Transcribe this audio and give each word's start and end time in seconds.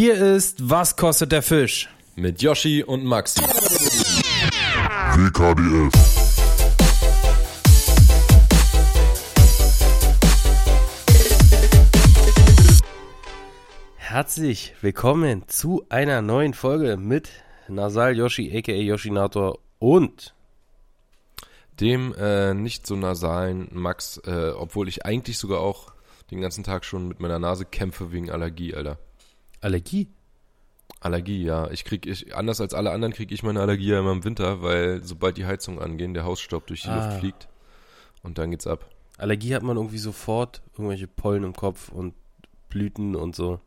Hier 0.00 0.14
ist 0.14 0.70
Was 0.70 0.94
kostet 0.94 1.32
der 1.32 1.42
Fisch? 1.42 1.88
Mit 2.14 2.40
Yoshi 2.40 2.84
und 2.84 3.04
Maxi. 3.04 3.40
WKDF. 5.16 5.92
Herzlich 13.96 14.76
willkommen 14.82 15.42
zu 15.48 15.84
einer 15.88 16.22
neuen 16.22 16.54
Folge 16.54 16.96
mit 16.96 17.30
Nasal 17.66 18.16
Yoshi 18.16 18.56
aka 18.56 18.70
Yoshinator 18.70 19.58
und 19.80 20.32
Dem 21.80 22.14
äh, 22.16 22.54
nicht 22.54 22.86
so 22.86 22.94
nasalen 22.94 23.66
Max, 23.72 24.18
äh, 24.24 24.52
obwohl 24.56 24.86
ich 24.86 25.04
eigentlich 25.04 25.38
sogar 25.38 25.58
auch 25.58 25.90
den 26.30 26.40
ganzen 26.40 26.62
Tag 26.62 26.84
schon 26.84 27.08
mit 27.08 27.18
meiner 27.18 27.40
Nase 27.40 27.64
kämpfe 27.64 28.12
wegen 28.12 28.30
Allergie, 28.30 28.76
Alter. 28.76 28.96
Allergie. 29.60 30.08
Allergie, 31.00 31.44
ja. 31.44 31.70
Ich 31.70 31.84
krieg, 31.84 32.06
ich, 32.06 32.34
anders 32.34 32.60
als 32.60 32.74
alle 32.74 32.90
anderen 32.90 33.12
kriege 33.12 33.32
ich 33.34 33.42
meine 33.42 33.60
Allergie 33.60 33.88
ja 33.90 34.00
immer 34.00 34.12
im 34.12 34.24
Winter, 34.24 34.62
weil 34.62 35.04
sobald 35.04 35.36
die 35.36 35.46
Heizung 35.46 35.80
angehen, 35.80 36.14
der 36.14 36.24
Hausstaub 36.24 36.66
durch 36.66 36.82
die 36.82 36.88
Ah. 36.88 37.06
Luft 37.06 37.20
fliegt. 37.20 37.48
Und 38.22 38.38
dann 38.38 38.50
geht's 38.50 38.66
ab. 38.66 38.88
Allergie 39.16 39.54
hat 39.54 39.62
man 39.62 39.76
irgendwie 39.76 39.98
sofort 39.98 40.62
irgendwelche 40.74 41.06
Pollen 41.06 41.44
im 41.44 41.52
Kopf 41.54 41.88
und 41.90 42.14
Blüten 42.68 43.14
und 43.16 43.36
so. 43.36 43.60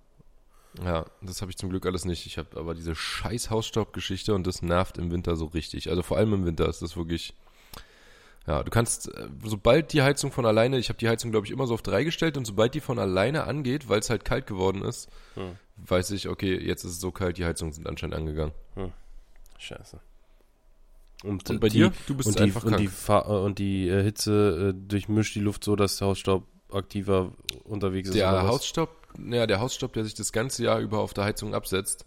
Ja, 0.83 1.05
das 1.21 1.41
habe 1.41 1.51
ich 1.51 1.57
zum 1.57 1.69
Glück 1.69 1.85
alles 1.85 2.05
nicht. 2.05 2.25
Ich 2.25 2.37
habe 2.37 2.57
aber 2.57 2.73
diese 2.73 2.95
scheiß 2.95 3.49
Hausstaubgeschichte 3.49 4.33
und 4.33 4.47
das 4.47 4.61
nervt 4.61 4.97
im 4.97 5.11
Winter 5.11 5.35
so 5.35 5.45
richtig. 5.45 5.89
Also 5.89 6.01
vor 6.03 6.17
allem 6.17 6.33
im 6.33 6.45
Winter 6.45 6.67
ist 6.69 6.81
das 6.81 6.95
wirklich. 6.95 7.33
Ja, 8.47 8.63
du 8.63 8.71
kannst, 8.71 9.07
äh, 9.13 9.27
sobald 9.43 9.93
die 9.93 10.01
Heizung 10.01 10.31
von 10.31 10.45
alleine, 10.47 10.79
ich 10.79 10.89
habe 10.89 10.97
die 10.97 11.07
Heizung, 11.07 11.29
glaube 11.31 11.45
ich, 11.45 11.51
immer 11.51 11.67
so 11.67 11.75
auf 11.75 11.83
drei 11.83 12.03
gestellt 12.03 12.37
und 12.37 12.45
sobald 12.45 12.73
die 12.73 12.79
von 12.79 12.97
alleine 12.97 13.43
angeht, 13.43 13.87
weil 13.87 13.99
es 13.99 14.09
halt 14.09 14.25
kalt 14.25 14.47
geworden 14.47 14.81
ist, 14.81 15.09
Hm. 15.35 15.57
Weiß 15.87 16.11
ich, 16.11 16.29
okay, 16.29 16.57
jetzt 16.57 16.83
ist 16.83 16.91
es 16.91 16.99
so 16.99 17.11
kalt, 17.11 17.37
die 17.37 17.45
Heizungen 17.45 17.73
sind 17.73 17.87
anscheinend 17.87 18.15
angegangen. 18.15 18.53
Scheiße. 19.57 19.99
Und, 21.23 21.47
Und 21.49 21.59
bei 21.59 21.69
die, 21.69 21.77
dir? 21.77 21.93
Du 22.07 22.15
bist 22.15 22.29
und 22.29 22.39
die, 22.39 22.43
einfach 22.43 22.63
und 22.63 22.79
die, 22.79 22.85
krank. 22.85 22.97
Fa 22.97 23.21
äh, 23.27 23.45
und 23.45 23.59
die 23.59 23.87
äh, 23.87 24.03
Hitze 24.03 24.73
äh, 24.75 24.87
durchmischt 24.87 25.35
die 25.35 25.39
Luft 25.39 25.63
so, 25.63 25.75
dass 25.75 25.97
der 25.97 26.07
Hausstaub 26.07 26.47
aktiver 26.71 27.31
unterwegs 27.63 28.09
ist. 28.09 28.15
Der 28.15 28.29
oder 28.29 28.43
was? 28.43 28.51
Hausstaub, 28.51 28.89
ja, 29.29 29.45
der 29.45 29.59
Hausstaub, 29.59 29.93
der 29.93 30.03
sich 30.03 30.15
das 30.15 30.31
ganze 30.31 30.63
Jahr 30.63 30.79
über 30.79 30.99
auf 30.99 31.13
der 31.13 31.25
Heizung 31.25 31.53
absetzt 31.53 32.05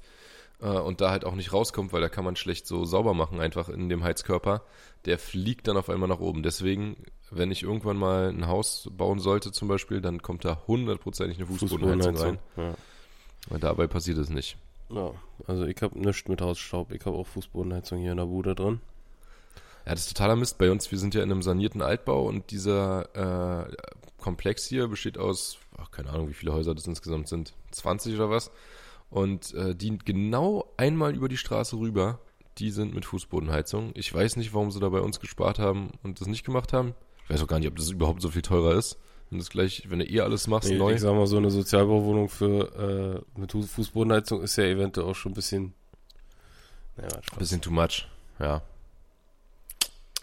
äh, 0.60 0.66
und 0.66 1.00
da 1.00 1.10
halt 1.10 1.24
auch 1.24 1.34
nicht 1.34 1.52
rauskommt, 1.52 1.92
weil 1.92 2.00
da 2.00 2.08
kann 2.08 2.24
man 2.24 2.34
schlecht 2.34 2.66
so 2.66 2.84
sauber 2.84 3.14
machen, 3.14 3.40
einfach 3.40 3.68
in 3.68 3.88
dem 3.88 4.02
Heizkörper, 4.02 4.62
der 5.04 5.18
fliegt 5.18 5.68
dann 5.68 5.76
auf 5.76 5.90
einmal 5.90 6.08
nach 6.08 6.20
oben. 6.20 6.42
Deswegen, 6.42 6.96
wenn 7.30 7.52
ich 7.52 7.62
irgendwann 7.62 7.96
mal 7.96 8.30
ein 8.30 8.48
Haus 8.48 8.88
bauen 8.90 9.20
sollte 9.20 9.52
zum 9.52 9.68
Beispiel, 9.68 10.00
dann 10.00 10.22
kommt 10.22 10.44
da 10.44 10.62
hundertprozentig 10.66 11.38
eine 11.38 11.46
Fußbodenheizung 11.46 12.16
rein. 12.16 12.38
Ja. 12.56 12.74
Und 13.50 13.62
dabei 13.62 13.86
passiert 13.86 14.18
es 14.18 14.30
nicht. 14.30 14.56
ja, 14.90 15.12
also 15.46 15.64
ich 15.64 15.80
habe 15.82 15.98
nichts 15.98 16.28
mit 16.28 16.40
Hausstaub. 16.40 16.92
Ich 16.92 17.04
habe 17.04 17.16
auch 17.16 17.26
Fußbodenheizung 17.26 17.98
hier 17.98 18.12
in 18.12 18.18
der 18.18 18.26
Bude 18.26 18.54
drin. 18.54 18.80
Ja, 19.86 19.92
das 19.92 20.06
ist 20.06 20.16
totaler 20.16 20.36
Mist. 20.36 20.56
Bei 20.56 20.70
uns, 20.70 20.90
wir 20.90 20.98
sind 20.98 21.14
ja 21.14 21.22
in 21.22 21.30
einem 21.30 21.42
sanierten 21.42 21.82
Altbau 21.82 22.26
und 22.26 22.50
dieser 22.50 23.66
äh, 23.66 23.76
Komplex 24.18 24.64
hier 24.64 24.88
besteht 24.88 25.18
aus, 25.18 25.58
ach, 25.76 25.90
keine 25.90 26.10
Ahnung, 26.10 26.28
wie 26.28 26.34
viele 26.34 26.54
Häuser 26.54 26.74
das 26.74 26.86
insgesamt 26.86 27.28
sind, 27.28 27.52
20 27.72 28.14
oder 28.14 28.30
was. 28.30 28.50
Und 29.10 29.52
äh, 29.54 29.74
die 29.74 29.98
genau 29.98 30.72
einmal 30.78 31.14
über 31.14 31.28
die 31.28 31.36
Straße 31.36 31.76
rüber, 31.76 32.18
die 32.58 32.70
sind 32.70 32.94
mit 32.94 33.04
Fußbodenheizung. 33.04 33.92
Ich 33.94 34.12
weiß 34.12 34.36
nicht, 34.36 34.54
warum 34.54 34.70
sie 34.70 34.80
da 34.80 34.88
bei 34.88 35.00
uns 35.00 35.20
gespart 35.20 35.58
haben 35.58 35.90
und 36.02 36.20
das 36.20 36.28
nicht 36.28 36.44
gemacht 36.44 36.72
haben. 36.72 36.94
Ich 37.24 37.30
weiß 37.30 37.42
auch 37.42 37.46
gar 37.46 37.58
nicht, 37.58 37.68
ob 37.68 37.76
das 37.76 37.90
überhaupt 37.90 38.22
so 38.22 38.30
viel 38.30 38.42
teurer 38.42 38.74
ist. 38.74 38.98
Wenn 39.30 39.38
das 39.38 39.50
gleich, 39.50 39.84
wenn 39.90 39.98
du 39.98 40.06
eh 40.08 40.20
alles 40.20 40.46
machst, 40.46 40.68
Nee, 40.68 40.76
neu. 40.78 40.92
Ich 40.94 41.00
sag 41.00 41.14
mal, 41.14 41.26
so 41.26 41.36
eine 41.38 41.50
Sozialbauwohnung 41.50 42.28
für 42.28 43.24
äh, 43.36 43.40
mit 43.40 43.52
Fu- 43.52 43.62
Fußbodenheizung 43.62 44.42
ist 44.42 44.56
ja 44.56 44.64
eventuell 44.64 45.06
auch 45.08 45.14
schon 45.14 45.32
ein 45.32 45.34
bisschen. 45.34 45.74
Naja, 46.96 47.08
Spaß. 47.22 47.38
Bisschen 47.38 47.60
too 47.60 47.70
much. 47.72 48.06
Ja. 48.38 48.62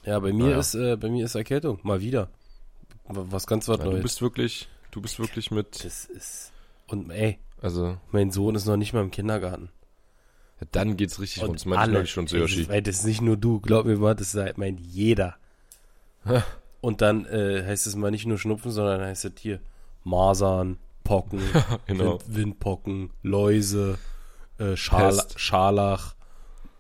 Ja, 0.05 0.19
bei 0.19 0.31
mir 0.33 0.45
Naja. 0.45 0.59
ist 0.59 0.73
äh, 0.75 0.95
bei 0.95 1.09
mir 1.09 1.25
ist 1.25 1.35
Erkältung 1.35 1.79
mal 1.83 1.99
wieder. 2.01 2.29
Was 3.07 3.45
ganz 3.45 3.67
was 3.67 3.77
ja 3.79 3.83
du 3.83 3.91
Neues. 3.91 4.03
bist 4.03 4.21
wirklich, 4.21 4.69
du 4.91 5.01
bist 5.01 5.19
wirklich 5.19 5.51
mit, 5.51 5.83
Das 5.83 6.05
ist 6.05 6.51
und 6.87 7.09
ey, 7.11 7.39
also, 7.61 7.97
mein 8.11 8.31
Sohn 8.31 8.55
ist 8.55 8.65
noch 8.65 8.77
nicht 8.77 8.93
mal 8.93 9.01
im 9.01 9.11
Kindergarten. 9.11 9.69
ja, 10.61 10.67
dann 10.71 10.95
geht's 10.97 11.19
richtig. 11.19 11.43
Und 11.43 11.53
Das 11.55 11.65
meinte 11.65 11.79
ich 11.81 11.83
alle, 11.83 11.93
neulich 11.93 12.11
schon 12.11 12.27
zu 12.27 12.37
Yoshi. 12.37 12.61
Das, 12.61 12.69
weil 12.69 12.81
das 12.81 12.95
ist 12.99 13.05
nicht 13.05 13.21
nur 13.21 13.35
du, 13.37 13.59
glaub 13.59 13.85
mir 13.85 13.97
mal, 13.97 14.15
das 14.15 14.33
ist- 14.33 14.57
meint 14.57 14.79
jeder. 14.79 15.35
Und 16.81 17.01
dann 17.01 17.25
äh, 17.25 17.63
heißt 17.65 17.85
es 17.87 17.95
mal 17.95 18.11
nicht 18.11 18.25
nur 18.25 18.37
Schnupfen, 18.39 18.71
sondern 18.71 19.01
heißt 19.01 19.25
es 19.25 19.33
hier 19.39 19.59
Masern, 20.03 20.77
Pocken, 21.03 21.39
Genau. 21.87 22.19
Wind, 22.25 22.35
Windpocken, 22.35 23.09
Läuse, 23.21 23.97
äh, 24.57 24.75
Schal. 24.75 25.19
Scharlach. 25.35 26.15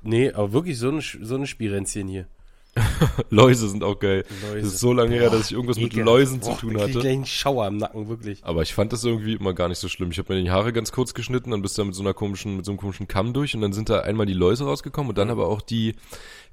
Nee, 0.01 0.31
aber 0.31 0.51
wirklich 0.53 0.79
so 0.79 0.89
eine, 0.89 1.01
so 1.01 1.35
eine 1.35 1.45
Spirenzchen 1.47 2.07
hier. 2.07 2.25
Läuse 3.29 3.67
sind 3.69 3.83
auch 3.83 3.99
geil. 3.99 4.23
Läuse. 4.43 4.61
Das 4.61 4.73
ist 4.75 4.79
so 4.79 4.93
lange 4.93 5.13
her, 5.15 5.29
Boah, 5.29 5.37
dass 5.37 5.47
ich 5.47 5.51
irgendwas 5.51 5.75
mit 5.77 5.87
ekelhaft. 5.87 6.05
Läusen 6.05 6.41
zu 6.41 6.51
Boah, 6.51 6.57
tun 6.57 6.73
da 6.73 6.79
krieg 6.79 6.89
Ich 6.89 6.95
hatte. 6.95 7.01
gleich 7.03 7.15
einen 7.17 7.25
Schauer 7.25 7.67
im 7.67 7.77
Nacken, 7.77 8.07
wirklich. 8.07 8.43
Aber 8.45 8.61
ich 8.61 8.73
fand 8.73 8.93
das 8.93 9.03
irgendwie 9.03 9.33
immer 9.33 9.53
gar 9.53 9.67
nicht 9.67 9.79
so 9.79 9.89
schlimm. 9.89 10.09
Ich 10.11 10.17
habe 10.19 10.33
mir 10.33 10.41
die 10.41 10.49
Haare 10.51 10.71
ganz 10.71 10.91
kurz 10.93 11.13
geschnitten, 11.13 11.51
dann 11.51 11.61
bist 11.61 11.77
du 11.77 11.81
da 11.81 11.85
mit 11.87 11.95
so 11.95 12.01
einer 12.01 12.13
komischen, 12.13 12.55
mit 12.55 12.65
so 12.65 12.71
einem 12.71 12.79
komischen 12.79 13.09
Kamm 13.09 13.33
durch 13.33 13.53
und 13.55 13.61
dann 13.61 13.73
sind 13.73 13.89
da 13.89 13.99
einmal 13.99 14.25
die 14.25 14.33
Läuse 14.33 14.63
rausgekommen 14.63 15.09
und 15.09 15.17
dann 15.17 15.29
aber 15.29 15.47
auch 15.47 15.61
die, 15.61 15.95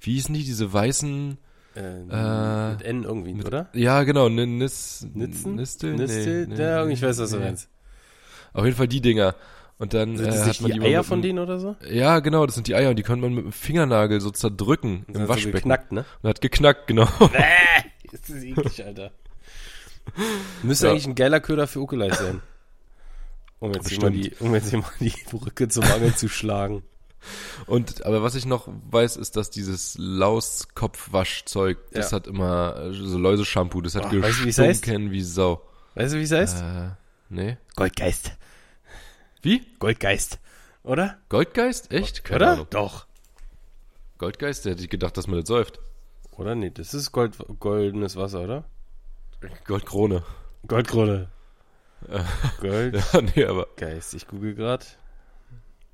wie 0.00 0.14
hießen 0.14 0.34
die, 0.34 0.42
diese 0.42 0.70
weißen, 0.72 1.38
Äh, 1.78 2.00
Äh, 2.10 2.70
mit 2.72 2.82
N 2.82 3.04
irgendwie, 3.04 3.44
oder? 3.44 3.68
ja 3.72 4.02
genau, 4.02 4.28
Nis, 4.28 5.06
Nitzen? 5.14 5.54
Nistel? 5.54 5.94
Nistel? 5.94 6.46
Nee, 6.48 6.54
nee, 6.56 6.62
ja, 6.62 6.86
ich 6.86 7.00
weiß, 7.02 7.18
was 7.18 7.30
du 7.30 7.38
nee. 7.38 7.44
meinst. 7.44 7.68
Auf 8.52 8.64
jeden 8.64 8.76
Fall 8.76 8.88
die 8.88 9.00
Dinger. 9.00 9.34
Und 9.78 9.94
dann 9.94 10.16
Sind 10.16 10.26
äh, 10.26 10.30
das 10.30 10.40
hat 10.40 10.46
nicht 10.48 10.60
man 10.62 10.70
die 10.72 10.80
Eier 10.82 10.98
mit 10.98 11.06
von 11.06 11.22
denen 11.22 11.38
oder 11.38 11.60
so? 11.60 11.76
Ja, 11.88 12.18
genau, 12.18 12.44
das 12.46 12.56
sind 12.56 12.66
die 12.66 12.74
Eier 12.74 12.90
und 12.90 12.96
die 12.96 13.04
kann 13.04 13.20
man 13.20 13.32
mit 13.32 13.44
dem 13.44 13.52
Fingernagel 13.52 14.20
so 14.20 14.30
zerdrücken 14.32 15.04
Sind 15.06 15.14
im 15.16 15.22
so 15.22 15.28
Waschbecken. 15.28 15.52
geknackt, 15.52 15.92
ne? 15.92 16.04
Und 16.22 16.28
hat 16.30 16.40
geknackt, 16.40 16.88
genau. 16.88 17.06
Bäh, 17.18 17.38
ist 18.12 18.28
das 18.28 18.42
eklig, 18.42 18.84
Alter. 18.84 19.12
Müsste 20.64 20.86
Ja. 20.86 20.92
eigentlich 20.92 21.06
ein 21.06 21.14
geiler 21.14 21.38
Köder 21.38 21.68
für 21.68 21.80
Ukulele 21.80 22.14
sein. 22.14 22.42
Um 23.60 23.72
jetzt, 23.72 23.88
hier 23.88 24.00
mal 24.00 24.10
die, 24.10 24.32
um 24.40 24.54
jetzt 24.54 24.70
hier 24.70 24.78
mal 24.80 24.90
die 25.00 25.12
Brücke 25.30 25.68
zum 25.68 25.84
Angel 25.84 26.14
zu 26.14 26.28
schlagen. 26.28 26.82
Und 27.66 28.04
aber 28.06 28.22
was 28.22 28.34
ich 28.34 28.46
noch 28.46 28.68
weiß, 28.90 29.16
ist, 29.16 29.36
dass 29.36 29.50
dieses 29.50 29.96
Lauskopfwaschzeug, 29.98 31.78
das 31.92 32.10
Ja. 32.10 32.16
hat 32.16 32.26
immer 32.26 32.76
äh, 32.76 32.92
so 32.92 33.18
Läuse-Shampoo, 33.18 33.80
das 33.80 33.94
hat 33.94 34.10
Boah, 34.10 34.22
weißt 34.22 34.40
du, 34.40 34.44
wie 34.44 34.48
es 34.50 34.58
heißt? 34.58 34.82
gestunken 34.82 35.10
wie 35.10 35.22
Sau. 35.22 35.62
Weißt 35.94 36.14
du, 36.14 36.18
wie 36.18 36.22
es 36.22 36.32
heißt? 36.32 36.62
Äh, 36.62 36.90
nee. 37.28 37.56
Goldgeist. 37.76 38.32
Wie? 39.42 39.66
Goldgeist. 39.78 40.38
Oder? 40.82 41.18
Goldgeist? 41.28 41.92
Echt? 41.92 42.24
Keine 42.24 42.36
Oder? 42.36 42.52
Ahnung. 42.52 42.66
Doch. 42.70 43.06
Goldgeist, 44.18 44.64
der 44.64 44.72
hätte 44.72 44.82
ich 44.84 44.90
gedacht, 44.90 45.16
dass 45.16 45.26
man 45.26 45.38
das 45.40 45.48
säuft. 45.48 45.80
Oder? 46.32 46.54
Nee, 46.54 46.70
das 46.70 46.94
ist 46.94 47.12
Gold, 47.12 47.36
goldenes 47.58 48.16
Wasser, 48.16 48.40
oder? 48.42 48.64
Goldkrone. 49.66 50.22
Goldkrone. 50.66 51.28
Äh. 52.08 52.20
Goldgeist. 52.60 53.12
Ja, 53.14 53.20
nee, 53.22 53.44
aber 53.44 53.66
Ich 54.12 54.26
google 54.28 54.54
gerade. 54.54 54.84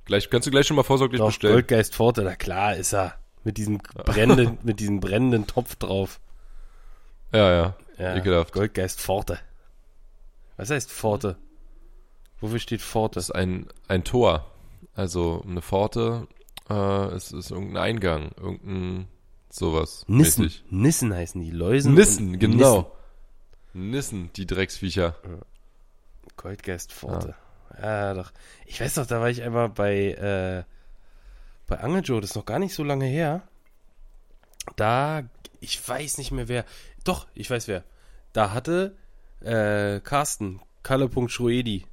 Gleich, 0.04 0.30
kannst 0.30 0.46
du 0.46 0.50
gleich 0.50 0.66
schon 0.66 0.76
mal 0.76 0.82
vorsorglich 0.82 1.18
Doch, 1.18 1.28
bestellen. 1.28 1.54
Goldgeist 1.54 1.94
Forte, 1.94 2.22
na 2.22 2.34
klar 2.34 2.76
ist 2.76 2.92
er. 2.92 3.14
Mit 3.44 3.58
diesem 3.58 3.78
brennenden, 3.78 4.58
mit 4.62 4.80
diesem 4.80 5.00
brennenden 5.00 5.46
Topf 5.46 5.76
drauf. 5.76 6.20
Ja, 7.32 7.50
ja. 7.50 7.76
Ja, 7.98 8.16
Ekelhaft. 8.16 8.52
Goldgeist 8.52 9.00
Forte. 9.00 9.38
Was 10.56 10.70
heißt 10.70 10.90
Forte? 10.90 11.36
Wofür 12.40 12.58
steht 12.58 12.82
Forte? 12.82 13.16
Das 13.16 13.24
ist 13.24 13.34
ein, 13.34 13.66
ein 13.88 14.04
Tor. 14.04 14.46
Also 14.94 15.42
eine 15.46 15.62
Pforte, 15.62 16.28
äh, 16.70 17.06
es 17.14 17.32
ist 17.32 17.50
irgendein 17.50 17.82
Eingang, 17.82 18.30
irgendein 18.36 19.08
sowas. 19.50 20.04
Nissen. 20.08 20.44
mäßig. 20.44 20.64
Nissen 20.70 21.12
heißen 21.14 21.40
die 21.40 21.50
Läusen. 21.50 21.94
Nissen, 21.94 22.38
genau. 22.38 22.92
Nissen, 23.72 24.30
die 24.34 24.46
Drecksviecher. 24.46 25.16
Nissen. 25.24 25.42
Goldgeist 26.36 26.92
Forte. 26.92 27.28
Ja. 27.28 27.36
Doch. 27.80 28.32
Ich 28.66 28.80
weiß 28.80 28.94
doch, 28.94 29.06
da 29.06 29.20
war 29.20 29.30
ich 29.30 29.42
einmal 29.42 29.68
bei, 29.68 30.12
äh, 30.12 30.64
bei 31.66 31.80
Angel 31.80 32.02
Joe, 32.04 32.20
das 32.20 32.30
ist 32.30 32.36
noch 32.36 32.44
gar 32.46 32.58
nicht 32.58 32.74
so 32.74 32.84
lange 32.84 33.06
her. 33.06 33.42
Da, 34.76 35.22
ich 35.60 35.86
weiß 35.86 36.18
nicht 36.18 36.30
mehr 36.32 36.48
wer. 36.48 36.64
Doch, 37.04 37.26
ich 37.34 37.50
weiß 37.50 37.68
wer. 37.68 37.84
Da 38.32 38.52
hatte 38.52 38.94
äh, 39.40 40.00
Carsten, 40.00 40.60
Kalle.schroedi, 40.82 41.84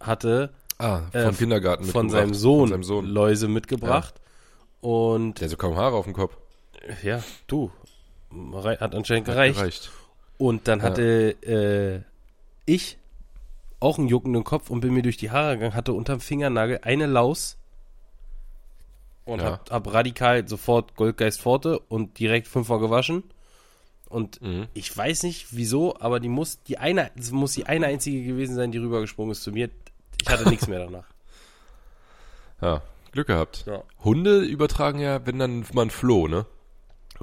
hatte 0.00 0.50
Ah, 0.78 1.02
vom 1.12 1.20
Äh, 1.20 1.32
Kindergarten 1.32 1.84
von 1.84 2.10
seinem 2.10 2.34
Sohn, 2.34 2.60
Von 2.60 2.68
seinem 2.70 2.82
Sohn. 2.84 3.06
Läuse 3.06 3.48
mitgebracht. 3.48 4.14
Und 4.80 5.38
Der 5.40 5.44
hat 5.46 5.50
so 5.50 5.56
kaum 5.56 5.76
Haare 5.76 5.94
auf 5.96 6.04
dem 6.06 6.12
Kopf. 6.14 6.36
ja, 7.02 7.22
du, 7.46 7.70
hat 8.80 8.94
anscheinend 8.94 9.26
gereicht. 9.26 9.58
Gereicht. 9.58 9.90
Und 10.38 10.66
dann 10.66 10.80
Ja. 10.80 10.86
hatte 10.86 11.30
äh, 11.42 12.02
ich 12.66 12.98
auch 13.82 13.98
einen 13.98 14.08
juckenden 14.08 14.44
Kopf 14.44 14.70
und 14.70 14.80
bin 14.80 14.94
mir 14.94 15.02
durch 15.02 15.16
die 15.16 15.30
Haare 15.30 15.54
gegangen, 15.54 15.74
hatte 15.74 15.92
unterm 15.92 16.20
Fingernagel 16.20 16.80
eine 16.82 17.06
Laus 17.06 17.56
und 19.24 19.40
Ja. 19.40 19.44
hab, 19.52 19.70
hab 19.70 19.92
radikal 19.92 20.46
sofort 20.48 20.94
Goldgeist 20.96 21.40
Forte 21.40 21.78
und 21.78 22.18
direkt 22.18 22.48
fünfmal 22.48 22.78
gewaschen. 22.78 23.24
Und 24.08 24.42
Mhm. 24.42 24.66
ich 24.74 24.94
weiß 24.94 25.22
nicht 25.22 25.48
wieso, 25.56 25.96
aber 25.98 26.20
die 26.20 26.28
muss 26.28 26.62
die 26.64 26.76
eine, 26.78 27.10
es 27.16 27.30
muss 27.32 27.52
die 27.52 27.66
eine 27.66 27.86
einzige 27.86 28.22
gewesen 28.24 28.54
sein, 28.54 28.70
die 28.72 28.78
rübergesprungen 28.78 29.32
ist 29.32 29.42
zu 29.42 29.52
mir. 29.52 29.70
Ich 30.20 30.28
hatte 30.28 30.48
nichts 30.48 30.68
mehr 30.68 30.80
danach. 30.80 31.04
Ja, 32.60 32.80
Glück 33.10 33.26
gehabt. 33.26 33.64
Ja. 33.66 33.82
Hunde 34.04 34.38
übertragen 34.40 35.00
ja, 35.00 35.26
wenn 35.26 35.38
dann 35.40 35.64
mal 35.72 35.82
ein 35.86 35.90
Floh, 35.90 36.28
ne? 36.28 36.46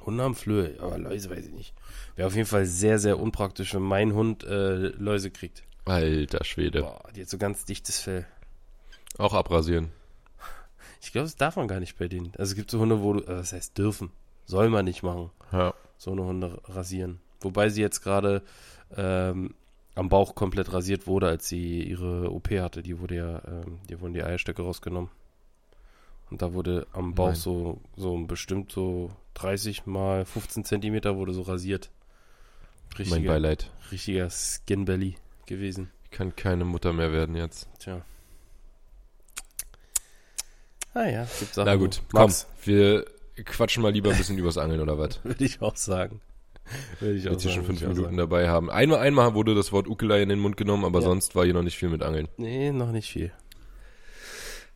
Hunde 0.05 0.23
haben 0.23 0.35
Flöhe, 0.35 0.75
aber 0.81 0.97
Läuse 0.97 1.29
weiß 1.29 1.45
ich 1.45 1.53
nicht. 1.53 1.73
Wäre 2.17 2.27
auf 2.27 2.35
jeden 2.35 2.47
Fall 2.47 2.65
sehr, 2.65 3.00
sehr 3.00 3.17
unpraktisch, 3.19 3.73
wenn 3.73 3.81
mein 3.83 4.13
Hund 4.13 4.44
äh, 4.44 4.88
Läuse 4.97 5.31
kriegt. 5.31 5.63
Alter 5.85 6.43
Schwede. 6.43 6.81
Boah, 6.81 7.03
die 7.15 7.21
hat 7.21 7.29
so 7.29 7.37
ganz 7.37 7.65
dichtes 7.65 7.99
Fell. 7.99 8.25
Auch 9.17 9.33
abrasieren. 9.33 9.91
Ich 11.01 11.11
glaube, 11.11 11.25
das 11.25 11.35
darf 11.37 11.55
man 11.55 11.67
gar 11.67 11.79
nicht 11.79 11.97
bei 11.97 12.07
denen. 12.07 12.31
Also 12.37 12.51
es 12.51 12.55
gibt 12.55 12.69
so 12.71 12.79
Hunde, 12.79 13.01
wo 13.01 13.13
du, 13.13 13.21
das 13.21 13.53
heißt 13.53 13.77
dürfen, 13.77 14.11
soll 14.45 14.69
man 14.69 14.85
nicht 14.85 15.01
machen, 15.01 15.31
Ja. 15.51 15.73
so 15.97 16.11
eine 16.11 16.23
Hunde 16.23 16.61
rasieren. 16.65 17.19
Wobei 17.41 17.69
sie 17.69 17.81
jetzt 17.81 18.01
gerade 18.01 18.43
ähm, 18.95 19.55
am 19.95 20.09
Bauch 20.09 20.35
komplett 20.35 20.73
rasiert 20.73 21.07
wurde, 21.07 21.27
als 21.27 21.47
sie 21.47 21.81
ihre 21.83 22.31
OP 22.31 22.49
hatte. 22.51 22.83
Die 22.83 22.99
wurde 22.99 23.15
ja, 23.15 23.41
ähm, 23.47 23.79
die 23.89 23.99
wurden 24.01 24.13
die 24.13 24.23
Eierstöcke 24.23 24.61
rausgenommen. 24.61 25.09
Und 26.29 26.41
da 26.41 26.53
wurde 26.53 26.85
am 26.91 27.15
Bauch 27.15 27.27
Nein. 27.27 27.35
so, 27.35 27.81
so 27.95 28.17
bestimmt 28.25 28.71
so 28.71 29.09
30 29.35 29.85
mal 29.85 30.25
15 30.25 30.65
Zentimeter 30.65 31.15
wurde 31.15 31.33
so 31.33 31.41
rasiert. 31.43 31.89
Mein 32.91 32.97
Richtiger, 33.07 33.31
Beileid. 33.31 33.71
richtiger 33.91 34.29
Skin 34.29 34.83
Belly 34.85 35.15
gewesen. 35.50 35.92
Ich 36.06 36.12
kann 36.12 36.36
keine 36.36 36.63
Mutter 36.66 36.94
mehr 36.94 37.12
werden 37.12 37.36
jetzt. 37.36 37.68
Tja. 37.80 38.01
Ah 40.94 41.06
ja, 41.06 41.24
es 41.24 41.40
gibt 41.40 41.54
Sachen. 41.54 41.66
Na 41.68 41.75
gut, 41.75 41.98
wo- 42.12 42.18
komm. 42.18 42.22
Max, 42.28 42.48
Wir 42.63 43.06
quatschen 43.46 43.84
mal 43.84 43.92
lieber 43.92 44.12
ein 44.12 44.18
bisschen 44.18 44.38
übers 44.38 44.57
Angeln 44.57 44.80
oder 44.81 44.98
was? 44.98 45.19
würde 45.24 45.44
ich 45.46 45.62
auch 45.62 45.75
sagen. 45.75 46.22
Würde 47.00 47.16
ich 47.16 47.28
auch 47.28 47.31
Jetzt 47.34 47.44
hier 47.44 47.51
schon 47.51 47.66
fünf 47.66 47.81
Minuten 47.81 48.18
dabei 48.18 48.48
haben. 48.50 48.69
Einmal, 48.69 49.00
einmal 49.00 49.34
wurde 49.34 49.56
das 49.56 49.72
Wort 49.72 49.88
Ukulei 49.88 50.22
in 50.22 50.30
den 50.30 50.40
Mund 50.40 50.56
genommen, 50.57 50.86
aber 50.86 51.00
Ja. 51.00 51.06
sonst 51.06 51.36
war 51.36 51.44
hier 51.46 51.54
noch 51.54 51.63
nicht 51.63 51.78
viel 51.78 51.90
mit 51.90 52.04
Angeln. 52.04 52.28
Nee, 52.38 52.72
noch 52.72 52.92
nicht 52.92 53.12
viel. 53.12 53.31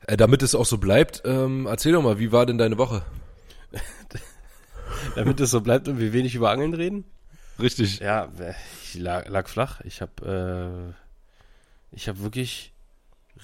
Äh, 0.07 0.17
damit 0.17 0.41
es 0.43 0.55
auch 0.55 0.65
so 0.65 0.77
bleibt, 0.79 1.21
ähm, 1.25 1.65
erzähl 1.67 1.93
doch 1.93 2.01
mal, 2.01 2.19
wie 2.19 2.31
war 2.31 2.45
denn 2.45 2.57
deine 2.57 2.77
Woche? 2.77 3.03
Damit 5.15 5.39
es 5.39 5.51
so 5.51 5.61
bleibt 5.61 5.87
und 5.87 5.99
wir 5.99 6.13
wenig 6.13 6.35
über 6.35 6.49
Angeln 6.51 6.73
reden. 6.73 7.05
Richtig. 7.59 7.99
Ja, 7.99 8.25
äh, 8.39 8.53
ich 8.83 8.95
lag, 8.95 9.27
lag 9.29 9.47
flach. 9.47 9.81
Ich 9.81 10.01
habe 10.01 10.93
äh, 11.91 11.95
ich 11.95 12.07
habe 12.07 12.19
wirklich 12.23 12.73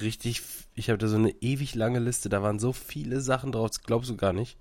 richtig, 0.01 0.41
ich 0.75 0.89
habe 0.89 0.97
da 0.97 1.07
so 1.07 1.15
eine 1.17 1.29
ewig 1.41 1.75
lange 1.75 1.99
Liste. 1.99 2.29
Da 2.29 2.41
waren 2.41 2.59
so 2.59 2.73
viele 2.73 3.21
Sachen 3.21 3.51
drauf, 3.51 3.69
das 3.69 3.83
glaubst 3.83 4.09
du 4.09 4.17
gar 4.17 4.33
nicht. 4.33 4.57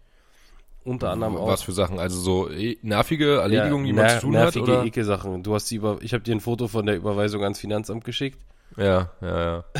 Unter 0.85 1.11
anderem 1.11 1.37
auch. 1.37 1.49
Was 1.49 1.63
für 1.63 1.73
Sachen? 1.73 1.99
Also 1.99 2.19
so 2.21 2.51
eh, 2.51 2.79
nervige 2.83 3.41
Erledigungen, 3.41 3.85
die 3.87 3.93
ner- 3.93 4.03
man 4.03 4.09
zu 4.11 4.21
tun 4.21 4.37
hat? 4.37 4.55
nervige? 4.55 4.87
Ekelsachen. 4.87 5.43
Du 5.43 5.55
hast 5.55 5.71
die 5.71 5.77
über, 5.77 5.99
ich 6.01 6.15
habe 6.15 6.23
dir 6.25 6.35
ein 6.35 6.41
Foto 6.41 6.69
von 6.69 6.87
der 6.87 6.97
Überweisung 6.97 7.43
ans 7.43 7.59
Finanzamt 7.59 8.05
geschickt. 8.05 8.39
Ja, 8.77 9.11
ja, 9.21 9.41
ja. 9.43 9.65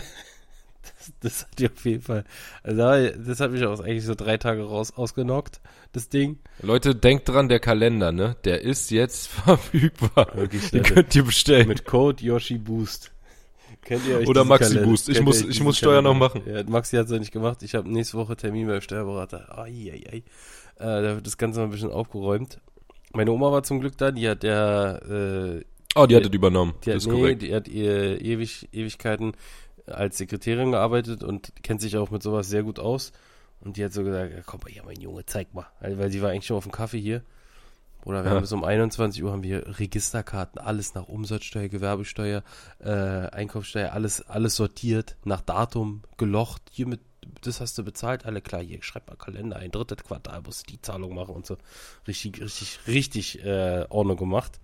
Das 1.21 1.43
hat 1.43 1.59
dir 1.59 1.71
auf 1.75 1.85
jeden 1.85 2.03
Fall, 2.03 2.25
also 2.63 2.77
da- 2.79 3.11
das 3.11 3.41
hat 3.41 3.51
mich 3.51 3.65
auch 3.65 3.81
eigentlich 3.81 4.05
so 4.05 4.15
drei 4.15 4.37
Tage 4.37 4.63
raus 4.65 4.93
ausgenockt, 4.95 5.61
das 5.93 6.09
Ding. 6.09 6.39
Leute, 6.63 6.95
denkt 6.95 7.29
dran, 7.29 7.49
der 7.49 7.61
Kalender, 7.61 8.13
ne? 8.13 8.37
Der 8.45 8.63
ist 8.63 8.91
jetzt 8.91 9.29
verfügbar. 9.29 10.29
Wirklich, 10.35 10.71
Den 10.71 10.83
könnt 10.83 11.15
ihr 11.15 11.25
bestellen. 11.25 11.69
Mit 11.69 11.85
Code 11.85 12.23
Yoshi 12.25 12.59
Boost. 12.59 13.11
Kennt 13.83 14.07
ihr 14.07 14.19
euch 14.19 14.29
Oder 14.29 14.45
Maxi 14.45 14.65
Kalender- 14.75 14.89
Boost. 14.89 15.09
Ich 15.09 15.15
kennt 15.17 15.27
muss- 15.27 15.41
ich 15.43 15.61
muss 15.63 15.79
Steuer 15.79 16.03
noch 16.03 16.15
machen. 16.15 16.43
Ja, 16.47 16.63
Maxi 16.65 16.97
hat 16.97 17.07
es 17.07 17.13
ja 17.13 17.19
nicht 17.19 17.33
gemacht. 17.33 17.63
Ich 17.63 17.75
habe 17.75 17.91
nächste 17.91 18.19
Woche 18.19 18.37
Termin 18.37 18.67
beim 18.67 18.81
Steuerberater. 18.81 19.59
Ai, 19.59 19.93
ai, 19.93 20.03
ai. 20.13 20.17
Äh, 20.77 21.03
da 21.03 21.15
wird 21.15 21.27
das 21.27 21.39
Ganze 21.39 21.61
mal 21.61 21.65
ein 21.67 21.71
bisschen 21.71 21.91
aufgeräumt. 21.91 22.61
Meine 23.15 23.33
Oma 23.33 23.51
war 23.51 23.63
zum 23.63 23.81
Glück 23.81 23.97
da, 23.97 24.11
die 24.11 24.29
hat 24.29 24.43
der, 24.43 25.01
äh, 25.09 25.65
Oh, 25.95 26.07
die 26.07 26.15
hattet 26.15 26.35
übernommen. 26.35 26.75
die 26.85 26.91
hat, 26.91 26.97
das 26.97 27.05
ist 27.07 27.11
nee, 27.13 27.19
korrekt. 27.19 27.43
die 27.43 27.55
hat 27.55 27.67
ihr 27.67 28.21
ewig, 28.21 28.69
Ewigkeiten 28.73 29.33
als 29.87 30.19
Sekretärin 30.19 30.73
gearbeitet 30.73 31.25
und 31.25 31.53
kennt 31.63 31.81
sich 31.81 31.97
auch 31.97 32.11
mit 32.11 32.23
sowas 32.23 32.49
sehr 32.51 32.63
gut 32.63 32.79
aus. 32.79 33.13
Und 33.61 33.77
die 33.77 33.85
hat 33.85 33.93
so 33.93 34.05
gesagt, 34.05 34.33
komm 34.47 34.61
mal 34.61 34.71
hier, 34.73 34.85
mein 34.85 35.01
Junge, 35.01 35.27
zeig 35.27 35.53
mal. 35.55 35.67
Weil 35.81 35.99
weil 35.99 36.11
sie 36.11 36.23
war 36.23 36.31
eigentlich 36.31 36.47
schon 36.47 36.57
auf 36.57 36.65
dem 36.65 36.73
Kaffee 36.73 37.01
hier. 37.01 37.23
Oder 38.05 38.23
wir 38.23 38.31
Ja. 38.31 38.37
haben 38.37 38.43
bis 38.43 38.53
um 38.53 38.63
21 38.65 39.23
Uhr 39.25 39.33
haben 39.33 39.43
wir 39.43 39.79
Registerkarten, 39.79 40.61
alles 40.61 40.95
nach 40.95 41.09
Umsatzsteuer, 41.09 41.69
Gewerbesteuer, 41.69 42.43
äh, 42.79 42.89
Einkommensteuer, 42.91 43.93
alles, 43.93 44.23
alles 44.29 44.55
sortiert, 44.57 45.17
nach 45.25 45.41
Datum, 45.41 46.03
gelocht, 46.17 46.63
hiermit, 46.71 47.01
das 47.43 47.61
hast 47.61 47.77
du 47.77 47.83
bezahlt, 47.85 48.25
alle 48.25 48.41
klar, 48.41 48.63
hier, 48.63 48.83
schreib 48.83 49.09
mal 49.09 49.17
Kalender 49.17 49.57
ein, 49.57 49.73
drittes 49.73 50.05
Quartal 50.05 50.41
musst 50.43 50.63
du 50.69 50.73
die 50.73 50.81
Zahlung 50.81 51.15
machen 51.15 51.35
und 51.35 51.45
so. 51.45 51.57
Richtig, 52.07 52.41
richtig, 52.41 52.79
richtig 52.87 53.45
äh, 53.45 53.85
Ordnung 53.89 54.17
gemacht. 54.17 54.61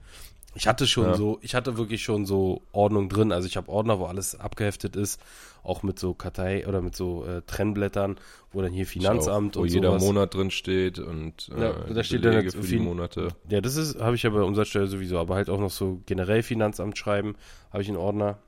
Ich 0.56 0.66
hatte 0.68 0.86
schon 0.86 1.04
Ja. 1.06 1.14
so, 1.14 1.38
ich 1.42 1.54
hatte 1.54 1.76
wirklich 1.76 2.02
schon 2.04 2.26
so 2.26 2.62
Ordnung 2.72 3.08
drin. 3.08 3.32
Also 3.32 3.46
ich 3.48 3.56
habe 3.56 3.68
Ordner, 3.68 3.98
wo 3.98 4.06
alles 4.06 4.38
abgeheftet 4.38 4.94
ist, 4.94 5.20
auch 5.64 5.82
mit 5.82 5.98
so 5.98 6.14
Kartei 6.14 6.66
oder 6.68 6.80
mit 6.80 6.94
so 6.94 7.24
äh, 7.24 7.42
Trennblättern, 7.42 8.16
wo 8.52 8.62
dann 8.62 8.72
hier 8.72 8.86
Finanzamt 8.86 9.56
auch, 9.56 9.60
wo 9.60 9.62
und 9.64 9.72
jeder 9.72 9.88
sowas. 9.90 10.02
Monat 10.02 10.34
drin 10.34 10.50
steht 10.50 10.98
und 11.00 11.48
äh, 11.54 11.60
Ja, 11.60 11.72
da 11.72 11.94
die 11.94 12.04
steht 12.04 12.24
dann 12.24 12.30
Belege 12.32 12.44
jetzt 12.46 12.54
für 12.56 12.60
die 12.62 12.66
viel- 12.68 12.80
Monate. 12.80 13.28
Ja, 13.48 13.60
das 13.60 13.76
ist, 13.76 13.98
habe 13.98 14.14
ich 14.16 14.22
ja 14.22 14.30
bei 14.30 14.42
Umsatzsteuer 14.42 14.86
sowieso, 14.86 15.18
aber 15.18 15.34
halt 15.34 15.50
auch 15.50 15.58
noch 15.58 15.70
so 15.70 16.00
generell 16.06 16.42
Finanzamt 16.42 16.96
schreiben, 16.98 17.34
habe 17.72 17.82
ich 17.82 17.88
einen 17.88 17.96
Ordner. 17.98 18.38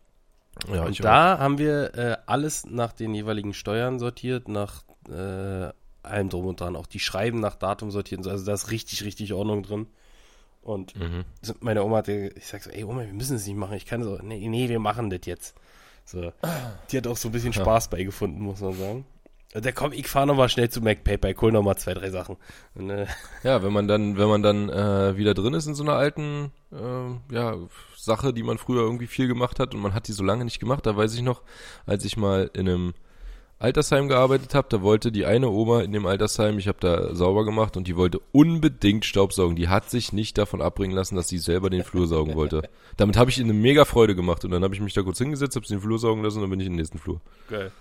Ja, 0.72 0.84
und 0.84 1.02
da 1.04 1.38
haben 1.38 1.58
wir 1.58 1.94
äh, 1.96 2.16
alles 2.26 2.64
nach 2.66 2.92
den 2.92 3.14
jeweiligen 3.14 3.52
Steuern 3.52 3.98
sortiert, 3.98 4.48
nach 4.48 4.84
äh, 5.10 5.70
allem 6.02 6.28
drum 6.28 6.46
und 6.46 6.60
dran, 6.60 6.76
auch 6.76 6.86
die 6.86 7.00
Schreiben 7.00 7.40
nach 7.40 7.56
Datum 7.56 7.90
sortiert 7.90 8.18
und 8.20 8.24
so. 8.24 8.30
Also 8.30 8.46
da 8.46 8.54
ist 8.54 8.70
richtig, 8.70 9.04
richtig 9.04 9.32
Ordnung 9.32 9.64
drin. 9.64 9.86
Und. 10.66 10.98
Mhm. 10.98 11.24
meine 11.60 11.84
Oma 11.84 11.98
hat, 11.98 12.08
ich 12.08 12.44
sag 12.46 12.62
so, 12.62 12.70
ey 12.70 12.82
Oma, 12.82 13.02
wir 13.02 13.12
müssen 13.12 13.36
es 13.36 13.46
nicht 13.46 13.56
machen. 13.56 13.76
Ich 13.76 13.86
kann 13.86 14.02
so, 14.02 14.18
nee, 14.20 14.48
nee, 14.48 14.68
wir 14.68 14.80
machen 14.80 15.10
das 15.10 15.20
jetzt. 15.24 15.54
So. 16.04 16.32
Die 16.90 16.96
hat 16.96 17.06
auch 17.06 17.16
so 17.16 17.28
ein 17.28 17.32
bisschen 17.32 17.52
Ja. 17.52 17.62
Spaß 17.62 17.88
beigefunden, 17.88 18.42
muss 18.42 18.60
man 18.60 18.72
sagen. 18.74 19.06
Und 19.54 19.64
der 19.64 19.72
komm, 19.72 19.92
ich 19.92 20.08
fahr 20.08 20.26
noch 20.26 20.34
mal 20.34 20.48
schnell 20.48 20.68
zu 20.68 20.80
MacPaper, 20.82 21.30
ich 21.30 21.40
hol 21.40 21.52
noch 21.52 21.62
mal 21.62 21.76
zwei, 21.76 21.94
drei 21.94 22.10
Sachen. 22.10 22.36
Und, 22.74 22.90
äh, 22.90 23.06
Ja, 23.44 23.62
wenn 23.62 23.72
man 23.72 23.86
dann, 23.86 24.18
wenn 24.18 24.28
man 24.28 24.42
dann 24.42 24.68
äh, 24.68 25.16
wieder 25.16 25.34
drin 25.34 25.54
ist 25.54 25.66
in 25.66 25.74
so 25.76 25.84
einer 25.84 25.94
alten 25.94 26.50
äh, 26.72 27.34
ja, 27.34 27.56
Sache, 27.96 28.34
die 28.34 28.42
man 28.42 28.58
früher 28.58 28.82
irgendwie 28.82 29.06
viel 29.06 29.28
gemacht 29.28 29.60
hat 29.60 29.72
und 29.72 29.80
man 29.80 29.94
hat 29.94 30.08
die 30.08 30.12
so 30.12 30.24
lange 30.24 30.44
nicht 30.44 30.58
gemacht, 30.58 30.84
da 30.84 30.96
weiß 30.96 31.14
ich 31.14 31.22
noch, 31.22 31.42
als 31.86 32.04
ich 32.04 32.16
mal 32.16 32.50
in 32.54 32.68
einem 32.68 32.94
Altersheim 33.58 34.08
gearbeitet 34.08 34.54
habe, 34.54 34.68
da 34.70 34.82
wollte 34.82 35.10
die 35.10 35.24
eine 35.24 35.48
Oma 35.48 35.80
in 35.80 35.92
dem 35.92 36.04
Altersheim, 36.04 36.58
ich 36.58 36.68
habe 36.68 36.78
da 36.80 37.14
sauber 37.14 37.44
gemacht 37.46 37.76
und 37.76 37.86
die 37.86 37.96
wollte 37.96 38.20
unbedingt 38.32 39.06
Staubsaugen. 39.06 39.56
Die 39.56 39.68
hat 39.68 39.88
sich 39.88 40.12
nicht 40.12 40.36
davon 40.36 40.60
abbringen 40.60 40.94
lassen, 40.94 41.16
dass 41.16 41.28
sie 41.28 41.38
selber 41.38 41.70
den 41.70 41.82
Flur 41.82 42.06
saugen 42.06 42.34
wollte. 42.34 42.68
Damit 42.98 43.16
habe 43.16 43.30
ich 43.30 43.38
ihnen 43.38 43.50
eine 43.50 43.58
mega 43.58 43.86
Freude 43.86 44.14
gemacht 44.14 44.44
und 44.44 44.50
dann 44.50 44.62
habe 44.62 44.74
ich 44.74 44.80
mich 44.80 44.92
da 44.92 45.02
kurz 45.02 45.18
hingesetzt, 45.18 45.56
habe 45.56 45.66
sie 45.66 45.74
den 45.74 45.80
Flur 45.80 45.98
saugen 45.98 46.22
lassen 46.22 46.36
und 46.36 46.42
dann 46.42 46.50
bin 46.50 46.60
ich 46.60 46.66
in 46.66 46.72
den 46.72 46.78
nächsten 46.78 46.98
Flur. 46.98 47.20
Geil. 47.48 47.72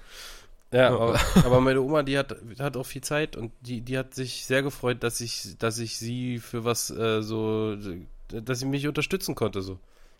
Ja, 0.71 0.89
aber, 0.93 1.19
aber 1.43 1.61
meine 1.61 1.81
Oma, 1.81 2.03
die 2.03 2.17
hat, 2.17 2.35
hat 2.59 2.75
auch 2.75 2.85
viel 2.85 3.01
Zeit 3.01 3.35
und 3.35 3.51
die, 3.61 3.81
die 3.81 3.97
hat 3.97 4.13
sich 4.13 4.45
sehr 4.45 4.63
gefreut, 4.63 5.03
dass 5.03 5.21
ich, 5.21 5.57
dass 5.57 5.77
ich 5.79 5.97
sie 5.97 6.39
für 6.39 6.65
was 6.65 6.89
äh, 6.89 7.21
so, 7.21 7.77
dass 8.29 8.59
sie 8.59 8.65
mich 8.65 8.87
unterstützen 8.87 9.35
konnte 9.35 9.61
so. 9.61 9.77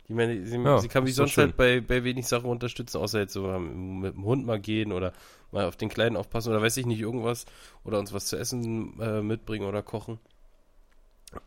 Ich 0.08 0.16
meine, 0.16 0.46
sie, 0.46 0.60
Ja, 0.64 0.76
sie 0.76 0.88
kann 0.88 1.04
mich 1.04 1.16
sonst 1.16 1.38
halt 1.38 1.58
bei, 1.58 1.82
bei 1.82 2.04
wenig 2.04 2.28
Sachen 2.28 2.50
unterstützen, 2.50 2.98
außer 2.98 3.20
jetzt 3.20 3.34
so 3.34 3.48
mit 3.60 4.14
dem 4.16 4.24
Hund 4.26 4.46
mal 4.46 4.60
gehen 4.60 4.92
oder 4.92 5.14
mal 5.52 5.66
auf 5.66 5.78
den 5.78 5.90
Kleinen 5.90 6.16
aufpassen 6.18 6.50
oder 6.50 6.62
weiß 6.62 6.78
ich 6.78 6.86
nicht, 6.86 7.00
irgendwas 7.00 7.46
oder 7.84 8.00
uns 8.00 8.14
was 8.14 8.28
zu 8.28 8.38
essen 8.38 9.00
äh, 9.02 9.22
mitbringen 9.22 9.66
oder 9.68 9.82
kochen. 9.82 10.20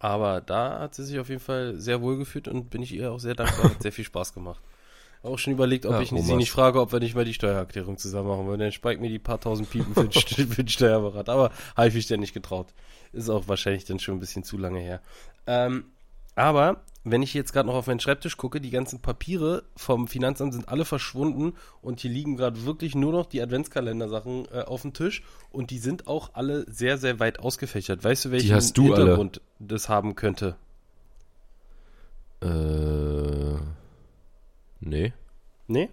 Aber 0.01 0.41
da 0.41 0.81
hat 0.81 0.95
sie 0.95 1.05
sich 1.05 1.19
auf 1.19 1.29
jeden 1.29 1.41
Fall 1.41 1.77
sehr 1.81 2.03
wohl 2.03 2.19
gefühlt 2.19 2.49
und 2.49 2.71
bin 2.71 2.83
ich 2.83 2.93
ihr 2.93 3.11
auch 3.13 3.19
sehr 3.21 3.35
dankbar. 3.35 3.71
Hat 3.71 3.83
sehr 3.83 3.93
viel 3.93 4.05
Spaß 4.05 4.33
gemacht. 4.35 4.63
Auch 5.23 5.39
schon 5.39 5.55
überlegt, 5.55 5.87
ob 5.87 5.99
Ja, 5.99 6.01
ich 6.01 6.11
sie 6.11 6.37
nicht 6.37 6.51
frage, 6.53 6.81
ob 6.81 6.93
wir 6.93 7.01
nicht 7.01 7.15
mal 7.17 7.25
die 7.25 7.35
Steuererklärung 7.35 7.99
zusammen 7.99 8.29
machen 8.29 8.47
wollen. 8.47 8.61
Dann 8.61 8.73
spart 8.73 9.01
mir 9.01 9.09
die 9.11 9.19
paar 9.19 9.41
tausend 9.41 9.71
Piepen 9.71 9.95
für 9.95 10.09
den, 10.09 10.13
St- 10.13 10.47
für 10.49 10.63
den 10.65 10.69
Steuerberater. 10.69 11.33
Aber 11.33 11.51
habe 11.77 11.89
ich 11.89 11.95
mich 11.95 12.07
denn 12.07 12.21
nicht 12.21 12.35
getraut. 12.35 12.75
Ist 13.13 13.29
auch 13.31 13.49
wahrscheinlich 13.49 13.85
dann 13.85 13.99
schon 13.99 14.17
ein 14.17 14.21
bisschen 14.21 14.45
zu 14.45 14.59
lange 14.59 14.81
her. 14.81 15.01
Ähm, 15.47 15.87
aber 16.37 16.83
wenn 17.11 17.23
ich 17.23 17.35
jetzt 17.35 17.53
gerade 17.53 17.69
noch 17.69 17.75
auf 17.75 17.87
meinen 17.87 18.01
Schreibtisch 18.01 18.37
gucke, 18.37 18.61
die 18.61 18.71
ganzen 18.71 19.01
Papiere 19.01 19.65
vom 19.77 20.09
Finanzamt 20.09 20.53
sind 20.53 20.69
alle 20.69 20.85
verschwunden 20.85 21.55
und 21.83 22.01
hier 22.01 22.11
liegen 22.11 22.37
gerade 22.37 22.65
wirklich 22.65 22.95
nur 22.95 23.13
noch 23.13 23.27
die 23.27 23.43
Adventskalender-Sachen 23.43 24.47
äh, 24.53 24.63
auf 24.63 24.83
dem 24.83 24.93
Tisch 24.93 25.23
und 25.51 25.71
die 25.71 25.79
sind 25.79 26.07
auch 26.07 26.35
alle 26.35 26.65
sehr, 26.71 26.99
sehr 26.99 27.21
weit 27.21 27.41
ausgefächert. 27.41 28.05
Weißt 28.05 28.27
du, 28.27 28.31
welchen 28.31 28.73
du 28.75 28.85
alle? 28.87 28.97
Hintergrund 28.97 29.41
das 29.59 29.89
haben 29.89 30.15
könnte? 30.15 30.57
Äh, 32.41 33.59
nee. 34.81 35.13
Nee? 35.67 35.91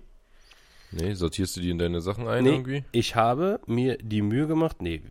Nee, 0.91 1.13
sortierst 1.13 1.57
du 1.57 1.61
die 1.61 1.71
in 1.71 1.77
deine 1.77 1.99
Sachen 2.01 2.27
ein 2.27 2.43
Nee, 2.43 2.51
irgendwie? 2.51 2.83
ich 2.91 3.15
habe 3.15 3.59
mir 3.65 3.97
die 3.97 4.21
Mühe 4.21 4.47
gemacht, 4.47 4.81
nee, 4.81 5.01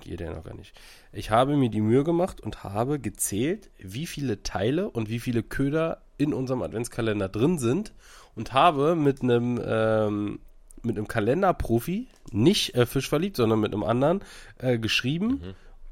geht 0.00 0.20
ja 0.20 0.34
noch 0.34 0.44
gar 0.44 0.54
nicht. 0.54 0.74
Ich 1.12 1.30
habe 1.30 1.56
mir 1.56 1.70
die 1.70 1.80
Mühe 1.80 2.04
gemacht 2.04 2.40
und 2.40 2.62
habe 2.62 2.98
gezählt, 3.00 3.70
wie 3.78 4.06
viele 4.06 4.42
Teile 4.42 4.88
und 4.90 5.08
wie 5.08 5.18
viele 5.18 5.42
Köder 5.42 6.02
in 6.18 6.32
unserem 6.32 6.62
Adventskalender 6.62 7.28
drin 7.28 7.58
sind 7.58 7.92
und 8.36 8.52
habe 8.52 8.94
mit 8.94 9.22
einem 9.22 9.60
ähm, 9.64 10.40
mit 10.82 10.96
einem 10.96 11.08
Kalenderprofi, 11.08 12.08
nicht 12.32 12.74
äh, 12.74 12.86
fischverliebt, 12.86 13.36
sondern 13.36 13.60
mit 13.60 13.72
einem 13.74 13.82
anderen, 13.82 14.22
äh, 14.58 14.78
geschrieben. 14.78 15.42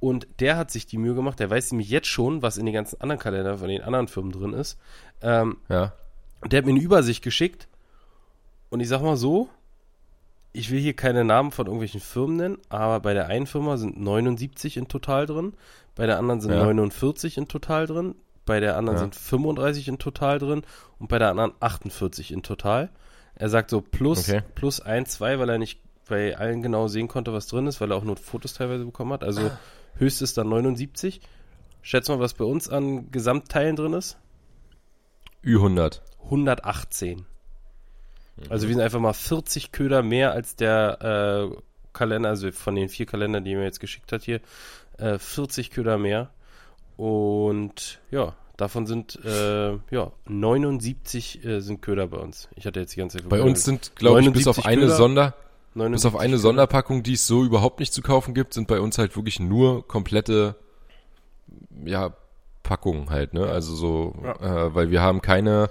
Und 0.01 0.27
der 0.41 0.57
hat 0.57 0.71
sich 0.71 0.87
die 0.87 0.97
Mühe 0.97 1.15
gemacht, 1.15 1.41
der 1.41 1.51
weiß 1.51 1.73
nämlich 1.73 1.91
jetzt 1.91 2.07
schon, 2.07 2.41
was 2.41 2.57
in 2.57 2.65
den 2.65 2.73
ganzen 2.75 3.01
anderen 3.01 3.19
Kalendern 3.19 3.59
von 3.59 3.69
den 3.69 3.83
anderen 3.83 4.09
Firmen 4.09 4.33
drin 4.33 4.53
ist. 4.55 4.79
Ähm, 5.21 5.59
Ja. 5.69 5.93
und 6.41 6.53
der 6.53 6.59
hat 6.59 6.65
mir 6.67 6.73
eine 6.73 6.81
Übersicht 6.81 7.23
geschickt. 7.23 7.69
Und 8.71 8.81
ich 8.81 8.89
sag 8.89 9.03
mal 9.03 9.17
so, 9.17 9.49
ich 10.53 10.71
will 10.71 10.81
hier 10.81 10.95
keine 10.95 11.25
Namen 11.25 11.51
von 11.53 11.67
irgendwelchen 11.67 12.01
Firmen 12.01 12.37
nennen, 12.37 12.59
aber 12.69 13.01
bei 13.01 13.15
der 13.15 13.27
einen 13.27 13.47
Firma 13.47 13.77
sind 13.77 14.01
79 14.01 14.77
in 14.77 14.89
total 14.89 15.27
drin, 15.27 15.55
bei 15.95 16.07
der 16.07 16.19
anderen 16.19 16.41
sind 16.41 16.53
Ja. 16.53 16.65
49 16.65 17.37
in 17.39 17.49
total 17.49 17.87
drin, 17.87 18.15
bei 18.47 18.61
der 18.61 18.77
anderen 18.77 18.97
Ja. 18.97 19.03
sind 19.05 19.15
35 19.15 19.89
in 19.89 19.99
total 19.99 20.39
drin 20.39 20.63
und 20.99 21.09
bei 21.09 21.19
der 21.19 21.29
anderen 21.31 21.53
48 21.61 22.33
in 22.33 22.43
total. 22.43 22.91
Er 23.35 23.49
sagt 23.49 23.71
so 23.71 23.81
plus, 23.81 24.29
Okay. 24.29 24.43
plus 24.55 24.81
1, 24.81 25.11
2, 25.13 25.39
weil 25.39 25.49
er 25.51 25.59
nicht 25.59 25.81
bei 26.09 26.37
allen 26.37 26.63
genau 26.63 26.89
sehen 26.89 27.07
konnte, 27.09 27.33
was 27.33 27.47
drin 27.47 27.67
ist, 27.67 27.81
weil 27.81 27.93
er 27.93 27.97
auch 27.97 28.05
nur 28.05 28.17
Fotos 28.17 28.55
teilweise 28.55 28.85
bekommen 28.85 29.13
hat. 29.13 29.23
Also 29.23 29.51
höchstes 29.97 30.33
dann 30.35 30.49
79. 30.49 31.21
Schätz 31.83 32.09
mal, 32.09 32.19
was 32.19 32.35
bei 32.35 32.45
uns 32.45 32.69
an 32.69 33.11
Gesamtteilen 33.11 33.77
drin 33.77 33.93
ist. 33.93 34.17
Ü100. 35.45 36.01
118. 36.25 37.27
Also 38.49 38.69
wir 38.69 38.75
sind 38.75 38.83
einfach 38.83 39.01
mal 39.01 39.13
40 39.13 39.73
Köder 39.73 40.03
mehr 40.03 40.33
als 40.33 40.57
der 40.57 41.51
äh, 41.53 41.57
Kalender, 41.93 42.29
also 42.29 42.51
von 42.53 42.75
den 42.75 42.89
vier 42.89 43.07
Kalendern, 43.07 43.45
die 43.45 43.53
er 43.53 43.59
mir 43.59 43.65
jetzt 43.65 43.81
geschickt 43.81 44.13
hat 44.13 44.23
hier, 44.23 44.41
äh, 44.99 45.19
40 45.19 45.71
Köder 45.71 45.99
mehr. 45.99 46.31
Und 46.97 48.01
ja, 48.11 48.35
davon 48.57 48.87
sind 48.87 49.19
äh, 49.25 49.73
ja 49.91 50.13
79 50.27 51.45
äh, 51.45 51.61
sind 51.61 51.81
Köder 51.81 52.07
bei 52.09 52.19
uns. 52.19 52.49
Ich 52.57 52.67
hatte 52.67 52.81
jetzt 52.81 52.95
die 52.95 53.01
ganze 53.01 53.19
Zeit 53.19 53.29
Bei 53.29 53.43
uns 53.43 53.65
sind, 53.65 53.93
glaube 53.97 54.21
ich, 54.21 54.33
bis 54.33 54.47
auf 54.47 54.59
79 54.59 54.67
eine 54.67 54.83
Köder. 54.83 54.97
Sonder, 54.97 55.35
bis 55.75 55.77
79 55.77 56.07
auf 56.07 56.21
eine 56.21 56.31
Köder. 56.31 56.39
Sonderpackung, 56.41 57.03
die 57.03 57.13
es 57.15 57.27
so 57.27 57.45
überhaupt 57.45 57.81
nicht 57.81 57.93
zu 57.93 58.03
kaufen 58.03 58.35
gibt, 58.35 58.55
sind 58.55 58.69
bei 58.69 58.81
uns 58.81 58.99
halt 58.99 59.17
wirklich 59.17 59.41
nur 59.41 59.87
komplette, 59.87 60.57
ja, 61.85 62.15
Packungen 62.65 63.09
halt, 63.09 63.33
ne? 63.33 63.47
Also 63.47 63.75
so, 63.75 64.15
äh, 64.41 64.75
weil 64.75 64.91
wir 64.91 65.01
haben 65.01 65.23
keine, 65.23 65.71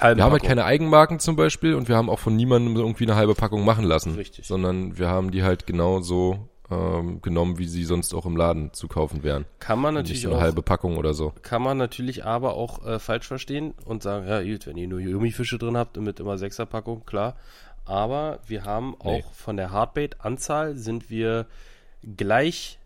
Halbe 0.00 0.18
wir 0.18 0.24
haben 0.24 0.32
halt 0.32 0.42
Packung. 0.42 0.48
keine 0.56 0.64
Eigenmarken 0.64 1.18
zum 1.18 1.36
Beispiel 1.36 1.74
und 1.74 1.88
wir 1.88 1.96
haben 1.96 2.08
auch 2.10 2.18
von 2.18 2.34
niemandem 2.36 2.76
irgendwie 2.76 3.04
eine 3.04 3.16
halbe 3.16 3.34
Packung 3.34 3.64
machen 3.64 3.84
lassen. 3.84 4.14
Richtig. 4.14 4.46
Sondern 4.46 4.98
wir 4.98 5.08
haben 5.08 5.30
die 5.30 5.42
halt 5.42 5.66
genau 5.66 6.00
so 6.00 6.38
ähm, 6.70 7.20
genommen, 7.20 7.58
wie 7.58 7.66
sie 7.66 7.84
sonst 7.84 8.14
auch 8.14 8.24
im 8.26 8.36
Laden 8.36 8.72
zu 8.72 8.88
kaufen 8.88 9.22
wären. 9.22 9.44
Kann 9.58 9.78
man 9.78 9.94
Nicht 9.94 10.02
natürlich 10.04 10.22
so 10.22 10.28
eine 10.30 10.38
auch 10.38 10.42
halbe 10.42 10.62
Packung 10.62 10.96
oder 10.96 11.12
so. 11.14 11.32
kann 11.42 11.60
man 11.62 11.76
natürlich 11.76 12.24
aber 12.24 12.54
auch 12.54 12.84
äh, 12.86 12.98
falsch 12.98 13.26
verstehen 13.26 13.74
und 13.84 14.02
sagen, 14.02 14.26
ja 14.26 14.42
gut, 14.42 14.66
wenn 14.66 14.76
ihr 14.76 14.88
nur 14.88 15.00
Gummifische 15.02 15.58
drin 15.58 15.76
habt 15.76 15.98
und 15.98 16.04
mit 16.04 16.20
immer 16.20 16.38
Sechserpackung, 16.38 17.04
klar. 17.04 17.36
Aber 17.84 18.38
wir 18.46 18.64
haben 18.64 18.94
auch 18.98 19.04
Nee. 19.12 19.24
von 19.34 19.58
der 19.58 19.70
Hardbait-Anzahl 19.72 20.74
sind 20.76 21.10
wir 21.10 21.44
gleich 22.16 22.78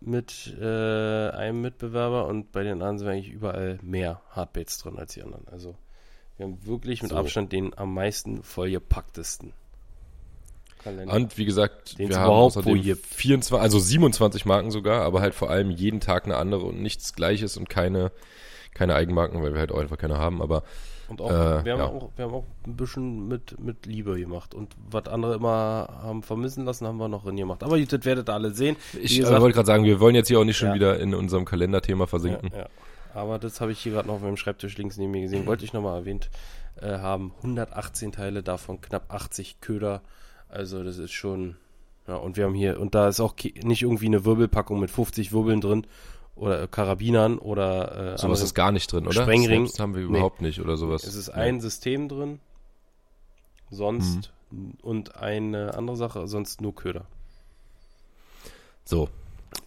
mit 0.00 0.56
äh, 0.60 1.28
einem 1.30 1.60
Mitbewerber 1.60 2.26
und 2.26 2.50
bei 2.52 2.62
den 2.64 2.72
anderen 2.74 2.98
sind 2.98 3.06
wir 3.06 3.12
eigentlich 3.12 3.30
überall 3.32 3.78
mehr 3.82 4.20
Hardbaits 4.30 4.78
drin 4.78 4.98
als 4.98 5.12
die 5.14 5.22
anderen. 5.22 5.46
Also 5.52 5.76
wir 6.40 6.46
haben 6.46 6.66
wirklich 6.66 7.02
mit 7.02 7.10
So. 7.10 7.16
Abstand 7.18 7.52
den 7.52 7.76
am 7.76 7.92
meisten 7.92 8.42
vollgepacktesten 8.42 9.52
Kalender. 10.82 11.12
Und 11.14 11.36
wie 11.36 11.44
gesagt, 11.44 11.98
Den 11.98 12.08
wir 12.08 12.18
haben 12.18 12.30
außerdem 12.30 12.78
wo 12.78 12.80
gibt. 12.80 13.04
24, 13.06 13.62
also 13.62 13.78
27 13.78 14.46
Marken 14.46 14.70
sogar, 14.70 15.02
aber 15.02 15.20
halt 15.20 15.34
vor 15.34 15.50
allem 15.50 15.70
jeden 15.70 16.00
Tag 16.00 16.24
eine 16.24 16.38
andere 16.38 16.64
und 16.64 16.80
nichts 16.80 17.12
Gleiches 17.14 17.58
und 17.58 17.68
keine, 17.68 18.10
keine 18.72 18.94
Eigenmarken, 18.94 19.42
weil 19.42 19.52
wir 19.52 19.60
halt 19.60 19.70
auch 19.70 19.80
einfach 19.80 19.98
keine 19.98 20.16
haben. 20.16 20.40
Aber 20.40 20.62
Und 21.08 21.20
auch, 21.20 21.28
Äh, 21.30 21.62
wir, 21.66 21.72
haben 21.72 21.78
ja. 21.80 21.84
auch, 21.88 22.10
wir 22.16 22.24
haben 22.24 22.32
auch 22.34 22.46
ein 22.66 22.76
bisschen 22.76 23.28
mit, 23.28 23.60
mit 23.60 23.84
Liebe 23.84 24.18
gemacht. 24.18 24.54
Und 24.54 24.74
was 24.90 25.08
andere 25.08 25.34
immer 25.34 25.88
haben 26.02 26.22
vermissen 26.22 26.64
lassen, 26.64 26.86
haben 26.86 26.96
wir 26.96 27.08
noch 27.08 27.24
drin 27.24 27.36
gemacht. 27.36 27.62
Aber 27.62 27.78
das 27.78 28.04
werdet 28.06 28.30
ihr 28.30 28.32
alle 28.32 28.52
sehen. 28.52 28.76
Wie 28.92 29.00
ich 29.00 29.18
äh, 29.18 29.20
gesagt, 29.20 29.42
wollte 29.42 29.56
gerade 29.56 29.66
sagen, 29.66 29.84
wir 29.84 30.00
wollen 30.00 30.14
jetzt 30.14 30.28
hier 30.28 30.38
auch 30.40 30.44
nicht 30.44 30.56
schon 30.56 30.68
Ja. 30.68 30.74
wieder 30.74 30.98
in 31.00 31.14
unserem 31.14 31.44
Kalenderthema 31.44 32.06
versinken. 32.06 32.50
ja. 32.56 32.66
Aber 33.14 33.38
das 33.38 33.60
habe 33.60 33.72
ich 33.72 33.80
hier 33.80 33.92
gerade 33.92 34.08
noch 34.08 34.16
auf 34.16 34.22
meinem 34.22 34.36
Schreibtisch 34.36 34.76
links 34.78 34.96
neben 34.96 35.10
mir 35.12 35.22
gesehen. 35.22 35.46
Wollte 35.46 35.64
ich 35.64 35.72
nochmal 35.72 35.98
erwähnt 36.00 36.30
äh, 36.80 36.98
haben. 36.98 37.32
118 37.38 38.12
Teile, 38.12 38.42
davon 38.42 38.80
knapp 38.80 39.12
80 39.12 39.60
Köder. 39.60 40.02
Also 40.48 40.82
das 40.84 40.98
ist 40.98 41.12
schon... 41.12 41.56
Ja, 42.06 42.16
und 42.16 42.36
wir 42.36 42.44
haben 42.44 42.54
hier... 42.54 42.80
Und 42.80 42.94
da 42.94 43.08
ist 43.08 43.20
auch 43.20 43.34
nicht 43.62 43.82
irgendwie 43.82 44.06
eine 44.06 44.24
Wirbelpackung 44.24 44.80
mit 44.80 44.90
50 44.90 45.32
Wirbeln 45.32 45.60
drin 45.60 45.86
oder 46.36 46.62
äh, 46.62 46.68
Karabinern 46.68 47.38
oder... 47.38 47.92
Äh, 47.92 48.18
Sowas 48.18 48.24
andere- 48.24 48.42
ist 48.44 48.54
gar 48.54 48.72
nicht 48.72 48.92
drin, 48.92 49.06
oder? 49.06 49.22
Sprengring. 49.22 49.64
Das 49.66 49.78
haben 49.78 49.94
wir 49.94 50.02
Nee. 50.02 50.08
überhaupt 50.08 50.40
nicht 50.40 50.60
oder 50.60 50.76
sowas. 50.76 51.04
Es 51.04 51.14
ist 51.14 51.28
Nee. 51.28 51.34
ein 51.34 51.60
System 51.60 52.08
drin, 52.08 52.40
sonst 53.70 54.32
Mhm. 54.50 54.72
und 54.82 55.16
eine 55.16 55.74
andere 55.74 55.96
Sache, 55.96 56.26
sonst 56.26 56.60
nur 56.60 56.74
Köder. 56.74 57.04
So. 58.84 59.08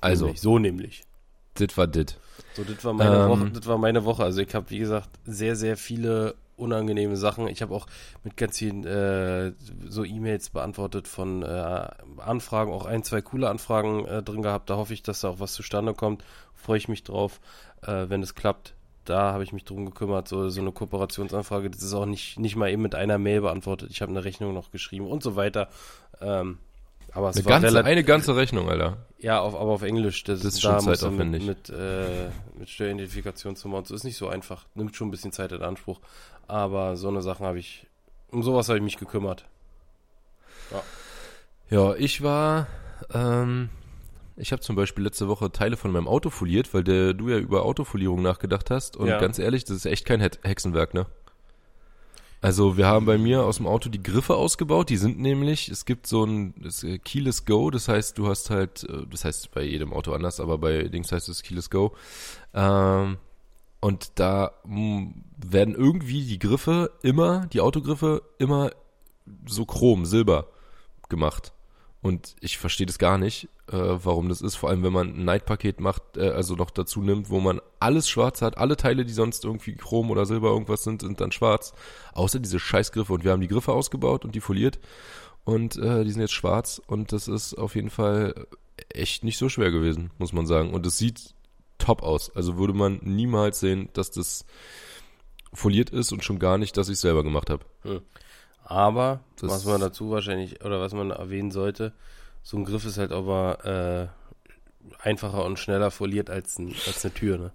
Also, 0.01 0.25
nämlich, 0.25 0.41
so 0.41 0.59
nämlich. 0.59 1.03
dit 1.59 1.77
war 1.77 1.87
dit. 1.87 2.17
So, 2.55 2.63
das 2.63 2.83
war 2.83 2.93
meine 2.93 3.15
Ähm. 3.15 3.29
Woche. 3.29 3.51
Das 3.51 3.67
war 3.67 3.77
meine 3.77 4.05
Woche. 4.05 4.23
Also 4.23 4.41
ich 4.41 4.53
habe, 4.53 4.69
wie 4.69 4.79
gesagt, 4.79 5.09
sehr, 5.25 5.55
sehr 5.55 5.77
viele 5.77 6.35
unangenehme 6.55 7.17
Sachen. 7.17 7.47
Ich 7.47 7.61
habe 7.61 7.73
auch 7.73 7.87
mit 8.23 8.37
ganz 8.37 8.59
vielen 8.59 8.85
äh, 8.85 9.53
so 9.87 10.03
E-Mails 10.03 10.51
beantwortet 10.51 11.07
von 11.07 11.41
äh, 11.41 11.87
Anfragen, 12.17 12.71
auch 12.71 12.85
ein, 12.85 13.03
zwei 13.03 13.21
coole 13.21 13.49
Anfragen 13.49 14.05
äh, 14.05 14.21
drin 14.21 14.43
gehabt. 14.43 14.69
Da 14.69 14.77
hoffe 14.77 14.93
ich, 14.93 15.03
dass 15.03 15.21
da 15.21 15.29
auch 15.29 15.39
was 15.39 15.53
zustande 15.53 15.93
kommt. 15.93 16.23
Freue 16.53 16.77
ich 16.77 16.87
mich 16.87 17.03
drauf, 17.03 17.39
äh, 17.81 18.05
wenn 18.07 18.21
es 18.21 18.35
klappt. 18.35 18.75
Da 19.05 19.33
habe 19.33 19.43
ich 19.43 19.51
mich 19.51 19.65
drum 19.65 19.85
gekümmert, 19.85 20.27
so, 20.27 20.47
so 20.49 20.61
eine 20.61 20.71
Kooperationsanfrage. 20.71 21.69
Das 21.69 21.81
ist 21.81 21.93
auch 21.93 22.05
nicht, 22.05 22.39
nicht 22.39 22.55
mal 22.55 22.69
eben 22.69 22.83
mit 22.83 22.95
einer 22.95 23.17
Mail 23.17 23.41
beantwortet. 23.41 23.89
Ich 23.91 24.01
habe 24.01 24.11
eine 24.11 24.23
Rechnung 24.23 24.53
noch 24.53 24.71
geschrieben 24.71 25.07
und 25.07 25.21
so 25.23 25.35
weiter. 25.35 25.67
Ähm, 26.21 26.59
aber 27.13 27.29
es 27.29 27.37
Eine 27.37 27.45
war 27.45 27.59
ganze, 27.61 27.83
eine 27.85 28.03
ganze 28.03 28.35
Rechnung, 28.35 28.69
Alter. 28.69 28.97
ja, 29.19 29.39
auf, 29.39 29.53
aber 29.55 29.71
auf 29.71 29.81
Englisch. 29.83 30.23
Das, 30.23 30.41
Das 30.41 30.53
ist 30.55 30.61
schon 30.61 30.79
zeitaufwendig. 30.79 31.45
Mit, 31.45 31.69
mit, 31.69 31.77
äh, 31.79 32.29
mit 32.57 32.69
Steueridentifikationsnummer 32.69 33.77
und 33.79 33.87
so 33.87 33.95
ist 33.95 34.03
nicht 34.03 34.17
so 34.17 34.27
einfach. 34.27 34.65
Nimmt 34.75 34.95
schon 34.95 35.07
ein 35.07 35.11
bisschen 35.11 35.31
Zeit 35.31 35.51
in 35.51 35.61
Anspruch. 35.61 35.99
Aber 36.47 36.95
so 36.97 37.07
eine 37.07 37.21
Sachen 37.21 37.45
habe 37.45 37.59
ich, 37.59 37.87
um 38.31 38.43
sowas 38.43 38.67
habe 38.69 38.77
ich 38.79 38.83
mich 38.83 38.97
gekümmert. 38.97 39.45
Ja, 41.69 41.95
ich 41.95 42.21
war, 42.21 42.67
ähm, 43.13 43.69
ich 44.35 44.51
habe 44.51 44.61
zum 44.61 44.75
Beispiel 44.75 45.03
letzte 45.03 45.27
Woche 45.27 45.51
Teile 45.51 45.77
von 45.77 45.91
meinem 45.91 46.07
Auto 46.07 46.29
foliert, 46.29 46.73
weil 46.73 46.83
der, 46.83 47.13
du 47.13 47.29
ja 47.29 47.37
über 47.37 47.63
Autofolierung 47.63 48.21
nachgedacht 48.21 48.69
hast. 48.69 48.97
Und 48.97 49.07
Ja. 49.07 49.19
ganz 49.19 49.39
ehrlich, 49.39 49.63
das 49.65 49.77
ist 49.77 49.85
echt 49.85 50.05
kein 50.05 50.21
He- 50.21 50.29
Hexenwerk, 50.43 50.93
ne? 50.93 51.05
Also 52.43 52.75
wir 52.75 52.87
haben 52.87 53.05
bei 53.05 53.17
mir 53.17 53.45
aus 53.45 53.55
dem 53.55 53.67
Auto 53.67 53.87
die 53.87 54.03
Griffe 54.03 54.35
ausgebaut. 54.35 54.89
Die 54.89 54.97
sind 54.97 55.17
nämlich, 55.17 55.69
es 55.69 55.85
gibt 55.85 56.07
so 56.07 56.25
ein 56.25 56.53
äh, 56.83 56.97
Keyless 56.97 57.45
Go. 57.45 57.71
Das 57.71 57.87
heißt, 57.87 58.17
du 58.17 58.27
hast 58.27 58.49
halt, 58.49 58.83
äh, 58.83 59.07
das 59.09 59.23
heißt 59.23 59.51
bei 59.51 59.63
jedem 59.63 59.93
Auto 59.93 60.11
anders, 60.11 60.41
aber 60.41 60.57
bei 60.57 60.83
Dings 60.89 61.13
heißt 61.13 61.29
es 61.29 61.41
Keyless 61.41 61.69
Go. 61.69 61.95
Ähm, 62.53 63.15
und 63.79 64.11
da 64.15 64.51
mh, 64.65 65.13
werden 65.37 65.73
irgendwie 65.73 66.25
die 66.25 66.37
Griffe 66.37 66.91
immer, 67.01 67.47
die 67.47 67.61
Autogriffe 67.61 68.23
immer 68.39 68.71
so 69.47 69.65
chrom, 69.65 70.05
silber 70.05 70.47
gemacht. 71.07 71.53
Und 72.01 72.35
ich 72.41 72.57
verstehe 72.57 72.87
das 72.87 72.99
gar 72.99 73.17
nicht, 73.17 73.47
äh, 73.73 74.05
warum 74.05 74.29
das 74.29 74.41
ist. 74.41 74.55
Vor 74.55 74.69
allem, 74.69 74.83
wenn 74.83 74.93
man 74.93 75.09
ein 75.15 75.25
Night-Paket 75.25 75.79
macht, 75.81 76.01
äh, 76.17 76.29
also 76.29 76.55
noch 76.55 76.69
dazu 76.69 77.01
nimmt, 77.01 77.29
wo 77.29 77.39
man 77.39 77.59
alles 77.79 78.07
schwarz 78.07 78.41
hat. 78.41 78.57
Alle 78.57 78.77
Teile, 78.77 79.03
die 79.05 79.13
sonst 79.13 79.43
irgendwie 79.43 79.75
chrom 79.75 80.11
oder 80.11 80.25
silber 80.25 80.49
irgendwas 80.49 80.83
sind, 80.83 81.01
sind 81.01 81.19
dann 81.19 81.31
schwarz. 81.31 81.73
Außer 82.13 82.39
diese 82.39 82.59
Scheißgriffe. 82.59 83.11
Und 83.13 83.23
wir 83.23 83.31
haben 83.31 83.41
die 83.41 83.47
Griffe 83.47 83.73
ausgebaut 83.73 84.23
und 84.25 84.35
die 84.35 84.41
foliert. 84.41 84.79
Und 85.43 85.75
äh, 85.77 86.03
die 86.05 86.11
sind 86.11 86.21
jetzt 86.21 86.33
schwarz. 86.33 86.81
Und 86.87 87.11
das 87.11 87.27
ist 87.27 87.55
auf 87.55 87.75
jeden 87.75 87.89
Fall 87.89 88.47
echt 88.93 89.23
nicht 89.23 89.37
so 89.37 89.49
schwer 89.49 89.71
gewesen, 89.71 90.11
muss 90.17 90.31
man 90.33 90.45
sagen. 90.47 90.73
Und 90.73 90.85
es 90.85 90.97
sieht 90.97 91.33
top 91.79 92.01
aus. 92.03 92.33
Also 92.35 92.57
würde 92.57 92.73
man 92.73 92.99
niemals 93.03 93.59
sehen, 93.59 93.89
dass 93.93 94.11
das 94.11 94.45
foliert 95.53 95.89
ist 95.89 96.11
und 96.11 96.23
schon 96.23 96.39
gar 96.39 96.57
nicht, 96.57 96.77
dass 96.77 96.87
ich 96.87 96.93
es 96.93 97.01
selber 97.01 97.23
gemacht 97.23 97.49
habe. 97.49 97.65
Aber, 98.63 99.19
Das- 99.39 99.51
was 99.51 99.65
man 99.65 99.81
dazu 99.81 100.09
wahrscheinlich, 100.09 100.63
oder 100.63 100.79
was 100.79 100.93
man 100.93 101.11
erwähnen 101.11 101.51
sollte, 101.51 101.93
so 102.43 102.57
ein 102.57 102.65
Griff 102.65 102.85
ist 102.85 102.97
halt 102.97 103.11
aber 103.11 104.11
äh, 104.11 104.97
einfacher 104.99 105.45
und 105.45 105.57
schneller 105.57 105.91
foliert 105.91 106.29
als, 106.29 106.59
ein, 106.59 106.75
als 106.85 107.03
eine 107.03 107.13
Tür, 107.13 107.37
ne? 107.37 107.51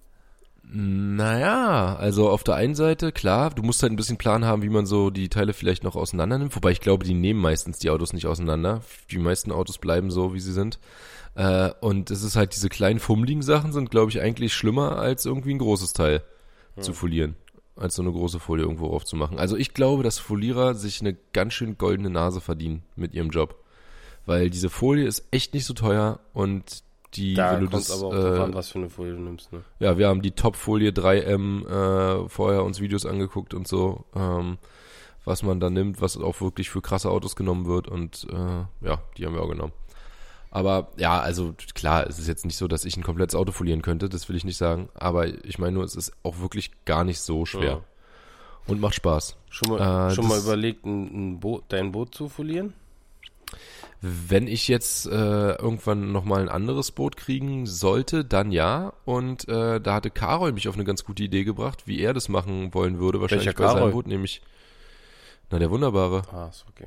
Naja, 0.70 1.96
also 1.96 2.28
auf 2.28 2.44
der 2.44 2.56
einen 2.56 2.74
Seite, 2.74 3.10
klar, 3.10 3.50
du 3.50 3.62
musst 3.62 3.82
halt 3.82 3.90
ein 3.92 3.96
bisschen 3.96 4.18
Plan 4.18 4.44
haben, 4.44 4.62
wie 4.62 4.68
man 4.68 4.84
so 4.84 5.08
die 5.08 5.30
Teile 5.30 5.54
vielleicht 5.54 5.82
noch 5.82 5.96
auseinander 5.96 6.36
nimmt. 6.36 6.54
Wobei 6.54 6.72
ich 6.72 6.80
glaube, 6.80 7.06
die 7.06 7.14
nehmen 7.14 7.40
meistens 7.40 7.78
die 7.78 7.88
Autos 7.88 8.12
nicht 8.12 8.26
auseinander. 8.26 8.82
Die 9.10 9.18
meisten 9.18 9.50
Autos 9.50 9.78
bleiben 9.78 10.10
so, 10.10 10.34
wie 10.34 10.40
sie 10.40 10.52
sind. 10.52 10.78
Äh, 11.36 11.70
und 11.80 12.10
es 12.10 12.22
ist 12.22 12.36
halt, 12.36 12.54
diese 12.54 12.68
kleinen 12.68 12.98
fummeligen 12.98 13.40
Sachen 13.42 13.72
sind, 13.72 13.90
glaube 13.90 14.10
ich, 14.10 14.20
eigentlich 14.20 14.52
schlimmer, 14.52 14.98
als 14.98 15.24
irgendwie 15.24 15.54
ein 15.54 15.58
großes 15.58 15.94
Teil 15.94 16.22
zu 16.80 16.92
folieren. 16.92 17.36
Als 17.74 17.94
so 17.94 18.02
eine 18.02 18.12
große 18.12 18.38
Folie 18.38 18.64
irgendwo 18.64 18.88
drauf 18.88 19.04
zu 19.04 19.16
machen. 19.16 19.38
Also 19.38 19.56
ich 19.56 19.72
glaube, 19.72 20.02
dass 20.02 20.18
Folierer 20.18 20.74
sich 20.74 21.00
eine 21.00 21.16
ganz 21.32 21.54
schön 21.54 21.78
goldene 21.78 22.10
Nase 22.10 22.40
verdienen 22.40 22.82
mit 22.94 23.14
ihrem 23.14 23.30
Job. 23.30 23.64
Weil 24.28 24.50
diese 24.50 24.68
Folie 24.68 25.06
ist 25.06 25.24
echt 25.30 25.54
nicht 25.54 25.64
so 25.64 25.72
teuer 25.74 26.20
und 26.34 26.82
die, 27.14 27.32
Da 27.32 27.54
wenn 27.54 27.60
du 27.60 27.70
kommt 27.70 27.88
das, 27.88 27.90
aber 28.02 28.08
auch 28.08 28.12
äh, 28.36 28.40
an, 28.40 28.52
was 28.54 28.68
für 28.68 28.78
eine 28.78 28.90
Folie 28.90 29.14
du 29.14 29.20
nimmst, 29.20 29.50
ne? 29.52 29.62
ja, 29.80 29.96
wir 29.96 30.08
haben 30.08 30.20
die 30.20 30.32
Top-Folie 30.32 30.90
3M 30.90 31.66
äh, 31.66 32.28
vorher 32.28 32.62
uns 32.64 32.80
Videos 32.80 33.06
angeguckt 33.06 33.54
und 33.54 33.66
so, 33.66 34.04
ähm, 34.14 34.58
was 35.24 35.42
man 35.42 35.60
da 35.60 35.70
nimmt, 35.70 36.02
was 36.02 36.18
auch 36.18 36.42
wirklich 36.42 36.68
für 36.68 36.82
krasse 36.82 37.08
Autos 37.10 37.34
genommen 37.36 37.64
wird 37.66 37.88
und 37.88 38.26
äh, 38.30 38.86
ja, 38.86 39.00
die 39.16 39.24
haben 39.24 39.32
wir 39.34 39.40
auch 39.42 39.48
genommen. 39.48 39.72
Aber 40.50 40.88
ja, 40.98 41.18
also 41.18 41.54
klar, 41.74 42.06
es 42.06 42.18
ist 42.18 42.28
jetzt 42.28 42.44
nicht 42.44 42.56
so, 42.58 42.68
dass 42.68 42.84
ich 42.84 42.96
ein 42.98 43.02
komplettes 43.02 43.34
Auto 43.34 43.52
folieren 43.52 43.80
könnte, 43.80 44.10
das 44.10 44.28
will 44.28 44.36
ich 44.36 44.44
nicht 44.44 44.58
sagen, 44.58 44.90
aber 44.94 45.26
ich 45.46 45.58
meine 45.58 45.72
nur, 45.72 45.84
es 45.84 45.96
ist 45.96 46.12
auch 46.22 46.38
wirklich 46.40 46.72
gar 46.84 47.04
nicht 47.04 47.20
so 47.20 47.46
schwer 47.46 47.70
Ja. 47.70 47.80
und 48.66 48.80
macht 48.80 48.94
Spaß. 48.94 49.36
Schon 49.48 49.70
mal, 49.70 50.10
Äh, 50.10 50.14
schon 50.14 50.28
mal 50.28 50.38
überlegt, 50.38 50.84
ein, 50.84 51.04
ein 51.36 51.40
Boot, 51.40 51.64
dein 51.68 51.92
Boot 51.92 52.14
zu 52.14 52.28
folieren? 52.28 52.74
Wenn 54.00 54.46
ich 54.46 54.68
jetzt 54.68 55.06
äh, 55.06 55.10
irgendwann 55.54 56.12
nochmal 56.12 56.42
ein 56.42 56.48
anderes 56.48 56.92
Boot 56.92 57.16
kriegen 57.16 57.66
sollte, 57.66 58.24
dann 58.24 58.52
ja. 58.52 58.92
Und 59.04 59.48
äh, 59.48 59.80
da 59.80 59.94
hatte 59.94 60.10
Karol 60.10 60.52
mich 60.52 60.68
auf 60.68 60.74
eine 60.74 60.84
ganz 60.84 61.04
gute 61.04 61.24
Idee 61.24 61.44
gebracht, 61.44 61.86
wie 61.86 62.00
er 62.00 62.14
das 62.14 62.28
machen 62.28 62.72
wollen 62.74 63.00
würde, 63.00 63.20
wahrscheinlich 63.20 63.46
Welcher 63.46 63.58
bei 63.58 63.68
seinem 63.68 63.78
Karol? 63.78 63.92
Boot, 63.92 64.06
nämlich 64.06 64.40
na 65.50 65.58
der 65.58 65.70
Wunderbare. 65.70 66.22
Ah, 66.32 66.48
ist 66.48 66.64
okay. 66.68 66.86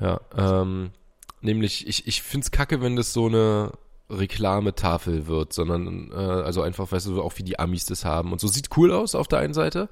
Ja, 0.00 0.20
ähm, 0.36 0.90
nämlich 1.40 1.86
ich 1.86 2.06
ich 2.06 2.22
find's 2.22 2.50
kacke, 2.50 2.80
wenn 2.80 2.96
das 2.96 3.12
so 3.12 3.26
eine 3.26 3.72
Reklametafel 4.08 5.26
wird, 5.26 5.52
sondern 5.52 6.10
äh, 6.12 6.14
also 6.14 6.62
einfach, 6.62 6.90
weißt 6.90 7.06
du, 7.06 7.22
auch 7.22 7.36
wie 7.36 7.42
die 7.42 7.58
Amis 7.58 7.84
das 7.86 8.04
haben 8.04 8.32
und 8.32 8.40
so 8.40 8.48
sieht 8.48 8.76
cool 8.76 8.92
aus 8.92 9.14
auf 9.14 9.28
der 9.28 9.40
einen 9.40 9.54
Seite. 9.54 9.88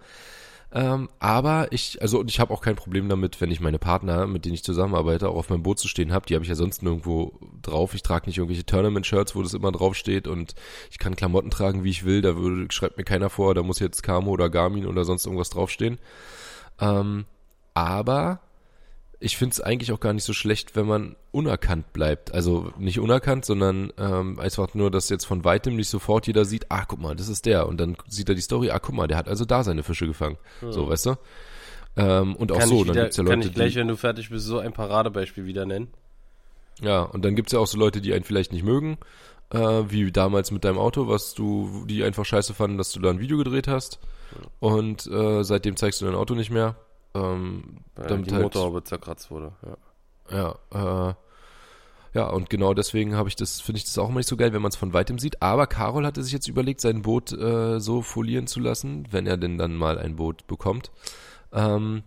Ähm, 0.70 1.08
aber 1.18 1.68
ich, 1.72 2.02
also 2.02 2.20
und 2.20 2.30
ich 2.30 2.40
habe 2.40 2.52
auch 2.52 2.60
kein 2.60 2.76
Problem 2.76 3.08
damit, 3.08 3.40
wenn 3.40 3.50
ich 3.50 3.60
meine 3.60 3.78
Partner, 3.78 4.26
mit 4.26 4.44
denen 4.44 4.54
ich 4.54 4.62
zusammenarbeite, 4.62 5.28
auch 5.28 5.36
auf 5.36 5.48
meinem 5.48 5.62
Boot 5.62 5.78
zu 5.78 5.88
stehen 5.88 6.12
habe. 6.12 6.26
Die 6.26 6.34
habe 6.34 6.44
ich 6.44 6.48
ja 6.50 6.54
sonst 6.54 6.82
nirgendwo 6.82 7.38
drauf. 7.62 7.94
Ich 7.94 8.02
trage 8.02 8.26
nicht 8.26 8.36
irgendwelche 8.36 8.66
Tournament-Shirts, 8.66 9.34
wo 9.34 9.42
das 9.42 9.54
immer 9.54 9.72
drauf 9.72 9.94
steht 9.94 10.28
und 10.28 10.54
ich 10.90 10.98
kann 10.98 11.16
Klamotten 11.16 11.50
tragen, 11.50 11.84
wie 11.84 11.90
ich 11.90 12.04
will. 12.04 12.20
Da 12.20 12.36
würde, 12.36 12.70
schreibt 12.70 12.98
mir 12.98 13.04
keiner 13.04 13.30
vor, 13.30 13.54
da 13.54 13.62
muss 13.62 13.78
jetzt 13.78 14.02
Camo 14.02 14.30
oder 14.30 14.50
Garmin 14.50 14.86
oder 14.86 15.04
sonst 15.04 15.24
irgendwas 15.24 15.50
draufstehen. 15.50 15.98
Ähm, 16.80 17.24
aber 17.72 18.40
ich 19.20 19.36
finde 19.36 19.54
es 19.54 19.60
eigentlich 19.60 19.92
auch 19.92 20.00
gar 20.00 20.12
nicht 20.12 20.24
so 20.24 20.32
schlecht, 20.32 20.76
wenn 20.76 20.86
man 20.86 21.16
unerkannt 21.32 21.92
bleibt. 21.92 22.32
Also 22.32 22.72
nicht 22.78 23.00
unerkannt, 23.00 23.44
sondern 23.44 23.92
ähm, 23.98 24.38
einfach 24.38 24.74
nur, 24.74 24.90
dass 24.90 25.08
jetzt 25.08 25.24
von 25.24 25.44
weitem 25.44 25.74
nicht 25.74 25.88
sofort 25.88 26.26
jeder 26.26 26.44
sieht, 26.44 26.66
ah, 26.70 26.84
guck 26.86 27.00
mal, 27.00 27.16
das 27.16 27.28
ist 27.28 27.44
der. 27.46 27.66
Und 27.66 27.78
dann 27.80 27.96
sieht 28.06 28.28
er 28.28 28.36
die 28.36 28.40
Story, 28.40 28.70
ah, 28.70 28.78
guck 28.78 28.94
mal, 28.94 29.08
der 29.08 29.16
hat 29.16 29.28
also 29.28 29.44
da 29.44 29.64
seine 29.64 29.82
Fische 29.82 30.06
gefangen. 30.06 30.38
So, 30.60 30.88
weißt 30.88 31.06
du? 31.06 31.14
Ähm, 31.96 32.36
und 32.36 32.52
auch 32.52 32.58
Kann, 32.58 32.68
so, 32.68 32.76
ich, 32.76 32.86
dann 32.86 32.94
wieder, 32.94 33.02
gibt's 33.02 33.16
ja 33.16 33.24
kann 33.24 33.38
Leute, 33.38 33.48
ich 33.48 33.54
gleich, 33.54 33.72
die, 33.72 33.78
wenn 33.80 33.88
du 33.88 33.96
fertig 33.96 34.30
bist, 34.30 34.46
so 34.46 34.58
ein 34.58 34.72
Paradebeispiel 34.72 35.46
wieder 35.46 35.66
nennen? 35.66 35.88
ja, 36.80 37.02
und 37.02 37.24
dann 37.24 37.34
gibt's 37.34 37.52
ja 37.52 37.58
auch 37.58 37.66
so 37.66 37.76
Leute, 37.76 38.00
die 38.00 38.12
einen 38.14 38.24
vielleicht 38.24 38.52
nicht 38.52 38.64
mögen, 38.64 38.98
äh, 39.50 39.58
wie 39.58 40.12
damals 40.12 40.50
mit 40.50 40.64
deinem 40.64 40.78
Auto, 40.78 41.08
was 41.08 41.34
du, 41.34 41.84
die 41.86 42.04
einfach 42.04 42.24
scheiße 42.24 42.54
fanden, 42.54 42.78
dass 42.78 42.92
du 42.92 43.00
da 43.00 43.10
ein 43.10 43.18
Video 43.20 43.36
gedreht 43.36 43.66
hast. 43.66 43.98
Und 44.60 45.06
äh, 45.06 45.42
seitdem 45.42 45.76
zeigst 45.76 46.00
du 46.00 46.04
dein 46.04 46.14
Auto 46.14 46.34
nicht 46.34 46.50
mehr. 46.50 46.76
Ähm, 47.18 47.78
Weil 47.94 48.06
damit 48.06 48.26
die 48.26 48.32
halt- 48.34 48.42
Motorhaube 48.44 48.84
zerkratzt 48.84 49.30
wurde. 49.30 49.52
Ja. 50.30 50.56
Ja, 50.70 51.10
äh, 51.10 51.14
ja, 52.14 52.26
und 52.28 52.50
genau 52.50 52.74
deswegen 52.74 53.14
habe 53.14 53.28
ich 53.28 53.36
das, 53.36 53.60
finde 53.60 53.78
ich 53.78 53.84
das 53.84 53.96
auch 53.98 54.08
immer 54.08 54.18
nicht 54.18 54.28
so 54.28 54.36
geil, 54.36 54.52
wenn 54.52 54.62
man 54.62 54.70
es 54.70 54.76
von 54.76 54.92
weitem 54.92 55.18
sieht. 55.18 55.42
Aber 55.42 55.66
Carol 55.66 56.04
hatte 56.06 56.22
sich 56.22 56.32
jetzt 56.32 56.48
überlegt, 56.48 56.80
sein 56.80 57.02
Boot 57.02 57.32
äh, 57.32 57.80
so 57.80 58.02
folieren 58.02 58.46
zu 58.46 58.60
lassen, 58.60 59.06
wenn 59.10 59.26
er 59.26 59.36
denn 59.36 59.58
dann 59.58 59.74
mal 59.76 59.98
ein 59.98 60.16
Boot 60.16 60.46
bekommt, 60.46 60.90
ähm, 61.52 62.02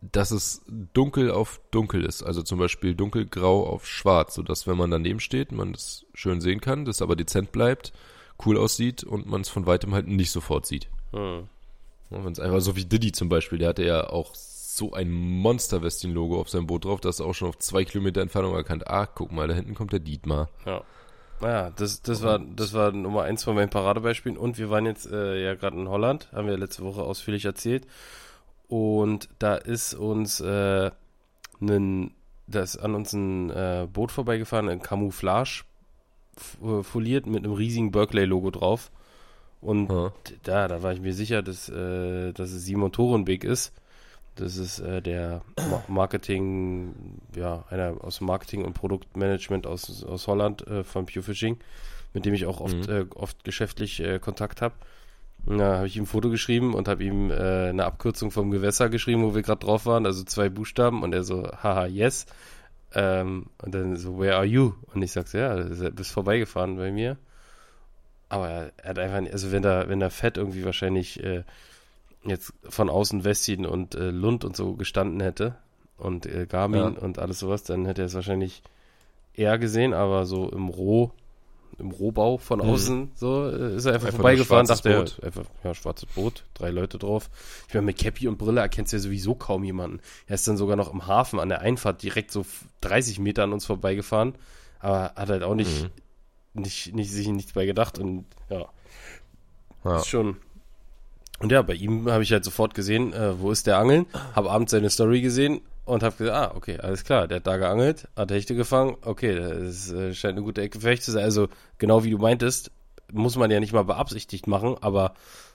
dass 0.00 0.30
es 0.30 0.62
dunkel 0.92 1.30
auf 1.30 1.60
dunkel 1.70 2.04
ist. 2.04 2.22
Also 2.22 2.42
zum 2.42 2.58
Beispiel 2.58 2.94
dunkelgrau 2.94 3.66
auf 3.66 3.86
schwarz, 3.86 4.34
sodass 4.34 4.66
wenn 4.66 4.76
man 4.76 4.90
daneben 4.90 5.20
steht, 5.20 5.52
man 5.52 5.72
es 5.72 6.04
schön 6.14 6.40
sehen 6.40 6.60
kann, 6.60 6.84
das 6.84 7.00
aber 7.02 7.14
dezent 7.14 7.52
bleibt, 7.52 7.92
cool 8.44 8.58
aussieht 8.58 9.04
und 9.04 9.26
man 9.26 9.42
es 9.42 9.48
von 9.48 9.66
weitem 9.66 9.94
halt 9.94 10.08
nicht 10.08 10.32
sofort 10.32 10.66
sieht. 10.66 10.88
Hm. 11.12 11.48
Wenn 12.12 12.32
es 12.32 12.40
einfach 12.40 12.60
so 12.60 12.76
wie 12.76 12.84
Diddy 12.84 13.12
zum 13.12 13.28
Beispiel, 13.28 13.58
der 13.58 13.70
hatte 13.70 13.84
ja 13.84 14.08
auch 14.08 14.34
so 14.34 14.92
ein 14.92 15.10
Monster-Westin-Logo 15.10 16.40
auf 16.40 16.48
seinem 16.48 16.66
Boot 16.66 16.84
drauf, 16.84 17.00
dass 17.00 17.20
er 17.20 17.26
auch 17.26 17.34
schon 17.34 17.48
auf 17.48 17.58
zwei 17.58 17.84
Kilometer 17.84 18.20
Entfernung 18.20 18.54
erkannt, 18.54 18.86
ah, 18.88 19.06
guck 19.06 19.30
mal, 19.32 19.46
da 19.46 19.54
hinten 19.54 19.74
kommt 19.74 19.92
der 19.92 20.00
Dietmar. 20.00 20.48
Ja. 20.64 20.82
Naja, 21.40 21.70
das, 21.74 22.02
das 22.02 22.22
war 22.22 22.38
das 22.38 22.72
war 22.72 22.92
Nummer 22.92 23.22
eins 23.22 23.42
von 23.42 23.56
meinen 23.56 23.68
Paradebeispielen. 23.68 24.38
Und 24.38 24.58
wir 24.58 24.70
waren 24.70 24.86
jetzt 24.86 25.10
äh, 25.10 25.42
ja 25.42 25.54
gerade 25.56 25.76
in 25.76 25.88
Holland, 25.88 26.30
haben 26.32 26.46
wir 26.46 26.56
letzte 26.56 26.84
Woche 26.84 27.02
ausführlich 27.02 27.44
erzählt. 27.44 27.86
Und 28.68 29.28
da 29.40 29.56
ist 29.56 29.94
uns 29.94 30.40
äh, 30.40 30.90
ein, 31.60 32.14
da 32.46 32.60
ist 32.60 32.76
an 32.76 32.94
uns 32.94 33.12
ein 33.12 33.50
äh, 33.50 33.88
Boot 33.92 34.12
vorbeigefahren, 34.12 34.68
ein 34.68 34.82
Camouflage 34.82 35.64
foliert 36.82 37.26
mit 37.26 37.44
einem 37.44 37.52
riesigen 37.52 37.90
Berkeley-Logo 37.90 38.50
drauf. 38.52 38.90
Und 39.62 39.88
Ja. 39.90 40.12
da, 40.42 40.68
da 40.68 40.82
war 40.82 40.92
ich 40.92 41.00
mir 41.00 41.14
sicher, 41.14 41.40
dass, 41.42 41.68
äh, 41.70 42.32
dass 42.32 42.50
es 42.50 42.64
Simon 42.66 42.92
Torenbeek 42.92 43.44
ist. 43.44 43.72
Das 44.34 44.56
ist 44.56 44.80
äh, 44.80 45.00
der 45.00 45.42
Ma 45.70 45.82
Marketing, 45.88 46.94
ja, 47.36 47.64
einer 47.70 47.94
aus 48.02 48.20
Marketing 48.20 48.64
und 48.64 48.72
Produktmanagement 48.74 49.66
aus, 49.66 50.04
aus 50.04 50.26
Holland 50.26 50.66
äh, 50.66 50.84
von 50.84 51.06
Pure 51.06 51.22
Fishing, 51.22 51.58
mit 52.12 52.24
dem 52.24 52.34
ich 52.34 52.44
auch 52.46 52.60
oft, 52.60 52.88
Mhm. 52.88 52.92
äh, 52.92 53.04
oft 53.14 53.44
geschäftlich 53.44 54.00
äh, 54.00 54.18
Kontakt 54.18 54.60
habe. 54.62 54.74
Da 55.44 55.76
habe 55.78 55.86
ich 55.88 55.96
ihm 55.96 56.04
ein 56.04 56.06
Foto 56.06 56.30
geschrieben 56.30 56.72
und 56.72 56.86
habe 56.88 57.02
ihm 57.02 57.30
äh, 57.30 57.68
eine 57.70 57.84
Abkürzung 57.84 58.30
vom 58.30 58.50
Gewässer 58.52 58.88
geschrieben, 58.88 59.22
wo 59.24 59.34
wir 59.34 59.42
gerade 59.42 59.66
drauf 59.66 59.86
waren, 59.86 60.06
also 60.06 60.22
zwei 60.22 60.48
Buchstaben 60.48 61.02
und 61.02 61.12
er 61.12 61.24
so, 61.24 61.42
haha, 61.62 61.86
yes. 61.86 62.26
Ähm, 62.94 63.46
und 63.60 63.74
dann 63.74 63.96
so, 63.96 64.18
where 64.18 64.36
are 64.36 64.44
you? 64.44 64.72
Und 64.94 65.02
ich 65.02 65.10
sag 65.12 65.26
so, 65.28 65.38
ja, 65.38 65.56
du 65.56 65.90
bist 65.90 66.12
vorbeigefahren 66.12 66.76
bei 66.76 66.92
mir. 66.92 67.16
Aber 68.32 68.48
er, 68.48 68.72
hat 68.82 68.98
einfach, 68.98 69.30
also 69.30 69.52
wenn 69.52 69.62
da, 69.62 69.88
wenn 69.90 70.00
da 70.00 70.08
Fett 70.08 70.38
irgendwie 70.38 70.64
wahrscheinlich 70.64 71.22
äh, 71.22 71.42
jetzt 72.24 72.54
von 72.68 72.88
außen 72.88 73.24
Westin 73.24 73.66
und 73.66 73.94
äh, 73.94 74.10
Lund 74.10 74.44
und 74.44 74.56
so 74.56 74.72
gestanden 74.74 75.20
hätte 75.20 75.54
und 75.98 76.24
äh, 76.24 76.46
Garmin 76.46 76.80
Ja. 76.80 76.86
und 77.02 77.18
alles 77.18 77.40
sowas, 77.40 77.62
dann 77.62 77.84
hätte 77.84 78.02
er 78.02 78.06
es 78.06 78.14
wahrscheinlich 78.14 78.62
eher 79.34 79.58
gesehen, 79.58 79.92
aber 79.92 80.24
so 80.24 80.48
im 80.48 80.68
Roh, 80.68 81.10
im 81.78 81.90
Rohbau 81.90 82.38
von 82.38 82.60
Mhm. 82.60 82.64
außen, 82.70 83.10
so 83.16 83.50
äh, 83.50 83.76
ist 83.76 83.84
er 83.84 83.94
einfach, 83.94 84.06
Einfach 84.06 84.16
vorbeigefahren, 84.16 84.66
dachte 84.66 84.90
er, 85.20 85.26
einfach, 85.26 85.44
ja, 85.62 85.74
schwarzes 85.74 86.06
Boot, 86.06 86.44
drei 86.54 86.70
Leute 86.70 86.96
drauf. 86.98 87.28
Ich 87.68 87.74
meine, 87.74 87.84
mit 87.84 87.98
Cappy 87.98 88.28
und 88.28 88.38
Brille 88.38 88.62
erkennst 88.62 88.92
du 88.94 88.96
ja 88.96 89.00
sowieso 89.02 89.34
kaum 89.34 89.62
jemanden. 89.62 90.00
Er 90.26 90.36
ist 90.36 90.48
dann 90.48 90.56
sogar 90.56 90.76
noch 90.76 90.90
im 90.90 91.06
Hafen 91.06 91.38
an 91.38 91.50
der 91.50 91.60
Einfahrt 91.60 92.02
direkt 92.02 92.30
so 92.30 92.46
30 92.80 93.18
Meter 93.18 93.42
an 93.44 93.52
uns 93.52 93.66
vorbeigefahren, 93.66 94.36
aber 94.80 95.12
hat 95.16 95.28
halt 95.28 95.42
auch 95.42 95.54
nicht, 95.54 95.82
Mhm. 95.82 95.90
Nicht, 96.54 96.94
nicht 96.94 97.10
sich 97.10 97.28
nichts 97.28 97.52
bei 97.52 97.66
gedacht 97.66 97.98
und 97.98 98.24
ja, 98.50 98.66
Ja. 99.84 99.96
ist 99.96 100.08
schon. 100.08 100.36
Und 101.40 101.50
ja, 101.50 101.62
bei 101.62 101.74
ihm 101.74 102.08
habe 102.10 102.22
ich 102.22 102.32
halt 102.32 102.44
sofort 102.44 102.74
gesehen, 102.74 103.12
äh, 103.12 103.40
wo 103.40 103.50
ist 103.50 103.66
der 103.66 103.78
Angeln, 103.78 104.06
habe 104.34 104.50
abends 104.50 104.70
seine 104.70 104.90
Story 104.90 105.20
gesehen 105.22 105.60
und 105.84 106.02
habe 106.04 106.14
gesagt, 106.16 106.36
ah, 106.52 106.56
okay, 106.56 106.78
alles 106.78 107.02
klar, 107.04 107.26
der 107.26 107.36
hat 107.36 107.46
da 107.48 107.56
geangelt, 107.56 108.06
hat 108.16 108.30
Hechte 108.30 108.54
gefangen, 108.54 108.96
okay, 109.02 109.34
das 109.34 109.90
äh, 109.90 110.14
scheint 110.14 110.36
eine 110.36 110.42
gute 110.44 110.62
Ecke 110.62 110.78
für 110.80 110.90
Hechte 110.90 111.06
zu 111.06 111.12
sein. 111.12 111.24
Also 111.24 111.48
genau 111.78 112.04
wie 112.04 112.10
du 112.10 112.18
meintest, 112.18 112.70
muss 113.10 113.36
man 113.36 113.50
ja 113.50 113.58
nicht 113.58 113.72
mal 113.72 113.82
beabsichtigt 113.82 114.46
machen, 114.46 114.76
aber 114.80 115.14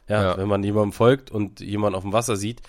ja, 0.09 0.23
Ja. 0.23 0.37
wenn 0.37 0.47
man 0.49 0.61
jemandem 0.63 0.91
folgt 0.91 1.31
und 1.31 1.61
jemanden 1.61 1.95
auf 1.95 2.03
dem 2.03 2.11
Wasser 2.13 2.35
sieht, 2.35 2.61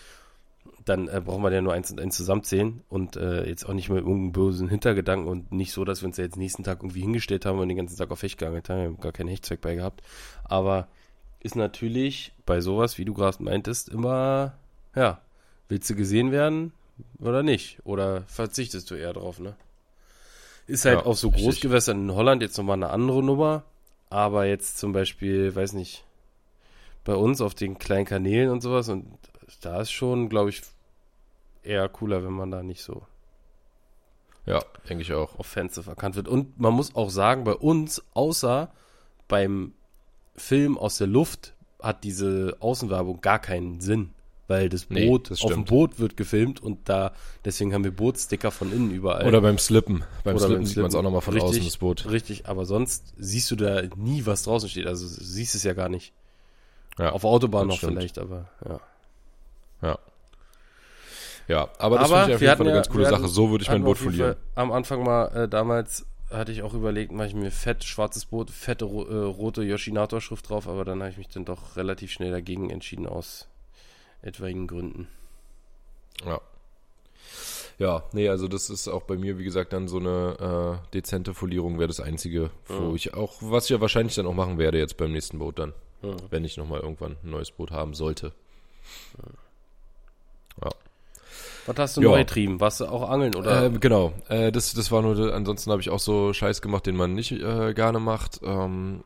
dann 0.88 1.08
äh, 1.08 1.20
braucht 1.24 1.40
man 1.40 1.52
ja 1.52 1.60
nur 1.60 1.72
eins 1.72 1.90
und 1.90 2.00
eins 2.00 2.16
zusammenzählen 2.16 2.82
und 2.88 3.16
äh, 3.16 3.46
jetzt 3.48 3.64
auch 3.68 3.74
nicht 3.74 3.88
mit 3.88 3.98
irgendeinem 3.98 4.32
bösen 4.32 4.68
Hintergedanken 4.68 5.28
und 5.28 5.52
nicht 5.52 5.72
so, 5.72 5.84
dass 5.84 6.02
wir 6.02 6.06
uns 6.06 6.16
ja 6.16 6.24
jetzt 6.24 6.36
nächsten 6.36 6.64
Tag 6.64 6.78
irgendwie 6.82 7.00
hingestellt 7.00 7.46
haben 7.46 7.58
und 7.58 7.68
den 7.68 7.76
ganzen 7.76 7.96
Tag 7.96 8.10
auf 8.10 8.22
Hecht 8.22 8.38
geangelt 8.38 8.68
haben, 8.68 8.78
wir 8.78 8.86
haben 8.86 9.00
gar 9.00 9.12
keinen 9.12 9.28
Hechtzweck 9.28 9.60
bei 9.60 9.74
gehabt. 9.74 10.02
Aber 10.44 10.88
ist 11.40 11.56
natürlich 11.56 12.32
bei 12.46 12.60
sowas, 12.60 12.98
wie 12.98 13.04
du 13.04 13.14
gerade 13.14 13.42
meintest, 13.42 13.88
immer, 13.88 14.54
ja, 14.94 15.20
willst 15.68 15.88
du 15.90 15.94
gesehen 15.94 16.32
werden 16.32 16.72
oder 17.20 17.42
nicht? 17.42 17.78
Oder 17.84 18.22
verzichtest 18.26 18.90
du 18.90 18.94
eher 18.94 19.12
drauf, 19.12 19.38
ne? 19.40 19.56
Ist 20.66 20.84
halt 20.84 21.02
Ja, 21.02 21.06
auf 21.06 21.18
so 21.18 21.28
richtig. 21.28 21.44
Großgewässern 21.44 22.08
in 22.08 22.14
Holland 22.14 22.42
jetzt 22.42 22.58
nochmal 22.58 22.76
eine 22.76 22.90
andere 22.90 23.22
Nummer, 23.22 23.64
aber 24.10 24.46
jetzt 24.46 24.78
zum 24.78 24.92
Beispiel, 24.92 25.54
weiß 25.54 25.72
nicht, 25.74 26.04
bei 27.04 27.14
uns 27.14 27.40
auf 27.40 27.54
den 27.54 27.78
kleinen 27.78 28.04
Kanälen 28.04 28.50
und 28.50 28.60
sowas 28.60 28.88
und 28.88 29.06
da 29.60 29.80
ist 29.80 29.90
schon, 29.92 30.28
glaube 30.28 30.50
ich, 30.50 30.62
eher 31.68 31.88
cooler, 31.88 32.24
wenn 32.24 32.32
man 32.32 32.50
da 32.50 32.62
nicht 32.62 32.82
so 32.82 33.02
ja, 34.46 34.64
denke 34.88 35.02
ich 35.02 35.12
auch. 35.12 35.38
offensive 35.38 35.90
erkannt 35.90 36.16
wird. 36.16 36.26
Und 36.26 36.58
man 36.58 36.72
muss 36.72 36.94
auch 36.94 37.10
sagen, 37.10 37.44
bei 37.44 37.52
uns, 37.54 38.02
außer 38.14 38.72
beim 39.28 39.74
Film 40.36 40.78
aus 40.78 40.96
der 40.96 41.06
Luft, 41.06 41.54
hat 41.82 42.02
diese 42.02 42.56
Außenwerbung 42.60 43.20
gar 43.20 43.38
keinen 43.38 43.80
Sinn. 43.80 44.10
Weil 44.46 44.70
das 44.70 44.88
Nee, 44.88 45.06
Boot, 45.06 45.30
das 45.30 45.42
auf 45.42 45.52
dem. 45.52 45.66
Boot 45.66 45.98
wird 45.98 46.16
gefilmt 46.16 46.62
und 46.62 46.88
da, 46.88 47.12
deswegen 47.44 47.74
haben 47.74 47.84
wir 47.84 47.90
Bootsticker 47.90 48.50
von 48.50 48.72
innen 48.72 48.90
überall. 48.90 49.28
Oder 49.28 49.42
beim 49.42 49.58
Slippen. 49.58 50.02
Beim 50.24 50.36
Oder 50.36 50.46
Slippen 50.46 50.62
beim 50.62 50.66
sieht 50.66 50.76
man 50.78 50.86
es 50.86 50.94
auch 50.94 51.02
nochmal 51.02 51.20
von 51.20 51.34
Richtig. 51.34 51.50
außen, 51.50 51.64
das 51.64 51.76
Boot. 51.76 52.10
Richtig, 52.10 52.48
aber 52.48 52.64
sonst 52.64 53.12
siehst 53.18 53.50
du 53.50 53.56
da 53.56 53.82
nie, 53.96 54.24
was 54.24 54.44
draußen 54.44 54.70
steht. 54.70 54.86
Also 54.86 55.04
du 55.06 55.22
siehst 55.22 55.54
es 55.54 55.64
ja 55.64 55.74
gar 55.74 55.90
nicht. 55.90 56.14
Ja, 56.98 57.10
Auf 57.12 57.24
Autobahn 57.24 57.68
noch 57.68 57.76
stimmt. 57.76 57.92
vielleicht, 57.98 58.18
aber 58.18 58.48
ja. 58.66 58.80
Ja. 59.82 59.98
Ja, 61.48 61.68
aber 61.78 61.98
das 61.98 62.10
finde 62.10 62.28
ich 62.28 62.34
auf 62.36 62.40
jeden 62.42 62.56
Fall 62.56 62.66
eine 62.66 62.70
ja- 62.70 62.74
ganz 62.76 62.88
coole 62.90 63.06
Sache. 63.08 63.26
So 63.28 63.50
würde 63.50 63.62
ich 63.62 63.70
mein 63.70 63.82
Boot 63.82 63.98
verlieren. 63.98 64.34
Fall 64.34 64.42
Am 64.54 64.70
Anfang 64.72 65.02
mal, 65.02 65.26
äh, 65.34 65.48
damals 65.48 66.06
hatte 66.30 66.52
ich 66.52 66.62
auch 66.62 66.74
überlegt, 66.74 67.10
mache 67.10 67.28
ich 67.28 67.34
mir 67.34 67.50
fett 67.50 67.84
schwarzes 67.84 68.26
Boot, 68.26 68.50
fette 68.50 68.84
ro 68.84 69.04
äh, 69.06 69.14
rote 69.24 69.62
Yoshinator-Schrift 69.62 70.48
drauf, 70.50 70.68
aber 70.68 70.84
dann 70.84 71.00
habe 71.00 71.10
ich 71.10 71.16
mich 71.16 71.28
dann 71.28 71.46
doch 71.46 71.76
relativ 71.76 72.12
schnell 72.12 72.30
dagegen 72.30 72.68
entschieden 72.68 73.06
aus 73.06 73.48
etwaigen 74.20 74.66
Gründen. 74.66 75.08
Ja. 76.26 76.40
Ja, 77.78 78.02
nee, 78.12 78.28
also 78.28 78.48
das 78.48 78.68
ist 78.70 78.88
auch 78.88 79.04
bei 79.04 79.16
mir, 79.16 79.38
wie 79.38 79.44
gesagt, 79.44 79.72
dann 79.72 79.86
so 79.88 79.98
eine 79.98 80.80
äh, 80.84 80.90
dezente 80.92 81.32
Folierung 81.32 81.78
wäre 81.78 81.86
das 81.88 82.00
Einzige, 82.00 82.50
wo 82.66 82.88
Ja. 82.90 82.94
ich 82.94 83.14
auch, 83.14 83.36
was 83.40 83.64
ich 83.64 83.70
ja 83.70 83.80
wahrscheinlich 83.80 84.16
dann 84.16 84.26
auch 84.26 84.34
machen 84.34 84.58
werde 84.58 84.78
jetzt 84.78 84.96
beim 84.96 85.12
nächsten 85.12 85.38
Boot 85.38 85.58
dann, 85.60 85.72
Ja. 86.02 86.14
wenn 86.28 86.44
ich 86.44 86.56
nochmal 86.56 86.80
irgendwann 86.80 87.16
ein 87.22 87.30
neues 87.30 87.52
Boot 87.52 87.70
haben 87.70 87.94
sollte. 87.94 88.32
Ja. 90.62 90.70
Was 91.68 91.76
hast 91.78 91.96
du 91.96 92.00
Ja. 92.02 92.08
noch 92.10 92.16
getrieben? 92.16 92.60
Warst 92.60 92.80
du 92.80 92.86
auch 92.86 93.08
angeln 93.08 93.34
oder? 93.34 93.66
Ähm, 93.66 93.78
genau, 93.80 94.12
äh, 94.28 94.50
das, 94.50 94.72
das 94.74 94.90
war 94.90 95.02
nur, 95.02 95.32
ansonsten 95.34 95.70
habe 95.70 95.80
ich 95.80 95.90
auch 95.90 95.98
so 96.00 96.32
Scheiß 96.32 96.62
gemacht, 96.62 96.86
den 96.86 96.96
man 96.96 97.12
nicht 97.12 97.32
äh, 97.32 97.74
gerne 97.74 98.00
macht. 98.00 98.40
Ähm, 98.42 99.04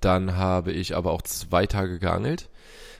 dann 0.00 0.36
habe 0.36 0.72
ich 0.72 0.94
aber 0.94 1.10
auch 1.12 1.22
zwei 1.22 1.66
Tage 1.66 1.98
geangelt. 1.98 2.48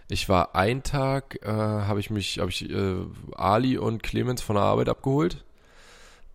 Ich 0.09 0.29
war 0.29 0.55
ein 0.55 0.83
Tag, 0.83 1.39
äh, 1.43 1.49
habe 1.51 2.01
ich 2.01 2.11
mich, 2.11 2.39
habe 2.39 2.51
ich 2.51 2.69
äh, 2.69 2.97
Ali 3.35 3.79
und 3.79 4.03
Clemens 4.03 4.43
von 4.43 4.57
der 4.57 4.65
Arbeit 4.65 4.89
abgeholt. 4.89 5.45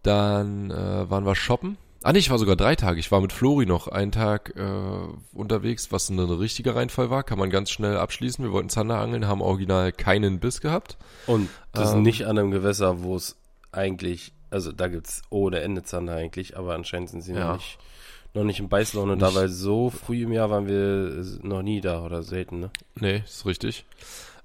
Dann 0.03 0.71
äh, 0.71 1.09
waren 1.09 1.25
wir 1.25 1.35
shoppen. 1.35 1.77
Ah 2.07 2.13
nee, 2.13 2.19
ich 2.19 2.29
war 2.29 2.37
sogar 2.39 2.55
drei 2.55 2.77
Tage. 2.77 3.01
Ich 3.01 3.11
war 3.11 3.19
mit 3.19 3.33
Flori 3.33 3.65
noch 3.65 3.89
einen 3.89 4.13
Tag 4.13 4.53
äh, 4.55 5.37
unterwegs, 5.37 5.91
was 5.91 6.07
ein 6.09 6.17
richtiger 6.17 6.73
Reinfall 6.73 7.09
war. 7.09 7.21
Kann 7.23 7.37
man 7.37 7.49
ganz 7.49 7.69
schnell 7.69 7.97
abschließen. 7.97 8.45
Wir 8.45 8.53
wollten 8.53 8.69
Zander 8.69 8.97
angeln, 8.99 9.27
haben 9.27 9.41
original 9.41 9.91
keinen 9.91 10.39
Biss 10.39 10.61
gehabt. 10.61 10.97
Und 11.25 11.49
das 11.73 11.91
ähm, 11.91 12.03
nicht 12.03 12.25
an 12.25 12.37
einem 12.37 12.51
Gewässer, 12.51 13.03
wo 13.03 13.17
es 13.17 13.35
eigentlich, 13.73 14.31
also 14.49 14.71
da 14.71 14.87
gibt's 14.87 15.21
ohne 15.29 15.59
Ende 15.59 15.83
Zander 15.83 16.15
eigentlich, 16.15 16.55
aber 16.55 16.75
anscheinend 16.75 17.09
sind 17.09 17.23
sie 17.23 17.33
Ja. 17.33 17.49
noch 17.49 17.55
nicht 17.57 17.77
noch 18.33 18.43
nicht 18.45 18.59
im 18.61 18.69
Beißlaune 18.69 19.17
Nicht- 19.17 19.21
da, 19.23 19.35
weil 19.35 19.49
so 19.49 19.89
früh 19.89 20.23
im 20.23 20.31
Jahr 20.31 20.49
waren 20.49 20.65
wir 20.65 21.25
noch 21.41 21.61
nie 21.61 21.81
da 21.81 22.05
oder 22.05 22.23
selten, 22.23 22.61
ne? 22.61 22.69
Nee, 22.95 23.23
ist 23.25 23.45
richtig. 23.45 23.83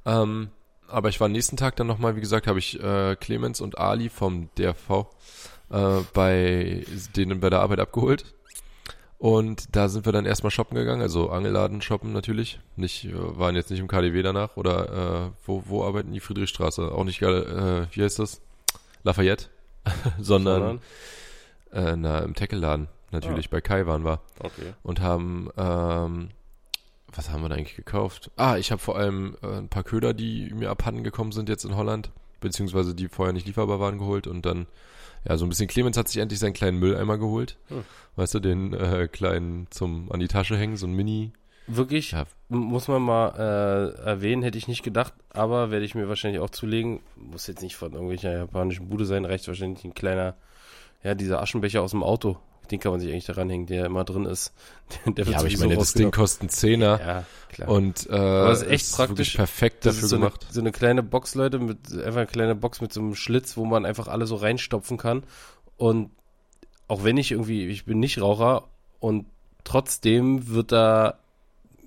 Ähm, 0.05 0.49
aber 0.89 1.11
ich 1.11 1.21
war 1.21 1.29
nächsten 1.29 1.57
Tag 1.57 1.77
dann 1.77 1.87
nochmal, 1.87 2.17
wie 2.17 2.21
gesagt, 2.21 2.49
habe 2.49 2.59
ich 2.59 2.83
äh, 2.83 3.15
Clemens 3.15 3.61
und 3.61 3.79
Ali 3.79 4.09
vom 4.09 4.49
DRV 4.59 5.07
äh, 5.73 6.03
bei 6.13 6.85
denen 7.17 7.41
bei 7.41 7.51
der 7.51 7.61
Arbeit 7.61 7.81
abgeholt. 7.81 8.25
Und 9.19 9.77
da 9.77 9.89
sind 9.89 10.05
wir 10.05 10.13
dann 10.13 10.27
erstmal 10.27 10.51
shoppen 10.51 10.77
gegangen, 10.77 11.01
also 11.01 11.31
Angelladen 11.31 11.81
shoppen 11.81 12.13
natürlich. 12.13 12.59
Nicht, 12.77 13.05
äh, 13.05 13.13
waren 13.15 13.55
jetzt 13.55 13.71
nicht 13.71 13.81
im 13.81 13.89
KDW 13.89 14.23
danach 14.23 14.57
oder 14.57 15.27
äh, 15.27 15.31
wo, 15.47 15.63
wo 15.67 15.85
arbeiten 15.85 16.13
die 16.13 16.21
Friedrichstraße? 16.21 16.91
Auch 16.93 17.05
nicht 17.05 17.21
geil, 17.21 17.87
äh, 17.91 17.97
wie 17.97 18.03
heißt 18.03 18.19
das? 18.19 18.41
Lafayette, 19.05 19.47
sondern 20.21 20.81
äh, 21.73 21.97
na, 21.97 22.21
im 22.21 22.35
Tackle-Laden 22.35 22.89
natürlich, 23.11 23.51
bei 23.51 23.61
Kai 23.61 23.87
waren 23.87 24.05
wir 24.05 24.21
okay. 24.41 24.75
und 24.83 25.01
haben, 25.01 25.51
ähm, 25.57 26.31
was 27.13 27.31
haben 27.31 27.43
wir 27.43 27.49
da 27.49 27.57
eigentlich 27.57 27.77
gekauft? 27.77 28.31
Ah, 28.37 28.57
ich 28.57 28.73
habe 28.73 28.81
vor 28.81 28.97
allem 28.97 29.37
äh, 29.43 29.59
ein 29.59 29.69
paar 29.69 29.85
Köder, 29.85 30.15
die 30.15 30.53
mir 30.55 30.71
abhanden 30.71 31.05
gekommen 31.05 31.33
sind 31.33 31.49
jetzt 31.49 31.65
in 31.65 31.77
Holland, 31.77 32.11
beziehungsweise 32.41 32.95
die 32.95 33.09
vorher 33.09 33.33
nicht 33.33 33.47
lieferbar 33.47 33.81
waren, 33.81 33.99
geholt 33.99 34.27
und 34.27 34.47
dann, 34.47 34.67
ja, 35.29 35.37
so 35.37 35.45
ein 35.47 35.49
bisschen 35.49 35.69
Clemens 35.69 35.97
hat 35.97 36.09
sich 36.09 36.21
endlich 36.21 36.41
seinen 36.41 36.53
kleinen 36.53 36.79
Mülleimer 36.79 37.19
geholt. 37.19 37.59
Hm. 37.69 37.85
Weißt 38.17 38.35
du, 38.35 38.41
den 38.41 38.73
äh, 38.75 39.09
kleinen 39.11 39.67
zum 39.71 40.11
an 40.13 40.21
die 40.21 40.29
Tasche 40.29 40.57
hängen, 40.57 40.77
so 40.77 40.87
ein 40.87 40.95
Mini. 40.95 41.33
Wirklich, 41.69 42.11
Ja. 42.11 42.25
muss 42.49 42.89
man 42.89 43.03
mal 43.03 43.29
äh, 43.39 44.05
erwähnen, 44.05 44.43
hätte 44.43 44.59
ich 44.59 44.67
nicht 44.69 44.83
gedacht, 44.83 45.15
aber 45.31 45.71
werde 45.71 45.85
ich 45.85 45.95
mir 45.95 46.09
wahrscheinlich 46.09 46.41
auch 46.41 46.51
zulegen. 46.51 47.01
Muss 47.17 47.47
jetzt 47.47 47.63
nicht 47.63 47.77
von 47.77 47.93
irgendwelcher 47.93 48.33
japanischen 48.37 48.89
Bude 48.89 49.05
sein, 49.07 49.25
reicht 49.25 49.47
wahrscheinlich 49.47 49.85
ein 49.85 49.95
kleiner, 49.95 50.35
ja, 51.05 51.15
dieser 51.15 51.41
Aschenbecher 51.41 51.81
aus 51.83 51.93
dem 51.93 52.03
Auto. 52.03 52.37
Den 52.73 52.81
kann 52.81 52.91
man 52.93 53.01
sich 53.01 53.11
eigentlich 53.11 53.27
daran 53.27 53.51
hängen, 53.51 53.67
der 53.67 53.85
immer 53.85 54.03
drin 54.05 54.25
ist. 54.25 54.53
Der 55.07 55.27
Ja, 55.27 55.39
aber 55.39 55.47
ich 55.47 55.59
meine, 55.59 55.77
das 55.77 55.93
Ding 55.93 56.11
kostet 56.11 56.41
einen 56.43 56.49
Zehner 56.49 56.99
Ja, 57.01 57.25
klar. 57.51 57.69
und 57.69 58.07
äh, 58.07 58.13
das 58.13 58.63
ist 58.63 58.69
echt 58.69 58.99
wirklich 58.99 59.09
praktisch. 59.09 59.35
perfekt 59.37 59.85
Das 59.87 59.95
dafür 59.97 60.05
ist 60.05 60.11
so 60.11 60.17
eine, 60.17 60.25
gemacht. 60.27 60.47
so 60.51 60.61
eine 60.61 60.73
kleine 60.73 61.03
Box, 61.03 61.35
Leute, 61.35 61.59
mit 61.59 61.93
einfach 61.93 62.21
eine 62.21 62.27
kleine 62.27 62.55
Box 62.55 62.81
mit 62.81 62.93
so 62.93 63.01
einem 63.01 63.15
Schlitz, 63.15 63.57
wo 63.57 63.65
man 63.67 63.85
einfach 63.85 64.09
alle 64.09 64.27
so 64.27 64.37
reinstopfen 64.37 64.97
kann. 64.97 65.23
Und 65.77 66.11
auch 66.89 67.05
wenn 67.05 67.17
ich 67.19 67.31
irgendwie, 67.31 67.67
ich 67.69 67.85
bin 67.85 68.01
nicht 68.01 68.21
Raucher 68.21 68.65
und 69.01 69.27
trotzdem 69.65 70.49
wird 70.49 70.73
da 70.73 71.19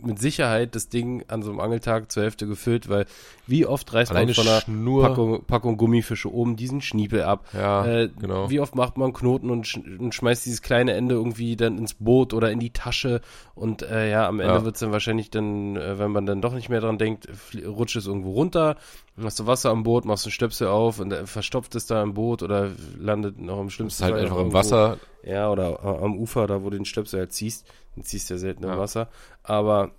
mit 0.06 0.20
Sicherheit 0.20 0.76
das 0.76 0.90
Ding 0.90 1.24
an 1.28 1.42
so 1.44 1.50
einem 1.52 1.60
Angeltag 1.60 2.12
zur 2.12 2.24
Hälfte 2.24 2.48
gefüllt, 2.48 2.88
weil 2.90 3.06
wie 3.48 3.66
oft 3.66 3.94
reißt 3.94 4.12
Alleine 4.12 4.28
man 4.28 4.36
von 4.36 4.48
einer 4.48 4.62
Schnur. 4.62 5.04
Packung, 5.08 5.44
Packung 5.46 5.78
Gummifische 5.78 6.34
oben 6.34 6.56
diesen 6.56 6.82
Schniepel 6.82 7.24
ab? 7.24 7.46
Ja, 7.54 7.86
äh, 7.86 8.10
genau. 8.20 8.50
Wie 8.50 8.60
oft 8.60 8.76
macht 8.76 8.98
man 8.98 9.14
Knoten 9.14 9.50
und, 9.50 9.68
sch 9.68 9.78
und 9.78 10.14
schmeißt 10.14 10.46
dieses 10.46 10.62
kleine 10.62 10.94
Ende 10.94 11.16
irgendwie 11.16 11.56
dann 11.56 11.78
ins 11.78 11.94
Boot 11.96 12.34
oder 12.34 12.52
in 12.52 12.60
die 12.60 12.72
Tasche 12.72 13.22
und 13.56 13.82
äh, 13.82 14.10
ja, 14.10 14.28
am 14.28 14.40
Ende 14.40 14.54
Ja. 14.54 14.64
wird's 14.66 14.80
dann 14.80 14.92
wahrscheinlich 14.92 15.30
dann, 15.30 15.76
äh, 15.76 16.00
wenn 16.00 16.12
man 16.12 16.26
dann 16.26 16.42
doch 16.42 16.54
nicht 16.54 16.70
mehr 16.70 16.82
dran 16.82 16.98
denkt, 16.98 17.28
rutscht 17.66 17.96
es 17.96 18.08
irgendwo 18.08 18.32
runter, 18.32 18.76
dann 19.16 19.26
hast 19.26 19.40
du 19.40 19.48
Wasser 19.48 19.70
am 19.70 19.84
Boot, 19.84 20.06
machst 20.06 20.26
einen 20.26 20.32
Stöpsel 20.32 20.68
auf 20.68 21.00
und 21.00 21.12
äh, 21.12 21.26
verstopft 21.26 21.76
es 21.76 21.86
da 21.86 22.04
im 22.04 22.14
Boot 22.14 22.44
oder 22.44 22.70
landet 23.00 23.40
noch 23.40 23.60
im 23.62 23.68
ist 23.68 23.74
schlimmsten 23.74 24.04
halt 24.04 24.14
Fall 24.14 24.22
einfach 24.24 24.36
noch 24.36 24.42
im 24.42 24.48
irgendwo- 24.52 24.58
Wasser. 24.60 24.98
Ja, 25.24 25.50
oder 25.50 25.84
a- 25.84 26.04
am 26.04 26.18
Ufer, 26.20 26.46
da 26.46 26.62
wo 26.64 26.70
du 26.70 26.78
den 26.78 26.86
Stöpsel 26.86 27.20
halt 27.22 27.34
ziehst, 27.34 27.66
den 27.96 28.04
ziehst 28.04 28.30
du 28.30 28.34
ja 28.36 28.38
selten 28.38 28.64
im 28.64 28.70
Ja. 28.70 28.78
Wasser, 28.80 29.08
aber 29.44 29.92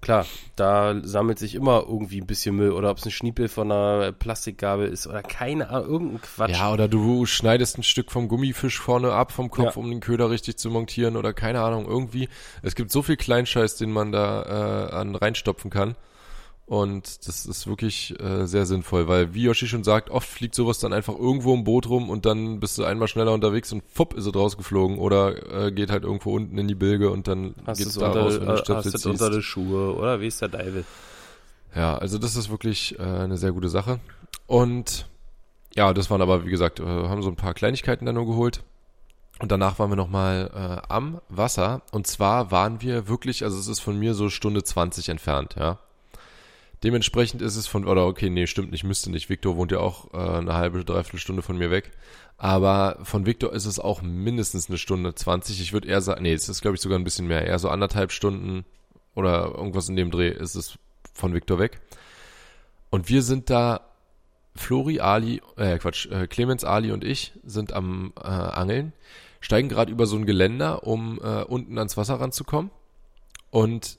Klar, 0.00 0.26
da 0.56 0.96
sammelt 1.04 1.38
sich 1.38 1.54
immer 1.54 1.84
irgendwie 1.86 2.20
ein 2.20 2.26
bisschen 2.26 2.56
Müll 2.56 2.72
oder 2.72 2.90
ob 2.90 2.98
es 2.98 3.04
ein 3.04 3.12
Schniepel 3.12 3.46
von 3.46 3.70
einer 3.70 4.10
Plastikgabel 4.10 4.88
ist 4.88 5.06
oder 5.06 5.22
keine 5.22 5.70
Ahnung, 5.70 5.88
irgendein 5.88 6.20
Quatsch. 6.22 6.50
Ja, 6.58 6.72
oder 6.72 6.88
du 6.88 7.24
schneidest 7.24 7.78
ein 7.78 7.84
Stück 7.84 8.10
vom 8.10 8.26
Gummifisch 8.26 8.80
vorne 8.80 9.12
ab 9.12 9.30
vom 9.30 9.48
Kopf, 9.48 9.76
Ja. 9.76 9.80
um 9.80 9.88
den 9.88 10.00
Köder 10.00 10.28
richtig 10.28 10.56
zu 10.58 10.70
montieren 10.70 11.16
oder 11.16 11.32
keine 11.32 11.60
Ahnung, 11.62 11.86
irgendwie. 11.86 12.28
Es 12.62 12.74
gibt 12.74 12.90
so 12.90 13.00
viel 13.02 13.16
Kleinscheiß, 13.16 13.76
den 13.76 13.92
man 13.92 14.10
da 14.10 14.88
äh, 14.90 14.92
an 14.92 15.14
reinstopfen 15.14 15.70
kann. 15.70 15.94
Und 16.66 17.28
das 17.28 17.46
ist 17.46 17.68
wirklich 17.68 18.18
äh, 18.20 18.44
sehr 18.46 18.66
sinnvoll, 18.66 19.06
weil 19.06 19.34
wie 19.34 19.44
Yoshi 19.44 19.68
schon 19.68 19.84
sagt, 19.84 20.10
oft 20.10 20.28
fliegt 20.28 20.56
sowas 20.56 20.80
dann 20.80 20.92
einfach 20.92 21.16
irgendwo 21.16 21.54
im 21.54 21.62
Boot 21.62 21.88
rum 21.88 22.10
und 22.10 22.26
dann 22.26 22.58
bist 22.58 22.76
du 22.76 22.82
einmal 22.84 23.06
schneller 23.06 23.32
unterwegs 23.32 23.72
und 23.72 23.84
fupp 23.88 24.14
ist 24.14 24.26
es 24.26 24.34
rausgeflogen 24.34 24.98
oder 24.98 25.66
äh, 25.66 25.70
geht 25.70 25.92
halt 25.92 26.02
irgendwo 26.02 26.34
unten 26.34 26.58
in 26.58 26.66
die 26.66 26.74
Bilge 26.74 27.10
und 27.10 27.28
dann 27.28 27.54
Hast 27.66 27.78
geht's 27.78 27.94
du 27.94 28.00
da 28.00 28.08
unter, 28.08 28.20
raus, 28.22 28.40
wenn 28.40 28.46
du 28.46 28.52
äh, 28.52 28.58
Stöpsel 28.58 28.92
hast 28.92 29.02
ziehst. 29.02 29.06
unter 29.06 29.30
die 29.30 29.42
Schuhe 29.42 29.94
oder 29.94 30.20
wie 30.20 30.26
ist 30.26 30.42
der 30.42 30.48
Deibel? 30.48 30.84
Ja, 31.76 31.96
also 31.98 32.18
das 32.18 32.34
ist 32.34 32.50
wirklich 32.50 32.98
äh, 32.98 33.02
eine 33.02 33.36
sehr 33.36 33.52
gute 33.52 33.68
Sache. 33.68 34.00
Und 34.48 35.06
ja, 35.76 35.92
das 35.94 36.10
waren 36.10 36.22
aber, 36.22 36.44
wie 36.46 36.50
gesagt, 36.50 36.80
äh, 36.80 36.84
haben 36.84 37.22
so 37.22 37.28
ein 37.28 37.36
paar 37.36 37.54
Kleinigkeiten 37.54 38.06
dann 38.06 38.16
nur 38.16 38.26
geholt. 38.26 38.64
Und 39.38 39.52
danach 39.52 39.78
waren 39.78 39.90
wir 39.90 39.96
nochmal 39.96 40.50
äh, 40.52 40.92
am 40.92 41.20
Wasser. 41.28 41.82
Und 41.92 42.08
zwar 42.08 42.50
waren 42.50 42.80
wir 42.80 43.06
wirklich, 43.06 43.44
also 43.44 43.56
es 43.56 43.68
ist 43.68 43.80
von 43.80 43.96
mir 43.98 44.14
so 44.14 44.30
Stunde 44.30 44.64
20 44.64 45.10
entfernt, 45.10 45.54
ja. 45.56 45.78
Dementsprechend 46.86 47.42
ist 47.42 47.56
es 47.56 47.66
von, 47.66 47.84
oder 47.84 48.06
okay, 48.06 48.30
nee, 48.30 48.46
stimmt 48.46 48.70
nicht, 48.70 48.84
müsste 48.84 49.10
nicht. 49.10 49.28
Victor 49.28 49.56
wohnt 49.56 49.72
ja 49.72 49.80
auch 49.80 50.14
äh, 50.14 50.38
eine 50.38 50.54
halbe, 50.54 50.84
dreiviertel 50.84 51.18
Stunde 51.18 51.42
von 51.42 51.58
mir 51.58 51.72
weg. 51.72 51.90
Aber 52.38 53.00
von 53.02 53.26
Victor 53.26 53.52
ist 53.52 53.66
es 53.66 53.80
auch 53.80 54.02
mindestens 54.02 54.68
eine 54.68 54.78
Stunde 54.78 55.12
20. 55.12 55.60
Ich 55.60 55.72
würde 55.72 55.88
eher 55.88 56.00
sagen, 56.00 56.22
nee, 56.22 56.32
es 56.32 56.48
ist 56.48 56.62
glaube 56.62 56.76
ich 56.76 56.80
sogar 56.80 56.96
ein 56.96 57.02
bisschen 57.02 57.26
mehr, 57.26 57.44
eher 57.44 57.58
so 57.58 57.70
anderthalb 57.70 58.12
Stunden 58.12 58.64
oder 59.16 59.52
irgendwas 59.56 59.88
in 59.88 59.96
dem 59.96 60.12
Dreh 60.12 60.28
ist 60.28 60.54
es 60.54 60.78
von 61.12 61.34
Victor 61.34 61.58
weg. 61.58 61.80
Und 62.90 63.08
wir 63.08 63.22
sind 63.22 63.50
da, 63.50 63.80
Flori, 64.54 65.00
Ali, 65.00 65.42
äh 65.56 65.78
Quatsch, 65.78 66.06
äh, 66.06 66.28
Clemens, 66.28 66.62
Ali 66.62 66.92
und 66.92 67.02
ich 67.02 67.32
sind 67.42 67.72
am 67.72 68.12
äh, 68.16 68.28
Angeln, 68.28 68.92
steigen 69.40 69.68
gerade 69.68 69.90
über 69.90 70.06
so 70.06 70.14
ein 70.14 70.24
Geländer, 70.24 70.86
um 70.86 71.18
äh, 71.20 71.42
unten 71.42 71.78
ans 71.78 71.96
Wasser 71.96 72.20
ranzukommen. 72.20 72.70
Und 73.50 73.98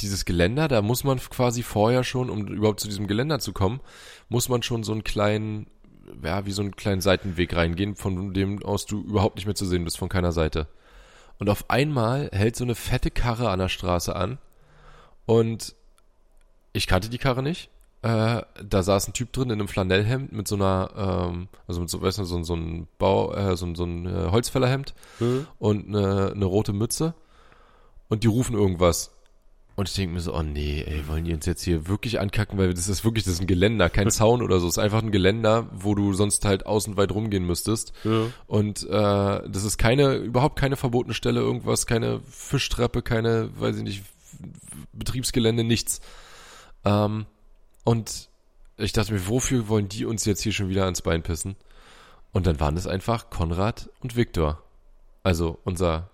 dieses 0.00 0.24
Geländer, 0.24 0.68
da 0.68 0.82
muss 0.82 1.04
man 1.04 1.18
quasi 1.18 1.62
vorher 1.62 2.04
schon, 2.04 2.30
um 2.30 2.46
überhaupt 2.48 2.80
zu 2.80 2.88
diesem 2.88 3.06
Geländer 3.06 3.38
zu 3.38 3.52
kommen, 3.52 3.80
muss 4.28 4.48
man 4.48 4.62
schon 4.62 4.82
so 4.82 4.92
einen 4.92 5.04
kleinen, 5.04 5.66
ja, 6.22 6.44
wie 6.46 6.52
so 6.52 6.62
einen 6.62 6.76
kleinen 6.76 7.00
Seitenweg 7.00 7.54
reingehen, 7.54 7.96
von 7.96 8.34
dem 8.34 8.62
aus 8.62 8.86
du 8.86 9.02
überhaupt 9.02 9.36
nicht 9.36 9.46
mehr 9.46 9.54
zu 9.54 9.66
sehen 9.66 9.84
bist, 9.84 9.98
von 9.98 10.08
keiner 10.08 10.32
Seite. 10.32 10.68
Und 11.38 11.50
auf 11.50 11.70
einmal 11.70 12.30
hält 12.32 12.56
so 12.56 12.64
eine 12.64 12.74
fette 12.74 13.10
Karre 13.10 13.50
an 13.50 13.58
der 13.58 13.68
Straße 13.68 14.14
an 14.14 14.38
und 15.26 15.74
ich 16.72 16.86
kannte 16.86 17.08
die 17.08 17.18
Karre 17.18 17.42
nicht. 17.42 17.70
Äh, 18.02 18.42
da 18.62 18.82
saß 18.82 19.08
ein 19.08 19.14
Typ 19.14 19.32
drin 19.32 19.50
in 19.50 19.58
einem 19.58 19.68
Flanellhemd 19.68 20.32
mit 20.32 20.46
so 20.46 20.54
einer, 20.54 20.90
ähm, 20.96 21.48
also 21.66 21.80
mit 21.80 21.90
so, 21.90 22.00
weißt 22.02 22.18
du, 22.18 22.24
so, 22.24 22.42
so 22.42 22.54
ein 22.54 22.86
Bau, 22.98 23.32
äh, 23.34 23.56
so, 23.56 23.74
so 23.74 23.84
ein 23.84 24.06
äh, 24.06 24.30
Holzfällerhemd 24.30 24.94
und 25.58 25.88
eine, 25.88 26.32
eine 26.34 26.44
rote 26.44 26.72
Mütze 26.72 27.14
und 28.08 28.22
die 28.22 28.28
rufen 28.28 28.54
irgendwas. 28.54 29.15
Und 29.76 29.90
ich 29.90 29.94
denke 29.94 30.14
mir 30.14 30.20
so, 30.20 30.34
oh 30.34 30.42
nee, 30.42 30.82
ey, 30.86 31.06
wollen 31.06 31.26
die 31.26 31.34
uns 31.34 31.44
jetzt 31.44 31.62
hier 31.62 31.86
wirklich 31.86 32.18
ankacken, 32.18 32.58
weil 32.58 32.72
das 32.72 32.88
ist 32.88 33.04
wirklich, 33.04 33.24
das 33.24 33.34
ist 33.34 33.40
ein 33.42 33.46
Geländer, 33.46 33.90
kein 33.90 34.10
Zaun 34.10 34.42
oder 34.42 34.58
so. 34.58 34.66
Es 34.66 34.78
ist 34.78 34.82
einfach 34.82 35.02
ein 35.02 35.12
Geländer, 35.12 35.68
wo 35.70 35.94
du 35.94 36.14
sonst 36.14 36.46
halt 36.46 36.64
außen 36.64 36.96
weit 36.96 37.12
rumgehen 37.12 37.44
müsstest. 37.44 37.92
Ja. 38.02 38.28
Und 38.46 38.84
äh, 38.84 38.88
das 38.88 39.64
ist 39.64 39.76
keine, 39.76 40.14
überhaupt 40.14 40.58
keine 40.58 40.76
verbotene 40.76 41.12
Stelle, 41.12 41.40
irgendwas, 41.40 41.86
keine 41.86 42.20
Fischtreppe, 42.20 43.02
keine, 43.02 43.50
weiß 43.60 43.76
ich 43.76 43.82
nicht, 43.82 44.02
Betriebsgelände, 44.94 45.62
nichts. 45.62 46.00
Ähm, 46.86 47.26
und 47.84 48.30
ich 48.78 48.94
dachte 48.94 49.12
mir, 49.12 49.28
wofür 49.28 49.68
wollen 49.68 49.90
die 49.90 50.06
uns 50.06 50.24
jetzt 50.24 50.40
hier 50.40 50.52
schon 50.52 50.70
wieder 50.70 50.84
ans 50.84 51.02
Bein 51.02 51.22
pissen? 51.22 51.54
Und 52.32 52.46
dann 52.46 52.60
waren 52.60 52.78
es 52.78 52.86
einfach 52.86 53.28
Konrad 53.28 53.90
und 54.00 54.16
Viktor. 54.16 54.62
Also 55.22 55.58
unser 55.64 56.08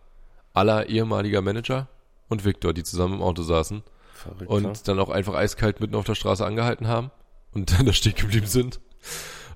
aller 0.52 0.88
ehemaliger 0.88 1.42
Manager 1.42 1.88
und 2.32 2.44
Viktor, 2.44 2.72
die 2.72 2.82
zusammen 2.82 3.14
im 3.14 3.22
Auto 3.22 3.42
saßen 3.42 3.82
Verrückt, 4.14 4.50
und 4.50 4.62
ne? 4.62 4.72
dann 4.84 4.98
auch 4.98 5.10
einfach 5.10 5.34
eiskalt 5.34 5.80
mitten 5.80 5.94
auf 5.94 6.04
der 6.04 6.14
Straße 6.14 6.44
angehalten 6.44 6.88
haben 6.88 7.10
und 7.52 7.72
dann 7.78 7.86
da 7.86 7.92
stehen 7.92 8.14
geblieben 8.14 8.46
sind. 8.46 8.80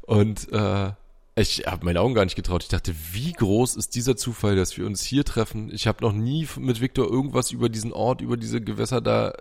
Und 0.03 0.53
äh, 0.53 0.93
ich 1.35 1.67
habe 1.67 1.85
meine 1.85 2.01
Augen 2.01 2.15
gar 2.15 2.25
nicht 2.25 2.37
getraut. 2.37 2.63
Ich 2.63 2.69
dachte, 2.69 2.95
wie 3.13 3.33
groß 3.33 3.77
ist 3.77 3.95
dieser 3.95 4.17
Zufall, 4.17 4.57
dass 4.57 4.77
wir 4.77 4.87
uns 4.87 5.03
hier 5.03 5.25
treffen? 5.25 5.71
Ich 5.73 5.87
habe 5.87 6.03
noch 6.03 6.13
nie 6.13 6.49
mit 6.59 6.81
Viktor 6.81 7.11
irgendwas 7.11 7.51
über 7.51 7.69
diesen 7.69 7.93
Ort, 7.93 8.21
über 8.21 8.37
diese 8.37 8.61
Gewässer 8.61 9.01
da. 9.01 9.35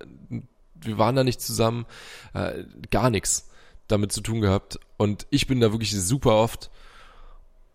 Wir 0.73 0.97
waren 0.97 1.15
da 1.15 1.23
nicht 1.23 1.41
zusammen, 1.41 1.85
äh, 2.33 2.63
gar 2.89 3.09
nichts. 3.09 3.49
damit 3.87 4.11
zu 4.11 4.21
tun 4.21 4.41
gehabt 4.41 4.79
und 4.97 5.27
ich 5.29 5.45
bin 5.45 5.59
da 5.59 5.71
wirklich 5.71 5.91
super 5.91 6.35
oft 6.35 6.71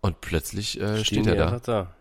und 0.01 0.19
plötzlich 0.21 0.79
äh, 0.79 1.03
steht 1.05 1.27
er 1.27 1.35
da. 1.35 1.59
da. 1.59 1.95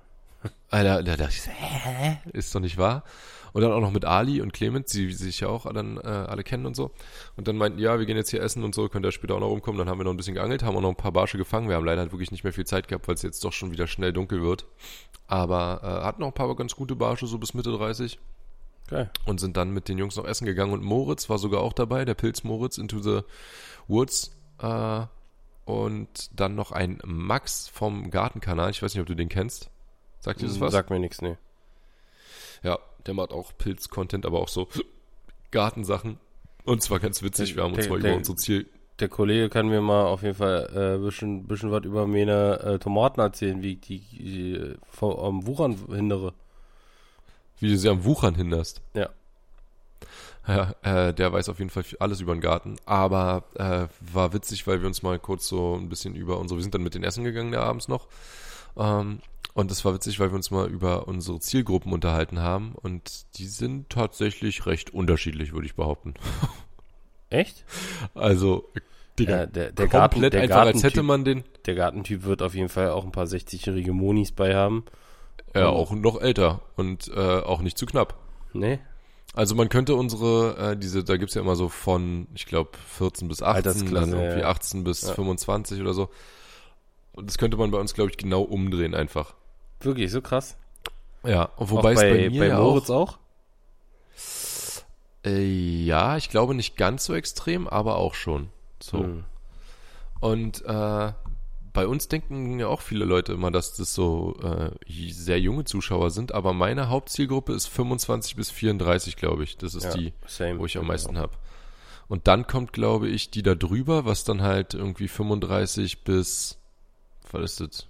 Alter, 0.71 1.03
da 1.03 1.17
dachte 1.17 1.35
ich, 1.35 1.47
hä? 1.47 2.19
Ist 2.33 2.55
doch 2.55 2.61
nicht 2.61 2.79
wahr? 2.79 3.05
Und 3.53 3.63
dann 3.63 3.73
auch 3.73 3.81
noch 3.81 3.91
mit 3.91 4.05
Ali 4.05 4.41
und 4.41 4.53
Clemens, 4.53 4.91
die 4.93 5.13
sich 5.13 5.41
ja 5.41 5.49
auch 5.49 5.71
dann 5.73 5.97
äh, 5.99 6.07
alle 6.07 6.45
kennen 6.45 6.67
und 6.67 6.77
so. 6.77 6.91
Und 7.37 7.49
dann 7.49 7.57
meinten, 7.57 7.79
ja, 7.79 7.99
wir 7.99 8.07
gehen 8.07 8.17
jetzt 8.17 8.31
hier 8.31 8.43
essen 8.43 8.65
und 8.65 8.75
so, 8.75 8.89
könnt 8.89 9.05
ihr 9.05 9.13
später 9.13 9.35
auch 9.35 9.41
noch 9.41 9.49
rumkommen. 9.49 9.79
Dann 9.79 9.89
haben 9.89 9.99
wir 9.99 10.05
noch 10.05 10.13
ein 10.13 10.17
bisschen 10.17 10.35
geangelt, 10.35 10.63
haben 10.63 10.77
auch 10.77 10.81
noch 10.81 10.91
ein 10.91 10.97
paar 10.97 11.13
Barsche 11.13 11.39
gefangen. 11.39 11.69
Wir 11.69 11.77
haben 11.77 11.85
leider 11.85 12.01
halt 12.01 12.13
wirklich 12.13 12.31
nicht 12.31 12.45
mehr 12.45 12.53
viel 12.53 12.67
Zeit 12.67 12.89
gehabt, 12.89 13.09
weil 13.09 13.15
es 13.15 13.23
jetzt 13.23 13.45
doch 13.45 13.53
schon 13.53 13.73
wieder 13.73 13.87
schnell 13.87 14.13
dunkel 14.13 14.43
wird. 14.43 14.67
Aber 15.27 15.81
äh, 15.83 16.05
hatten 16.05 16.21
noch 16.21 16.29
ein 16.29 16.35
paar 16.35 16.55
ganz 16.57 16.75
gute 16.75 16.97
Barsche, 16.97 17.27
so 17.27 17.39
bis 17.39 17.55
Mitte 17.55 17.73
30. 17.73 18.19
Okay. 18.87 19.09
Und 19.25 19.41
sind 19.41 19.57
dann 19.57 19.71
mit 19.71 19.89
den 19.89 19.99
Jungs 19.99 20.17
noch 20.17 20.25
essen 20.25 20.47
gegangen. 20.47 20.73
Und 20.73 20.83
Moritz 20.83 21.29
war 21.31 21.39
sogar 21.39 21.61
auch 21.61 21.73
dabei, 21.73 22.05
der 22.05 22.15
Pilz 22.15 22.43
Moritz 22.43 22.79
into 22.79 23.01
the 23.01 23.21
Woods. 23.87 24.37
Äh, 24.59 25.03
und 25.65 26.31
dann 26.39 26.57
noch 26.57 26.73
ein 26.73 26.99
Max 27.05 27.69
vom 27.69 28.11
Gartenkanal. 28.11 28.71
Ich 28.71 28.83
weiß 28.83 28.95
nicht, 28.95 29.01
ob 29.01 29.07
du 29.07 29.15
den 29.15 29.29
kennst. 29.29 29.71
Sagt 30.19 30.41
dir 30.41 30.47
das 30.47 30.61
was? 30.61 30.73
Sag 30.73 30.91
mir 30.91 30.99
nichts, 30.99 31.23
nee. 31.23 31.37
Ja, 32.63 32.79
der 33.07 33.15
macht 33.15 33.33
auch 33.33 33.53
Pilz-Content, 33.57 34.27
aber 34.27 34.41
auch 34.41 34.49
so 34.49 34.69
Gartensachen. 35.51 36.19
Und 36.65 36.83
zwar 36.83 37.01
ganz 37.01 37.23
witzig, 37.23 37.57
wir 37.57 37.63
haben 37.63 37.75
uns 37.75 37.85
der, 37.85 37.91
mal 37.91 38.01
über 38.01 38.15
unser 38.15 38.37
Ziel. 38.37 38.67
Der 39.01 39.09
Kollege 39.09 39.49
kann 39.49 39.69
mir 39.69 39.81
mal 39.81 40.05
auf 40.05 40.23
jeden 40.23 40.35
Fall 40.35 40.69
ein 40.69 41.01
äh, 41.01 41.05
bisschen, 41.05 41.47
bisschen 41.47 41.71
was 41.71 41.85
über 41.85 42.07
meine 42.07 42.61
äh, 42.61 42.79
Tomaten 42.79 43.21
erzählen, 43.21 43.63
wie 43.63 43.73
ich 43.73 43.81
die, 43.81 43.99
die 43.99 44.53
äh, 44.55 44.77
am 45.01 45.47
Wuchern 45.47 45.77
hindere. 45.89 46.35
Wie 47.59 47.71
du 47.71 47.79
sie 47.79 47.89
am 47.89 48.05
Wuchern 48.05 48.35
hinderst. 48.35 48.83
Ja. 48.95 49.09
Ja, 50.47 50.75
äh, 50.83 51.15
der 51.15 51.33
weiß 51.33 51.49
auf 51.49 51.59
jeden 51.59 51.71
Fall 51.71 51.85
alles 51.99 52.21
über 52.21 52.35
den 52.35 52.41
Garten. 52.41 52.77
Aber 52.85 53.45
äh, 53.55 53.87
war 54.13 54.33
witzig, 54.33 54.67
weil 54.67 54.81
wir 54.81 54.87
uns 54.87 55.03
mal 55.03 55.19
kurz 55.19 55.47
so 55.47 55.77
ein 55.77 55.89
bisschen 55.89 56.15
über 56.15 56.39
unsere, 56.39 56.59
wir 56.59 56.63
sind 56.63 56.75
dann 56.75 56.83
mit 56.83 56.95
den 56.95 57.05
Essen 57.05 57.25
gegangen 57.25 57.53
da 57.53 57.63
abends 57.63 57.89
noch. 57.89 58.09
Ähm, 58.77 59.21
und 59.55 59.71
das 59.71 59.85
war 59.85 59.95
witzig, 59.95 60.21
weil 60.21 60.31
wir 60.31 60.37
uns 60.37 60.51
mal 60.51 60.69
über 60.69 61.09
unsere 61.09 61.41
Zielgruppen 61.41 61.93
unterhalten 61.93 62.41
haben. 62.41 62.75
Und 62.75 63.27
die 63.37 63.47
sind 63.47 63.91
tatsächlich 63.91 64.67
recht 64.67 64.91
unterschiedlich, 64.91 65.53
würde 65.53 65.67
ich 65.67 65.75
behaupten. 65.75 66.15
Echt? 67.31 67.65
Also, 68.15 68.71
Digga, 69.19 69.41
ja, 69.41 69.47
der, 69.47 69.73
der 69.73 69.89
Garten, 69.89 70.21
der 70.21 70.41
einfach, 70.41 70.67
als 70.67 70.83
hätte 70.83 71.03
man 71.03 71.25
den. 71.25 71.45
Der 71.67 71.75
Gartentyp 71.75 72.25
wird 72.25 72.43
auf 72.43 72.55
jeden 72.55 72.69
Fall 72.69 72.91
auch 72.91 73.05
ein 73.05 73.13
paar 73.13 73.27
60-jährige 73.27 73.93
Monis 73.93 74.33
bei 74.33 74.55
haben. 74.55 74.85
Ja, 75.55 75.69
auch 75.69 75.91
noch 75.91 76.21
älter 76.21 76.61
und 76.77 77.09
äh, 77.09 77.41
auch 77.41 77.61
nicht 77.61 77.77
zu 77.77 77.87
knapp. 77.87 78.17
Nee. 78.53 78.79
Also 79.35 79.55
man 79.55 79.69
könnte 79.69 79.95
unsere, 79.95 80.73
äh, 80.73 80.77
diese, 80.77 81.05
da 81.05 81.17
gibt's 81.17 81.35
ja 81.35 81.41
immer 81.41 81.57
so 81.57 81.69
von, 81.69 82.27
ich 82.35 82.47
glaube, 82.47 82.71
14 82.89 83.29
bis 83.29 83.43
18, 83.43 83.93
dann 83.93 84.13
irgendwie 84.13 84.41
ja. 84.41 84.49
18 84.49 84.85
bis 84.85 85.03
ja. 85.03 85.15
25 85.15 85.81
oder 85.81 85.93
so. 85.93 86.09
Und 87.13 87.29
das 87.29 87.39
könnte 87.39 87.57
man 87.57 87.71
bei 87.71 87.79
uns, 87.79 87.95
glaube 87.95 88.11
ich, 88.11 88.17
genau 88.17 88.43
umdrehen 88.43 88.95
einfach. 88.95 89.35
Wirklich, 89.81 90.11
so 90.11 90.21
krass. 90.21 90.57
Ja, 91.25 91.45
und 91.57 91.71
wobei 91.71 91.93
es 91.93 92.01
bei, 92.01 92.11
bei 92.11 92.31
mir 92.31 92.49
bei 92.49 92.57
Moritz 92.57 92.91
auch? 92.91 93.15
auch? 93.15 93.19
Äh, 95.25 95.85
ja, 95.85 96.17
ich 96.17 96.31
glaube 96.31 96.55
nicht 96.55 96.77
ganz 96.77 97.05
so 97.05 97.15
extrem, 97.15 97.69
aber 97.69 97.97
auch 97.97 98.15
schon. 98.15 98.49
So. 98.81 98.99
Hm. 98.99 99.25
Und 100.21 100.65
äh, 100.65 101.13
bei 101.73 101.87
uns 101.87 102.09
denken 102.09 102.59
ja 102.59 102.69
auch 102.69 102.81
viele 102.81 103.05
Leute 103.05 103.33
immer, 103.33 103.51
dass 103.51 103.75
das 103.75 103.95
so 103.95 104.37
äh, 104.43 104.71
sehr 105.11 105.41
junge 105.41 105.65
Zuschauer 105.65 106.11
sind, 106.11 106.33
aber 106.33 106.53
meine 106.53 106.89
Hauptzielgruppe 106.89 107.53
ist 107.53 107.67
25 107.67 108.37
bis 108.37 108.51
34, 108.51 109.17
glaube 109.17 109.45
ich. 109.45 109.57
Das 109.57 109.75
ist 109.75 109.85
ja, 109.85 109.95
die, 109.95 110.13
same. 110.27 110.59
wo 110.59 110.67
ich 110.67 110.79
am 110.79 110.87
meisten 110.87 111.19
habe. 111.19 111.33
Und 112.09 112.27
dann 112.27 112.47
kommt, 112.47 112.73
glaube 112.73 113.09
ich, 113.09 113.31
die 113.31 113.43
da 113.43 113.55
drüber, 113.55 114.05
was 114.05 114.25
dann 114.25 114.43
halt 114.43 114.75
irgendwie 114.75 115.07
35 115.07 116.03
bis, 116.03 116.59
was 117.31 117.43
ist 117.43 117.61
das? 117.61 117.87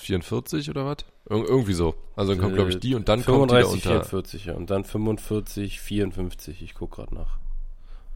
44 0.00 0.70
oder 0.70 0.86
was? 0.86 0.98
Ir 1.28 1.36
irgendwie 1.36 1.74
so. 1.74 1.94
Also 2.16 2.32
dann 2.32 2.40
kommt, 2.40 2.54
glaube 2.54 2.70
ich, 2.70 2.80
die 2.80 2.94
und 2.94 3.08
dann 3.08 3.22
35, 3.22 3.70
kommt 3.70 3.84
die 3.84 3.88
da 3.88 3.94
unter. 3.94 4.04
44, 4.04 4.44
ja. 4.46 4.54
Und 4.54 4.70
dann 4.70 4.84
45, 4.84 5.80
54. 5.80 6.62
Ich 6.62 6.74
gucke 6.74 6.96
gerade 6.96 7.14
nach. 7.14 7.38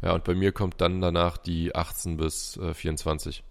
Ja, 0.02 0.12
und 0.12 0.24
bei 0.24 0.34
mir 0.34 0.52
kommt 0.52 0.80
dann 0.80 1.00
danach 1.00 1.36
die 1.36 1.74
18 1.74 2.16
bis 2.16 2.56
äh, 2.56 2.74
24. 2.74 3.42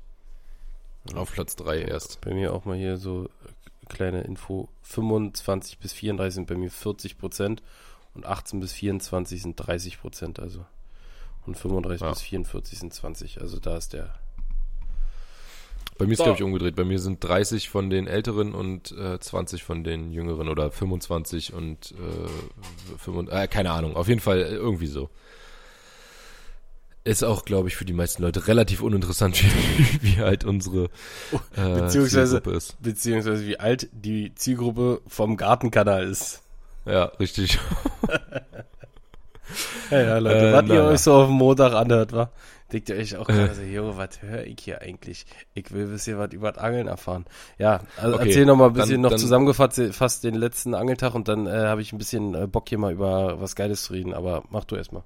Auf 1.16 1.34
Platz 1.34 1.56
3 1.56 1.82
erst. 1.82 2.22
Bei 2.22 2.34
mir 2.34 2.54
auch 2.54 2.66
mal 2.66 2.78
hier 2.78 2.98
so 2.98 3.26
äh, 3.26 3.86
kleine 3.90 4.22
Info. 4.22 4.70
25 4.84 5.80
bis 5.80 5.94
34 5.94 6.36
sind 6.36 6.48
bei 6.48 6.56
mir 6.56 6.70
40 6.70 7.18
Prozent 7.18 7.64
und 8.14 8.26
18 8.26 8.60
bis 8.60 8.74
24 8.74 9.42
sind 9.42 9.56
30 9.56 10.00
Prozent, 10.00 10.40
also. 10.40 10.66
Und 11.46 11.58
35 11.58 12.02
ja. 12.02 12.10
bis 12.10 12.22
44 12.22 12.80
sind 12.80 12.94
20. 12.94 13.42
Also 13.42 13.60
da 13.60 13.78
ist 13.78 13.94
der. 13.94 14.14
Bei 15.98 16.06
mir 16.06 16.14
ist, 16.14 16.18
so. 16.18 16.24
glaube 16.24 16.38
ich, 16.38 16.44
umgedreht. 16.44 16.76
Bei 16.76 16.84
mir 16.84 17.00
sind 17.00 17.24
30 17.24 17.70
von 17.70 17.90
den 17.90 18.08
Älteren 18.08 18.54
und 18.54 18.92
äh, 18.92 19.20
20 19.20 19.64
von 19.64 19.84
den 19.84 20.12
Jüngeren 20.12 20.50
oder 20.50 20.72
25 20.72 21.54
und 21.54 21.92
äh, 21.92 22.98
25, 22.98 23.38
äh, 23.38 23.48
keine 23.48 23.72
Ahnung. 23.72 23.96
Auf 23.96 24.08
jeden 24.08 24.22
Fall 24.22 24.40
irgendwie 24.40 24.88
so 24.88 25.10
ist 27.04 27.24
auch, 27.24 27.44
glaube 27.44 27.68
ich, 27.68 27.76
für 27.76 27.86
die 27.86 27.94
meisten 27.94 28.22
Leute 28.22 28.48
relativ 28.48 28.82
uninteressant, 28.82 29.44
wie, 30.02 30.16
wie 30.16 30.22
alt 30.22 30.44
unsere 30.44 30.86
äh, 31.56 31.82
beziehungsweise, 31.82 32.36
Zielgruppe 32.36 32.58
ist. 32.58 32.82
Beziehungsweise 32.82 33.46
wie 33.46 33.60
alt 33.60 33.90
die 33.92 34.34
Zielgruppe 34.36 35.02
vom 35.08 35.38
Gartenkanal 35.38 36.06
ist. 36.06 36.42
Ja, 36.86 37.06
richtig. 37.20 37.60
ja, 39.92 40.02
ja, 40.02 40.18
Leute, 40.18 40.50
äh, 40.50 40.54
was 40.54 40.70
ihr 40.70 40.84
euch 40.84 41.00
so 41.02 41.14
auf 41.14 41.28
dem 41.28 41.36
Montag 41.36 41.74
anhört, 41.74 42.14
wa? 42.14 42.30
Denkt 42.74 42.90
ihr 42.90 42.96
euch 42.96 43.16
auch 43.18 43.28
gerade 43.28 43.52
äh. 43.52 43.54
so, 43.54 43.62
jo, 43.62 43.98
was 43.98 44.22
höre 44.24 44.46
ich 44.46 44.58
hier 44.60 44.82
eigentlich? 44.82 45.28
Ich 45.54 45.72
will 45.72 45.86
bisschen 45.86 46.18
was 46.18 46.34
über 46.34 46.52
das 46.52 46.64
Angeln 46.64 46.88
erfahren. 46.88 47.26
Ja, 47.60 47.82
also 47.98 48.16
okay, 48.16 48.30
erzähl 48.30 48.46
noch 48.48 48.56
mal 48.56 48.68
ein 48.68 48.74
bisschen 48.74 48.94
dann, 48.94 49.02
noch 49.02 49.10
dann, 49.12 49.20
zusammengefasst 49.20 49.80
fast 49.92 50.24
den 50.24 50.34
letzten 50.34 50.74
Angeltag 50.74 51.14
und 51.14 51.28
dann 51.28 51.46
äh, 51.46 51.52
habe 51.52 51.84
ich 51.84 51.94
ein 51.94 52.00
bisschen 52.00 52.34
äh, 52.34 52.48
Bock 52.48 52.68
hier 52.68 52.80
mal 52.80 52.92
über 52.92 53.40
was 53.40 53.56
Geiles 53.56 53.84
zu 53.84 53.94
reden, 53.94 54.16
aber 54.16 54.44
mach 54.50 54.66
du 54.66 54.76
erstmal. 54.76 55.04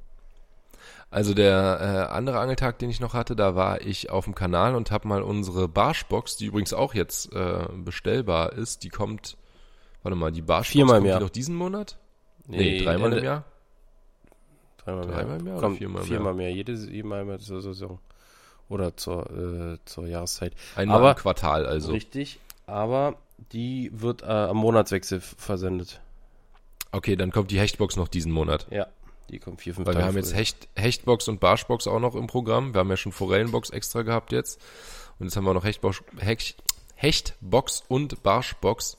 Also 1.09 1.33
der 1.33 2.07
äh, 2.09 2.13
andere 2.13 2.39
Angeltag, 2.39 2.79
den 2.79 2.89
ich 2.89 3.01
noch 3.01 3.13
hatte, 3.13 3.35
da 3.35 3.55
war 3.55 3.81
ich 3.81 4.09
auf 4.09 4.23
dem 4.23 4.35
Kanal 4.35 4.73
und 4.73 4.89
habe 4.91 5.07
mal 5.07 5.21
unsere 5.21 5.67
Barschbox, 5.67 6.37
die 6.37 6.45
übrigens 6.45 6.73
auch 6.73 6.93
jetzt 6.93 7.33
äh, 7.33 7.65
bestellbar 7.75 8.53
ist, 8.53 8.83
die 8.83 8.89
kommt, 8.89 9.35
warte 10.03 10.15
mal, 10.15 10.31
die 10.31 10.41
Barschbox 10.41 10.71
viermal 10.71 10.95
kommt 10.95 11.05
im 11.05 11.09
Jahr. 11.09 11.19
noch 11.19 11.29
diesen 11.29 11.55
Monat? 11.55 11.97
Nee, 12.47 12.57
nee 12.57 12.83
dreimal 12.83 13.11
im 13.11 13.23
Jahr. 13.23 13.43
Dreimal, 14.87 15.07
dreimal 15.07 15.39
im 15.39 15.47
Jahr 15.47 15.59
kommt 15.59 15.77
viermal, 15.77 16.03
viermal 16.03 16.33
mehr? 16.33 16.49
Jede 16.49 16.77
viermal 16.77 17.39
zur 17.39 17.61
Saison 17.61 17.99
oder 18.69 18.95
zur 18.95 19.29
äh, 19.29 19.77
zur 19.83 20.07
Jahreszeit. 20.07 20.53
Einmal 20.77 20.99
aber, 20.99 21.11
im 21.11 21.17
Quartal 21.17 21.65
also. 21.65 21.91
Richtig, 21.91 22.39
aber 22.67 23.17
die 23.51 23.91
wird 23.93 24.21
äh, 24.21 24.27
am 24.27 24.57
Monatswechsel 24.57 25.19
versendet. 25.19 25.99
Okay, 26.93 27.17
dann 27.17 27.31
kommt 27.31 27.51
die 27.51 27.59
Hechtbox 27.59 27.97
noch 27.97 28.07
diesen 28.07 28.31
Monat. 28.31 28.67
Ja. 28.71 28.87
Die 29.29 29.39
kommen 29.39 29.57
vier, 29.57 29.75
fünf 29.75 29.85
Weil 29.85 29.95
Tage 29.95 30.05
wir 30.05 30.07
haben 30.07 30.15
jetzt 30.15 30.33
Hecht, 30.33 30.69
Hechtbox 30.77 31.27
und 31.27 31.41
Barschbox 31.41 31.85
auch 31.87 31.99
noch 31.99 32.15
im 32.15 32.27
Programm. 32.27 32.73
Wir 32.73 32.79
haben 32.79 32.89
ja 32.89 32.95
schon 32.95 33.11
Forellenbox 33.11 33.71
extra 33.71 34.03
gehabt 34.03 34.31
jetzt. 34.31 34.61
Und 35.19 35.25
jetzt 35.25 35.35
haben 35.35 35.43
wir 35.43 35.53
noch 35.53 35.65
Hechtbox, 35.65 36.01
Hecht, 36.17 36.63
Hechtbox 36.95 37.83
und 37.89 38.23
Barschbox. 38.23 38.97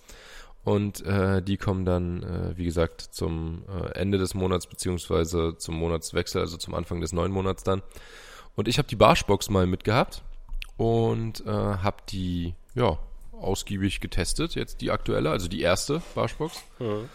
Und 0.69 1.01
äh, 1.07 1.41
die 1.41 1.57
kommen 1.57 1.87
dann, 1.87 2.23
äh, 2.23 2.59
wie 2.59 2.67
gesagt, 2.67 3.01
zum 3.01 3.65
äh, 3.71 3.99
Ende 3.99 4.19
des 4.19 4.35
Monats 4.35 4.67
beziehungsweise 4.67 5.57
zum 5.57 5.77
Monatswechsel, 5.77 6.43
also 6.43 6.59
zum 6.59 6.75
Anfang 6.75 7.01
des 7.01 7.15
neuen 7.15 7.33
Monats 7.33 7.65
dann. 7.65 7.81
Und 8.55 8.69
ich 8.69 8.77
habe 8.77 8.87
die 8.87 8.95
Barschbox 8.95 9.49
mal 9.49 9.67
mitgehabt 9.67 10.23
und 10.77 11.41
äh, 11.47 11.49
habe 11.49 11.97
die, 12.11 12.55
ja, 12.75 12.99
ausgiebig 13.33 14.01
getestet. 14.01 14.57
Jetzt 14.57 14.83
die 14.83 14.91
aktuelle, 14.91 15.31
also 15.31 15.49
die 15.49 15.63
erste 15.63 16.03
Barschbox. 16.15 16.63
Mhm. 16.81 17.09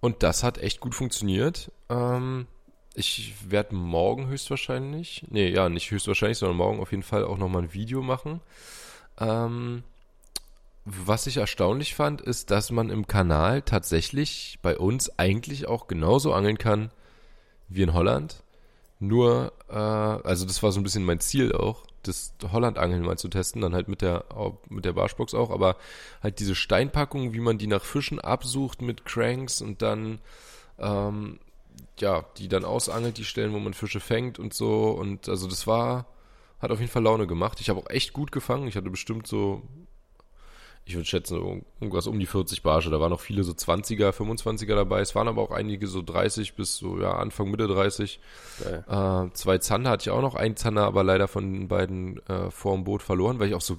Und 0.00 0.24
das 0.24 0.42
hat 0.42 0.58
echt 0.58 0.80
gut 0.80 0.96
funktioniert. 0.96 1.70
Ähm, 1.88 2.48
ich 2.96 3.32
werde 3.48 3.76
morgen 3.76 4.26
höchstwahrscheinlich, 4.26 5.24
nee, 5.30 5.50
ja, 5.50 5.68
nicht 5.68 5.88
höchstwahrscheinlich, 5.92 6.38
sondern 6.38 6.56
morgen 6.56 6.80
auf 6.80 6.90
jeden 6.90 7.04
Fall 7.04 7.24
auch 7.26 7.38
nochmal 7.38 7.62
ein 7.62 7.74
Video 7.74 8.02
machen. 8.02 8.40
Ähm, 9.20 9.84
was 10.84 11.26
ich 11.26 11.36
erstaunlich 11.36 11.94
fand, 11.94 12.20
ist, 12.20 12.50
dass 12.50 12.70
man 12.70 12.90
im 12.90 13.06
Kanal 13.06 13.62
tatsächlich 13.62 14.58
bei 14.62 14.76
uns 14.76 15.18
eigentlich 15.18 15.68
auch 15.68 15.86
genauso 15.86 16.32
angeln 16.32 16.58
kann 16.58 16.90
wie 17.68 17.82
in 17.82 17.94
Holland. 17.94 18.42
Nur, 18.98 19.52
äh, 19.68 19.74
also 19.74 20.44
das 20.44 20.62
war 20.62 20.72
so 20.72 20.80
ein 20.80 20.82
bisschen 20.82 21.04
mein 21.04 21.20
Ziel 21.20 21.52
auch, 21.52 21.84
das 22.02 22.34
Holland-Angeln 22.50 23.02
mal 23.02 23.18
zu 23.18 23.28
testen, 23.28 23.62
dann 23.62 23.74
halt 23.74 23.88
mit 23.88 24.02
der, 24.02 24.24
mit 24.68 24.84
der 24.84 24.92
Barschbox 24.92 25.34
auch, 25.34 25.50
aber 25.50 25.76
halt 26.22 26.40
diese 26.40 26.54
Steinpackung, 26.54 27.32
wie 27.32 27.40
man 27.40 27.58
die 27.58 27.68
nach 27.68 27.84
Fischen 27.84 28.20
absucht 28.20 28.82
mit 28.82 29.04
Cranks 29.04 29.60
und 29.60 29.82
dann, 29.82 30.20
ähm, 30.78 31.38
ja, 31.98 32.24
die 32.38 32.48
dann 32.48 32.64
ausangelt, 32.64 33.18
die 33.18 33.24
Stellen, 33.24 33.52
wo 33.52 33.58
man 33.58 33.74
Fische 33.74 34.00
fängt 34.00 34.38
und 34.38 34.52
so 34.52 34.90
und 34.90 35.28
also 35.28 35.48
das 35.48 35.66
war, 35.66 36.06
hat 36.60 36.70
auf 36.70 36.80
jeden 36.80 36.90
Fall 36.90 37.02
Laune 37.02 37.26
gemacht. 37.26 37.60
Ich 37.60 37.68
habe 37.68 37.80
auch 37.80 37.90
echt 37.90 38.12
gut 38.12 38.30
gefangen. 38.30 38.68
Ich 38.68 38.76
hatte 38.76 38.88
bestimmt 38.88 39.26
so 39.26 39.62
ich 40.84 40.94
würde 40.94 41.06
schätzen, 41.06 41.64
irgendwas 41.80 42.06
um 42.06 42.18
die 42.18 42.26
40 42.26 42.62
Barsche. 42.62 42.90
Da 42.90 42.98
waren 42.98 43.10
noch 43.10 43.20
viele 43.20 43.44
so 43.44 43.52
20er, 43.52 44.10
25er 44.10 44.74
dabei. 44.74 45.00
Es 45.00 45.14
waren 45.14 45.28
aber 45.28 45.40
auch 45.42 45.52
einige 45.52 45.86
so 45.86 46.02
30 46.02 46.54
bis 46.54 46.76
so, 46.76 46.98
ja, 46.98 47.12
Anfang, 47.12 47.50
Mitte 47.50 47.68
30. 47.68 48.18
Äh, 48.64 49.30
zwei 49.32 49.58
Zander 49.58 49.90
hatte 49.90 50.02
ich 50.02 50.10
auch 50.10 50.22
noch. 50.22 50.34
Ein 50.34 50.56
Zander 50.56 50.84
aber 50.84 51.04
leider 51.04 51.28
von 51.28 51.52
den 51.52 51.68
beiden 51.68 52.18
äh, 52.26 52.50
vor 52.50 52.74
dem 52.74 52.84
Boot 52.84 53.02
verloren, 53.02 53.38
weil 53.38 53.48
ich 53.48 53.54
auch 53.54 53.60
so, 53.60 53.76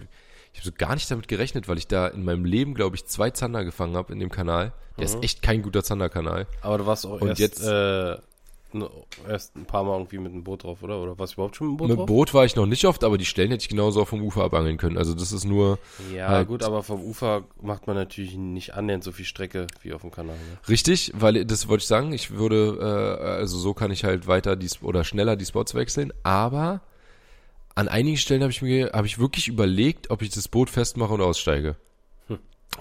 ich 0.54 0.60
habe 0.60 0.70
so 0.70 0.72
gar 0.78 0.94
nicht 0.94 1.12
damit 1.12 1.28
gerechnet, 1.28 1.68
weil 1.68 1.78
ich 1.78 1.88
da 1.88 2.08
in 2.08 2.24
meinem 2.24 2.46
Leben, 2.46 2.74
glaube 2.74 2.96
ich, 2.96 3.06
zwei 3.06 3.32
Zander 3.32 3.66
gefangen 3.66 3.98
habe 3.98 4.13
in 4.13 4.20
dem 4.20 4.32
Kanal. 4.32 4.72
Der 4.98 5.08
mhm. 5.08 5.16
ist 5.16 5.24
echt 5.24 5.42
kein 5.42 5.62
guter 5.62 5.84
Zanderkanal. 5.84 6.48
Aber 6.62 6.78
du 6.78 6.86
warst 6.86 7.06
auch 7.06 7.20
Und 7.20 7.28
erst, 7.28 7.39
jetzt, 7.39 7.63
äh, 7.63 8.18
erst 9.28 9.56
ein 9.56 9.66
paar 9.66 9.84
Mal 9.84 9.98
irgendwie 9.98 10.18
mit 10.18 10.34
dem 10.34 10.44
Boot 10.44 10.64
drauf, 10.64 10.84
oder? 10.84 11.02
Oder 11.02 11.16
du 11.16 11.24
überhaupt 11.24 11.56
schon 11.56 11.68
mit 11.68 11.74
dem 11.74 11.78
Boot 11.78 11.90
mit 11.90 11.98
drauf? 11.98 12.08
Mit 12.08 12.16
Boot 12.16 12.34
war 12.34 12.46
ich 12.46 12.56
noch 12.56 12.66
nicht 12.66 12.86
oft, 12.86 13.04
aber 13.04 13.18
die 13.18 13.26
Stellen 13.26 13.52
hätte 13.52 13.64
ich 13.64 13.70
genauso 13.70 14.02
auch 14.02 14.08
vom 14.08 14.22
Ufer 14.22 14.44
abangeln 14.44 14.78
können. 14.78 14.98
Also 14.98 15.14
das 15.14 15.32
ist 15.32 15.46
nur. 15.46 15.80
Ja, 16.14 16.30
halt 16.30 16.48
gut, 16.48 16.64
aber 16.64 16.84
vom 16.84 17.02
Ufer 17.02 17.44
macht 17.62 17.88
man 17.88 17.96
natürlich 17.96 18.36
nicht 18.36 18.74
annähernd 18.74 19.04
so 19.04 19.12
viel 19.12 19.26
Strecke 19.26 19.68
wie 19.82 19.94
auf 19.94 20.02
dem 20.02 20.12
Kanal. 20.12 20.36
Ne? 20.36 20.58
Richtig, 20.68 21.12
weil 21.16 21.46
das 21.46 21.68
wollte 21.68 21.82
ich 21.82 21.88
sagen, 21.88 22.14
ich 22.14 22.32
würde, 22.32 22.78
äh, 22.80 23.24
also 23.24 23.58
so 23.58 23.74
kann 23.74 23.92
ich 23.92 24.04
halt 24.04 24.28
weiter 24.28 24.56
die 24.56 24.70
oder 24.82 25.04
schneller 25.04 25.36
die 25.36 25.46
Spots 25.46 25.76
wechseln, 25.76 26.14
aber 26.24 26.82
an 27.76 27.88
einigen 27.88 28.18
Stellen 28.18 28.42
habe 28.42 28.52
ich 28.52 28.62
mir, 28.62 28.92
habe 28.94 29.08
ich 29.08 29.20
wirklich 29.20 29.48
überlegt, 29.48 30.10
ob 30.12 30.22
ich 30.22 30.30
das 30.30 30.48
Boot 30.48 30.70
festmache 30.70 31.14
und 31.14 31.22
aussteige. 31.22 31.76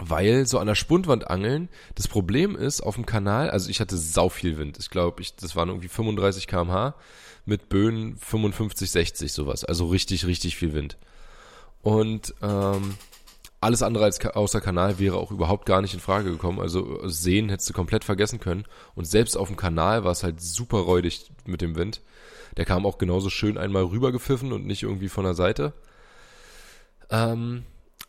Weil 0.00 0.46
so 0.46 0.58
an 0.58 0.66
der 0.66 0.74
Spundwand 0.74 1.28
angeln, 1.28 1.68
das 1.94 2.08
Problem 2.08 2.56
ist, 2.56 2.80
auf 2.80 2.94
dem 2.94 3.06
Kanal, 3.06 3.50
also 3.50 3.68
ich 3.68 3.80
hatte 3.80 3.96
sau 3.96 4.28
viel 4.28 4.56
Wind. 4.56 4.78
Ich 4.78 4.90
glaube, 4.90 5.20
ich, 5.20 5.36
das 5.36 5.54
waren 5.54 5.68
irgendwie 5.68 5.88
35 5.88 6.46
kmh 6.46 6.94
mit 7.44 7.68
Böen 7.68 8.16
55, 8.16 8.90
60 8.90 9.32
sowas. 9.32 9.64
Also 9.64 9.86
richtig, 9.86 10.26
richtig 10.26 10.56
viel 10.56 10.72
Wind. 10.72 10.96
Und 11.82 12.34
ähm, 12.42 12.94
alles 13.60 13.82
andere 13.82 14.04
als 14.04 14.24
außer 14.24 14.60
Kanal 14.60 14.98
wäre 14.98 15.16
auch 15.16 15.30
überhaupt 15.30 15.66
gar 15.66 15.82
nicht 15.82 15.94
in 15.94 16.00
Frage 16.00 16.30
gekommen. 16.30 16.60
Also 16.60 17.00
Seen 17.08 17.48
hättest 17.48 17.70
du 17.70 17.74
komplett 17.74 18.04
vergessen 18.04 18.40
können. 18.40 18.64
Und 18.94 19.06
selbst 19.06 19.36
auf 19.36 19.48
dem 19.48 19.56
Kanal 19.56 20.04
war 20.04 20.12
es 20.12 20.24
halt 20.24 20.40
super 20.40 20.78
räudig 20.78 21.30
mit 21.44 21.60
dem 21.60 21.76
Wind. 21.76 22.00
Der 22.56 22.64
kam 22.64 22.86
auch 22.86 22.98
genauso 22.98 23.30
schön 23.30 23.58
einmal 23.58 23.84
rübergepfiffen 23.84 24.52
und 24.52 24.66
nicht 24.66 24.82
irgendwie 24.82 25.08
von 25.08 25.24
der 25.24 25.34
Seite. 25.34 25.72
Ähm, 27.10 27.64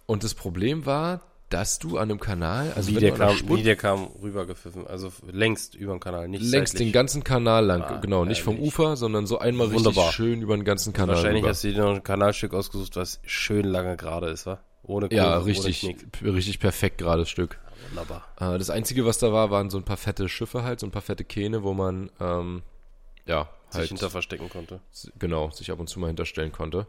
und 0.06 0.24
das 0.24 0.34
Problem 0.34 0.86
war, 0.86 1.22
dass 1.54 1.78
du 1.78 1.98
an 2.00 2.10
einem 2.10 2.20
Kanal, 2.20 2.74
also 2.76 2.90
wie, 2.90 2.96
der 3.00 3.12
kam, 3.14 3.38
wie 3.48 3.62
der 3.62 3.76
kam 3.76 4.08
rübergepfiffen, 4.24 4.88
also 4.88 5.12
längst 5.32 5.76
über 5.76 5.94
den 5.94 6.00
Kanal, 6.00 6.28
nicht 6.28 6.42
Längst 6.42 6.74
seitlich. 6.74 6.90
den 6.90 6.94
ganzen 6.94 7.24
Kanal 7.24 7.64
lang, 7.64 7.84
ah, 7.84 8.00
genau, 8.00 8.26
nicht 8.26 8.42
vom 8.42 8.60
Ufer, 8.60 8.96
sondern 8.96 9.28
so 9.28 9.38
einmal 9.38 9.72
Wunderbar. 9.72 10.06
richtig 10.06 10.16
schön 10.16 10.42
über 10.42 10.56
den 10.58 10.66
ganzen 10.66 10.94
Kanal 10.94 11.16
Wahrscheinlich 11.16 11.44
rüber. 11.44 11.52
hast 11.52 11.64
du 11.64 11.72
dir 11.72 11.84
noch 11.84 11.94
ein 11.94 12.04
Kanalstück 12.04 12.56
ausgesucht, 12.56 12.96
was 12.96 13.20
schön 13.24 13.66
lange 13.66 13.98
gerade 13.98 14.30
ist, 14.30 14.48
wa? 14.48 14.62
Ohne 14.82 15.10
Kurve, 15.10 15.16
Ja, 15.16 15.38
richtig, 15.38 15.96
richtig 16.24 16.60
perfekt 16.60 16.98
gerades 16.98 17.30
Stück. 17.30 17.60
Wunderbar. 17.90 18.26
Äh, 18.40 18.58
das 18.58 18.72
Einzige, 18.72 19.06
was 19.06 19.20
da 19.20 19.32
war, 19.32 19.52
waren 19.52 19.70
so 19.70 19.78
ein 19.78 19.84
paar 19.84 19.98
fette 19.98 20.28
Schiffe 20.30 20.64
halt, 20.64 20.80
so 20.80 20.88
ein 20.88 20.92
paar 20.92 21.04
fette 21.04 21.24
Kähne, 21.24 21.62
wo 21.62 21.74
man, 21.76 22.10
ähm, 22.20 22.64
ja, 23.28 23.48
halt. 23.72 23.84
Sich 23.84 23.90
hinter 23.90 24.10
verstecken 24.10 24.50
konnte. 24.50 24.80
Genau, 25.20 25.52
sich 25.52 25.70
ab 25.72 25.80
und 25.80 25.88
zu 25.88 26.00
mal 26.00 26.08
hinterstellen 26.08 26.52
konnte. 26.52 26.88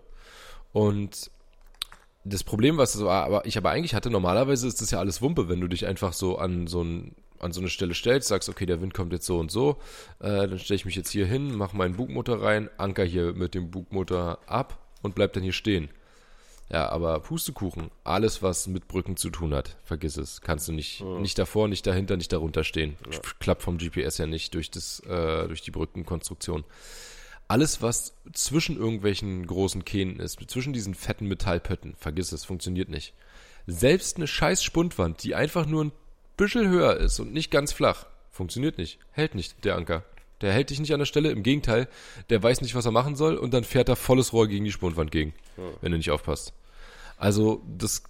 Und 0.72 1.31
das 2.24 2.42
Problem, 2.42 2.78
was 2.78 2.96
ich 2.96 3.56
aber 3.56 3.70
eigentlich 3.70 3.94
hatte, 3.94 4.10
normalerweise 4.10 4.66
ist 4.66 4.80
das 4.80 4.90
ja 4.90 4.98
alles 4.98 5.20
Wumpe, 5.20 5.48
wenn 5.48 5.60
du 5.60 5.68
dich 5.68 5.87
einfach 5.87 6.12
so 6.12 6.38
an 6.38 6.66
so 6.66 6.82
ein 6.82 7.14
an 7.40 7.52
so 7.52 7.60
eine 7.60 7.68
Stelle 7.68 7.92
stellst, 7.92 8.28
sagst, 8.28 8.48
okay, 8.48 8.64
der 8.64 8.80
Wind 8.80 8.94
kommt 8.94 9.12
jetzt 9.12 9.26
so 9.26 9.38
und 9.38 9.50
so, 9.50 9.76
äh, 10.20 10.48
dann 10.48 10.58
stelle 10.58 10.76
ich 10.76 10.87
mich 10.87 10.94
jetzt 10.94 11.10
hier 11.10 11.26
hin, 11.26 11.54
mache 11.54 11.76
meinen 11.76 11.96
Bugmotor 11.96 12.42
rein, 12.42 12.70
anker 12.78 13.04
hier 13.04 13.34
mit 13.34 13.54
dem 13.54 13.70
Bugmotor 13.70 14.38
ab 14.46 14.78
und 15.02 15.14
bleib 15.14 15.34
dann 15.34 15.42
hier 15.42 15.52
stehen. 15.52 15.90
Ja, 16.70 16.88
aber 16.88 17.20
Pustekuchen, 17.20 17.90
alles 18.04 18.42
was 18.42 18.66
mit 18.66 18.88
Brücken 18.88 19.18
zu 19.18 19.28
tun 19.28 19.52
hat, 19.52 19.76
vergiss 19.84 20.16
es. 20.16 20.40
Kannst 20.40 20.66
du 20.68 20.72
nicht, 20.72 21.00
ja. 21.00 21.18
nicht 21.18 21.38
davor, 21.38 21.68
nicht 21.68 21.87
dahinter, 21.87 22.16
nicht 22.16 22.32
darunter 22.32 22.64
stehen. 22.64 22.96
Ja. 23.10 23.18
Klappt 23.38 23.62
vom 23.62 23.76
GPS 23.76 24.16
ja 24.16 24.26
nicht 24.26 24.54
durch 24.54 24.70
das, 24.70 25.00
äh, 25.00 25.46
durch 25.46 25.60
die 25.60 25.70
Brückenkonstruktion 25.70 26.64
alles, 27.54 27.82
was 27.82 28.16
zwischen 28.32 28.76
irgendwelchen 28.76 29.46
großen 29.46 29.84
Kähnen 29.84 30.18
ist, 30.18 30.40
zwischen 30.50 30.72
diesen 30.72 30.92
fetten 30.92 31.28
Metallpötten, 31.28 31.94
vergiss 31.96 32.32
es, 32.32 32.44
funktioniert 32.44 32.88
nicht. 32.88 33.14
Selbst 33.68 34.16
eine 34.16 34.26
scheiß 34.26 34.64
Spundwand, 34.64 35.22
die 35.22 35.36
einfach 35.36 35.64
nur 35.64 35.84
ein 35.84 35.92
bisschen 36.36 36.68
höher 36.68 36.96
ist 36.96 37.20
und 37.20 37.32
nicht 37.32 37.52
ganz 37.52 37.72
flach, 37.72 38.06
funktioniert 38.32 38.76
nicht. 38.76 38.98
Hält 39.12 39.36
nicht, 39.36 39.64
der 39.64 39.76
Anker. 39.76 40.02
Der 40.40 40.52
hält 40.52 40.70
dich 40.70 40.80
nicht 40.80 40.92
an 40.92 40.98
der 40.98 41.06
Stelle, 41.06 41.30
im 41.30 41.44
Gegenteil, 41.44 41.86
der 42.28 42.42
weiß 42.42 42.60
nicht, 42.60 42.74
was 42.74 42.86
er 42.86 42.90
machen 42.90 43.14
soll 43.14 43.36
und 43.36 43.54
dann 43.54 43.62
fährt 43.62 43.88
er 43.88 43.94
volles 43.94 44.32
Rohr 44.32 44.48
gegen 44.48 44.64
die 44.64 44.72
Spundwand 44.72 45.12
gegen, 45.12 45.32
hm. 45.54 45.62
wenn 45.80 45.92
du 45.92 45.98
nicht 45.98 46.10
aufpasst. 46.10 46.54
Also, 47.18 47.62
das, 47.78 48.02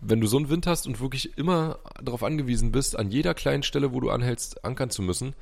wenn 0.00 0.22
du 0.22 0.26
so 0.26 0.38
einen 0.38 0.48
Wind 0.48 0.66
hast 0.66 0.86
und 0.86 1.00
wirklich 1.00 1.36
immer 1.36 1.80
darauf 2.02 2.22
angewiesen 2.22 2.72
bist, 2.72 2.98
an 2.98 3.10
jeder 3.10 3.34
kleinen 3.34 3.62
Stelle, 3.62 3.92
wo 3.92 4.00
du 4.00 4.08
anhältst, 4.08 4.64
ankern 4.64 4.88
zu 4.88 5.02
müssen, 5.02 5.34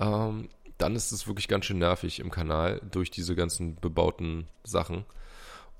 ähm, 0.00 0.48
dann 0.78 0.96
ist 0.96 1.12
es 1.12 1.26
wirklich 1.26 1.48
ganz 1.48 1.66
schön 1.66 1.78
nervig 1.78 2.20
im 2.20 2.30
Kanal 2.30 2.80
durch 2.90 3.10
diese 3.10 3.34
ganzen 3.34 3.76
bebauten 3.76 4.48
Sachen. 4.64 5.04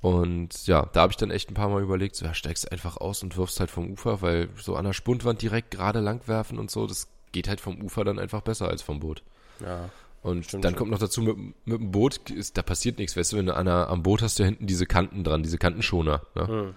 Und 0.01 0.67
ja, 0.67 0.87
da 0.93 1.03
habe 1.03 1.13
ich 1.13 1.17
dann 1.17 1.31
echt 1.31 1.51
ein 1.51 1.55
paar 1.55 1.71
Mal 1.71 1.83
überlegt, 1.83 2.15
so 2.15 2.27
ja, 2.27 2.35
steigst 2.35 2.71
einfach 2.71 2.99
aus 2.99 3.23
und 3.23 3.37
wirfst 3.37 3.59
halt 3.59 3.71
vom 3.71 3.91
Ufer, 3.91 4.21
weil 4.21 4.51
so 4.57 4.77
an 4.77 4.85
der 4.85 4.93
Spundwand 4.93 5.41
direkt 5.41 5.71
gerade 5.71 6.01
lang 6.01 6.29
werfen 6.29 6.59
und 6.59 6.71
so, 6.71 6.87
das 6.87 7.09
geht 7.33 7.49
halt 7.49 7.61
vom 7.61 7.81
Ufer 7.81 8.05
dann 8.05 8.19
einfach 8.19 8.43
besser 8.43 8.69
als 8.69 8.83
vom 8.83 9.01
Boot. 9.01 9.23
Ja. 9.61 9.89
Und 10.23 10.53
dann 10.53 10.63
schon. 10.63 10.77
kommt 10.77 10.91
noch 10.91 10.99
dazu, 10.99 11.23
mit, 11.23 11.37
mit 11.37 11.81
dem 11.81 11.91
Boot, 11.91 12.31
ist, 12.31 12.57
da 12.57 12.63
passiert 12.63 12.99
nichts, 12.99 13.17
weißt 13.17 13.33
du, 13.33 13.37
wenn 13.39 13.47
du 13.47 13.57
an 13.57 13.67
der, 13.67 13.89
am 13.89 14.03
Boot 14.03 14.23
hast 14.23 14.39
du 14.39 14.45
hinten 14.45 14.67
diese 14.67 14.87
Kanten 14.87 15.25
dran, 15.25 15.43
diese 15.43 15.59
Kantenschoner. 15.59 16.23
Ne? 16.35 16.47
Hm. 16.49 16.75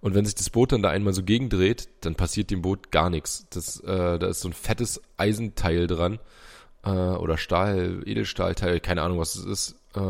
Und 0.00 0.14
wenn 0.14 0.24
sich 0.24 0.34
das 0.34 0.50
Boot 0.50 0.72
dann 0.72 0.82
da 0.82 0.90
einmal 0.90 1.12
so 1.12 1.24
gegendreht, 1.24 1.88
dann 2.00 2.14
passiert 2.14 2.50
dem 2.50 2.62
Boot 2.62 2.92
gar 2.92 3.10
nichts. 3.10 3.46
Das, 3.50 3.80
äh, 3.80 4.18
da 4.18 4.26
ist 4.28 4.40
so 4.40 4.48
ein 4.48 4.52
fettes 4.52 5.00
Eisenteil 5.16 5.86
dran 5.86 6.18
äh, 6.84 6.90
oder 6.90 7.38
Stahl, 7.38 8.02
Edelstahlteil, 8.04 8.80
keine 8.80 9.02
Ahnung, 9.02 9.18
was 9.18 9.34
es 9.36 9.44
ist. 9.44 9.76
Äh, 9.94 10.00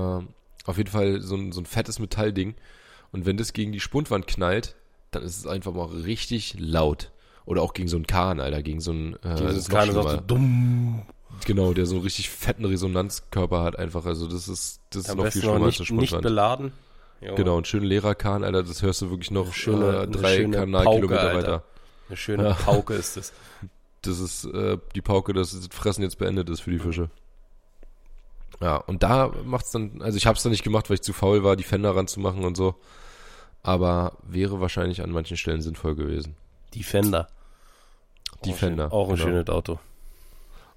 auf 0.68 0.76
jeden 0.76 0.90
Fall 0.90 1.20
so 1.20 1.37
ein, 1.37 1.52
so 1.52 1.61
ein 1.61 1.66
fettes 1.66 1.98
Metallding. 1.98 2.54
Und 3.12 3.26
wenn 3.26 3.37
das 3.37 3.52
gegen 3.52 3.72
die 3.72 3.81
Spundwand 3.81 4.26
knallt, 4.26 4.74
dann 5.11 5.22
ist 5.22 5.38
es 5.38 5.46
einfach 5.46 5.72
mal 5.72 5.87
richtig 5.87 6.57
laut. 6.59 7.11
Oder 7.46 7.62
auch 7.62 7.72
gegen 7.72 7.88
so 7.88 7.96
einen 7.96 8.07
Kahn, 8.07 8.40
Alter, 8.40 8.62
gegen 8.62 8.81
so 8.81 8.90
einen 8.90 9.14
äh, 9.22 9.37
Dieses 9.37 9.70
Kahn 9.70 9.88
ist 9.88 9.96
auch 9.96 10.11
so 10.11 10.18
dumm. 10.18 11.07
Genau, 11.46 11.72
der 11.72 11.87
so 11.87 11.94
einen 11.94 12.04
richtig 12.04 12.28
fetten 12.28 12.64
Resonanzkörper 12.64 13.62
hat 13.62 13.78
einfach. 13.78 14.04
Also 14.04 14.26
das 14.26 14.48
ist, 14.48 14.81
das 14.90 15.09
ist 15.09 15.14
noch 15.14 15.28
viel 15.28 15.42
schlimmer 15.42 15.66
als 15.66 15.78
eine 15.78 15.87
Spundwand. 15.87 16.12
Nicht 16.12 16.20
beladen. 16.20 16.72
Jo. 17.20 17.35
Genau, 17.35 17.59
ein 17.59 17.64
schöner 17.64 17.87
leerer 17.87 18.14
Kahn, 18.14 18.44
Alter, 18.44 18.62
das 18.62 18.83
hörst 18.83 19.02
du 19.02 19.11
wirklich 19.11 19.31
noch 19.31 19.52
schöne, 19.52 20.02
äh, 20.02 20.07
drei 20.07 20.44
Kanalkilometer 20.44 21.35
weiter. 21.35 21.64
Eine 22.09 22.16
schöne. 22.16 22.57
Pauke 22.64 22.94
ist 22.94 23.16
es. 23.16 23.33
das 24.03 24.21
ist 24.21 24.45
äh, 24.45 24.79
die 24.95 25.03
Pauke, 25.03 25.33
dass 25.33 25.53
das 25.53 25.69
Fressen 25.71 26.03
jetzt 26.03 26.19
beendet 26.19 26.49
ist 26.51 26.61
für 26.61 26.71
die 26.71 26.79
Fische. 26.79 27.11
Ja, 28.61 28.77
und 28.77 29.03
da 29.03 29.33
macht's 29.45 29.71
dann, 29.71 30.03
also 30.03 30.17
ich 30.17 30.27
habe 30.27 30.37
es 30.37 30.43
dann 30.43 30.53
nicht 30.53 30.65
gemacht, 30.65 30.91
weil 30.91 30.95
ich 30.97 31.03
zu 31.03 31.13
faul 31.13 31.45
war, 31.45 31.57
die 31.57 31.65
Fender 31.65 31.95
ranzumachen 31.95 32.45
und 32.45 32.57
so. 32.57 32.75
Aber 33.63 34.17
wäre 34.23 34.61
wahrscheinlich 34.61 35.03
an 35.03 35.11
manchen 35.11 35.37
Stellen 35.37 35.63
sinnvoll 35.63 35.95
gewesen. 35.95 36.37
Die 36.75 36.83
Fender. 36.83 37.29
Die 38.45 38.53
auch 38.53 38.57
Fender. 38.57 38.85
Schön, 38.85 38.93
auch 38.93 39.09
ein 39.09 39.17
genau. 39.17 39.27
schönes 39.27 39.49
Auto. 39.49 39.79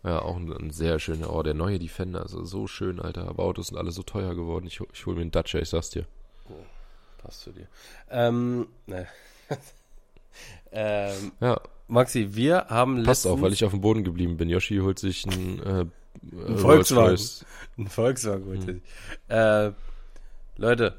Ja, 0.03 0.19
auch 0.19 0.35
ein, 0.35 0.51
ein, 0.51 0.71
sehr 0.71 0.99
schöner, 0.99 1.31
oh, 1.31 1.43
der 1.43 1.53
neue 1.53 1.77
Defender, 1.77 2.21
also 2.21 2.43
so 2.43 2.65
schön, 2.65 2.99
Alter. 2.99 3.27
Aber 3.27 3.43
Autos 3.43 3.67
sind 3.67 3.77
alle 3.77 3.91
so 3.91 4.01
teuer 4.01 4.33
geworden. 4.33 4.65
Ich, 4.65 4.81
ich 4.93 5.05
hole 5.05 5.15
mir 5.15 5.21
einen 5.21 5.31
Dacia, 5.31 5.59
ich 5.59 5.69
sag's 5.69 5.91
dir. 5.91 6.05
Oh, 6.49 6.53
passt 7.19 7.41
zu 7.41 7.51
dir. 7.51 7.67
Ähm, 8.09 8.67
ne. 8.87 9.07
ähm, 10.71 11.31
ja. 11.39 11.61
Maxi, 11.91 12.29
wir 12.31 12.67
haben 12.69 13.03
Passt 13.03 13.27
auch, 13.27 13.41
weil 13.41 13.51
ich 13.51 13.65
auf 13.65 13.71
dem 13.71 13.81
Boden 13.81 14.05
geblieben 14.05 14.37
bin. 14.37 14.47
Yoshi 14.47 14.77
holt 14.77 14.97
sich 14.97 15.25
ein, 15.25 15.61
äh, 15.61 15.85
ein 16.47 16.57
Volkswagen. 16.57 17.19
Ein 17.77 17.87
Volkswagen 17.87 18.45
holt 18.45 18.65
hm. 18.65 18.81
äh, 19.27 19.71
Leute, 20.55 20.95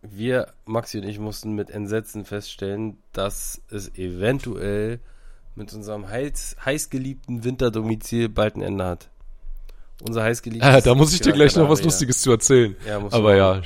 wir, 0.00 0.54
Maxi 0.64 0.98
und 0.98 1.04
ich, 1.04 1.18
mussten 1.18 1.52
mit 1.52 1.68
Entsetzen 1.68 2.24
feststellen, 2.24 2.96
dass 3.12 3.60
es 3.68 3.94
eventuell 3.96 5.00
mit 5.54 5.74
unserem 5.74 6.08
heiß, 6.08 6.56
heißgeliebten 6.64 7.44
Winterdomizil 7.44 8.30
bald 8.30 8.56
ein 8.56 8.62
Ende 8.62 8.84
hat. 8.86 9.10
Unser 10.02 10.22
heißgeliebtes. 10.22 10.68
Ah, 10.68 10.80
da 10.80 10.94
muss 10.94 11.12
ich 11.12 11.20
dir 11.20 11.32
gleich 11.32 11.56
noch 11.56 11.68
was 11.68 11.82
Lustiges 11.82 12.22
zu 12.22 12.30
erzählen. 12.30 12.74
Ja, 12.86 13.02
Aber 13.10 13.36
ja, 13.36 13.60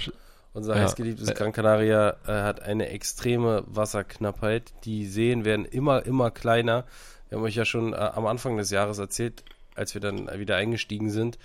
unser 0.52 0.76
ja. 0.76 0.82
heißgeliebtes 0.82 1.34
Gran 1.34 1.52
Canaria 1.52 2.16
äh, 2.26 2.32
hat 2.32 2.62
eine 2.62 2.88
extreme 2.88 3.64
Wasserknappheit. 3.66 4.72
Die 4.84 5.06
Seen 5.06 5.44
werden 5.44 5.64
immer, 5.64 6.04
immer 6.06 6.30
kleiner. 6.30 6.84
Wir 7.28 7.38
haben 7.38 7.44
euch 7.44 7.54
ja 7.54 7.64
schon 7.64 7.92
äh, 7.92 7.96
am 7.96 8.26
Anfang 8.26 8.56
des 8.56 8.70
Jahres 8.70 8.98
erzählt, 8.98 9.44
als 9.74 9.94
wir 9.94 10.00
dann 10.00 10.28
wieder 10.38 10.56
eingestiegen 10.56 11.10
sind, 11.10 11.38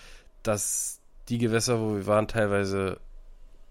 dass 0.43 0.99
die 1.29 1.37
Gewässer, 1.37 1.79
wo 1.79 1.95
wir 1.95 2.07
waren, 2.07 2.27
teilweise, 2.27 2.99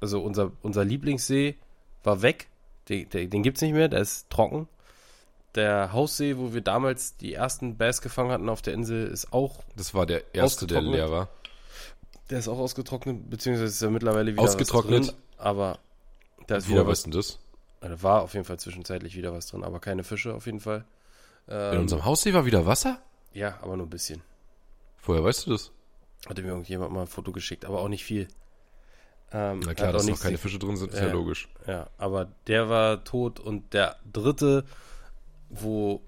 also 0.01 0.21
unser, 0.21 0.53
unser 0.63 0.85
Lieblingssee 0.85 1.57
war 2.05 2.23
weg. 2.23 2.49
Den, 2.89 3.09
den, 3.09 3.31
den 3.31 3.43
gibt 3.43 3.59
es 3.59 3.63
nicht 3.63 3.73
mehr, 3.73 3.89
der 3.89 4.01
ist 4.01 4.31
trocken. 4.31 4.69
Der 5.55 5.93
Haussee, 5.93 6.37
wo 6.37 6.53
wir 6.53 6.61
damals 6.61 7.17
die 7.17 7.33
ersten 7.33 7.77
Bass 7.77 8.03
gefangen 8.03 8.31
hatten 8.31 8.49
auf 8.49 8.63
der 8.63 8.75
Insel, 8.75 9.07
ist 9.07 9.33
auch. 9.33 9.63
Das 9.77 9.95
war 9.95 10.05
der 10.05 10.35
erste, 10.35 10.67
der 10.67 10.83
leer 10.83 11.11
war. 11.11 11.29
Der 12.31 12.39
ist 12.39 12.49
auch 12.49 12.59
ausgetrocknet, 12.59 13.31
beziehungsweise 13.31 13.67
ist 13.67 13.83
er 13.83 13.91
mittlerweile 13.91 14.33
wieder 14.33 14.43
ausgetrocknet. 14.43 15.15
Aber 15.37 15.79
da 16.47 16.57
ist 16.57 16.69
wieder 16.69 16.87
was. 16.87 17.03
denn 17.03 17.13
das? 17.13 17.39
Da 17.81 18.03
war 18.03 18.23
auf 18.23 18.33
jeden 18.35 18.45
Fall 18.47 18.59
zwischenzeitlich 18.59 19.17
wieder 19.17 19.33
was 19.33 19.47
drin, 19.49 19.63
aber 19.65 19.79
keine 19.81 20.05
Fische 20.05 20.35
auf 20.35 20.47
jeden 20.47 20.61
Fall. 20.61 20.85
In 21.47 21.79
unserem 21.79 22.05
Haussee 22.07 22.33
war 22.33 22.47
wieder 22.47 22.65
Wasser? 22.65 23.03
Ja, 23.35 23.59
aber 23.61 23.77
nur 23.77 23.87
ein 23.87 23.91
bisschen. 23.91 24.23
Woher 25.03 25.23
weißt 25.23 25.47
du 25.47 25.51
das? 25.51 25.71
Hatte 26.27 26.41
mir 26.41 26.49
irgendjemand 26.49 26.93
mal 26.93 27.03
ein 27.03 27.07
Foto 27.07 27.33
geschickt, 27.33 27.67
aber 27.67 27.81
auch 27.81 27.89
nicht 27.89 28.05
viel. 28.05 28.29
Ähm, 29.31 29.61
Na 29.61 29.75
klar, 29.75 29.93
dass 29.93 30.07
noch 30.07 30.21
keine 30.21 30.39
Fische 30.39 30.59
drin 30.59 30.79
sind, 30.79 30.93
ist 30.93 31.01
ja 31.01 31.09
Ja. 31.09 31.13
logisch. 31.13 31.49
Ja, 31.67 31.89
aber 31.99 32.29
der 32.47 32.71
war 32.71 33.05
tot 33.05 33.41
und 33.41 33.75
der 33.75 33.97
dritte, 34.11 34.65
wo 35.51 36.01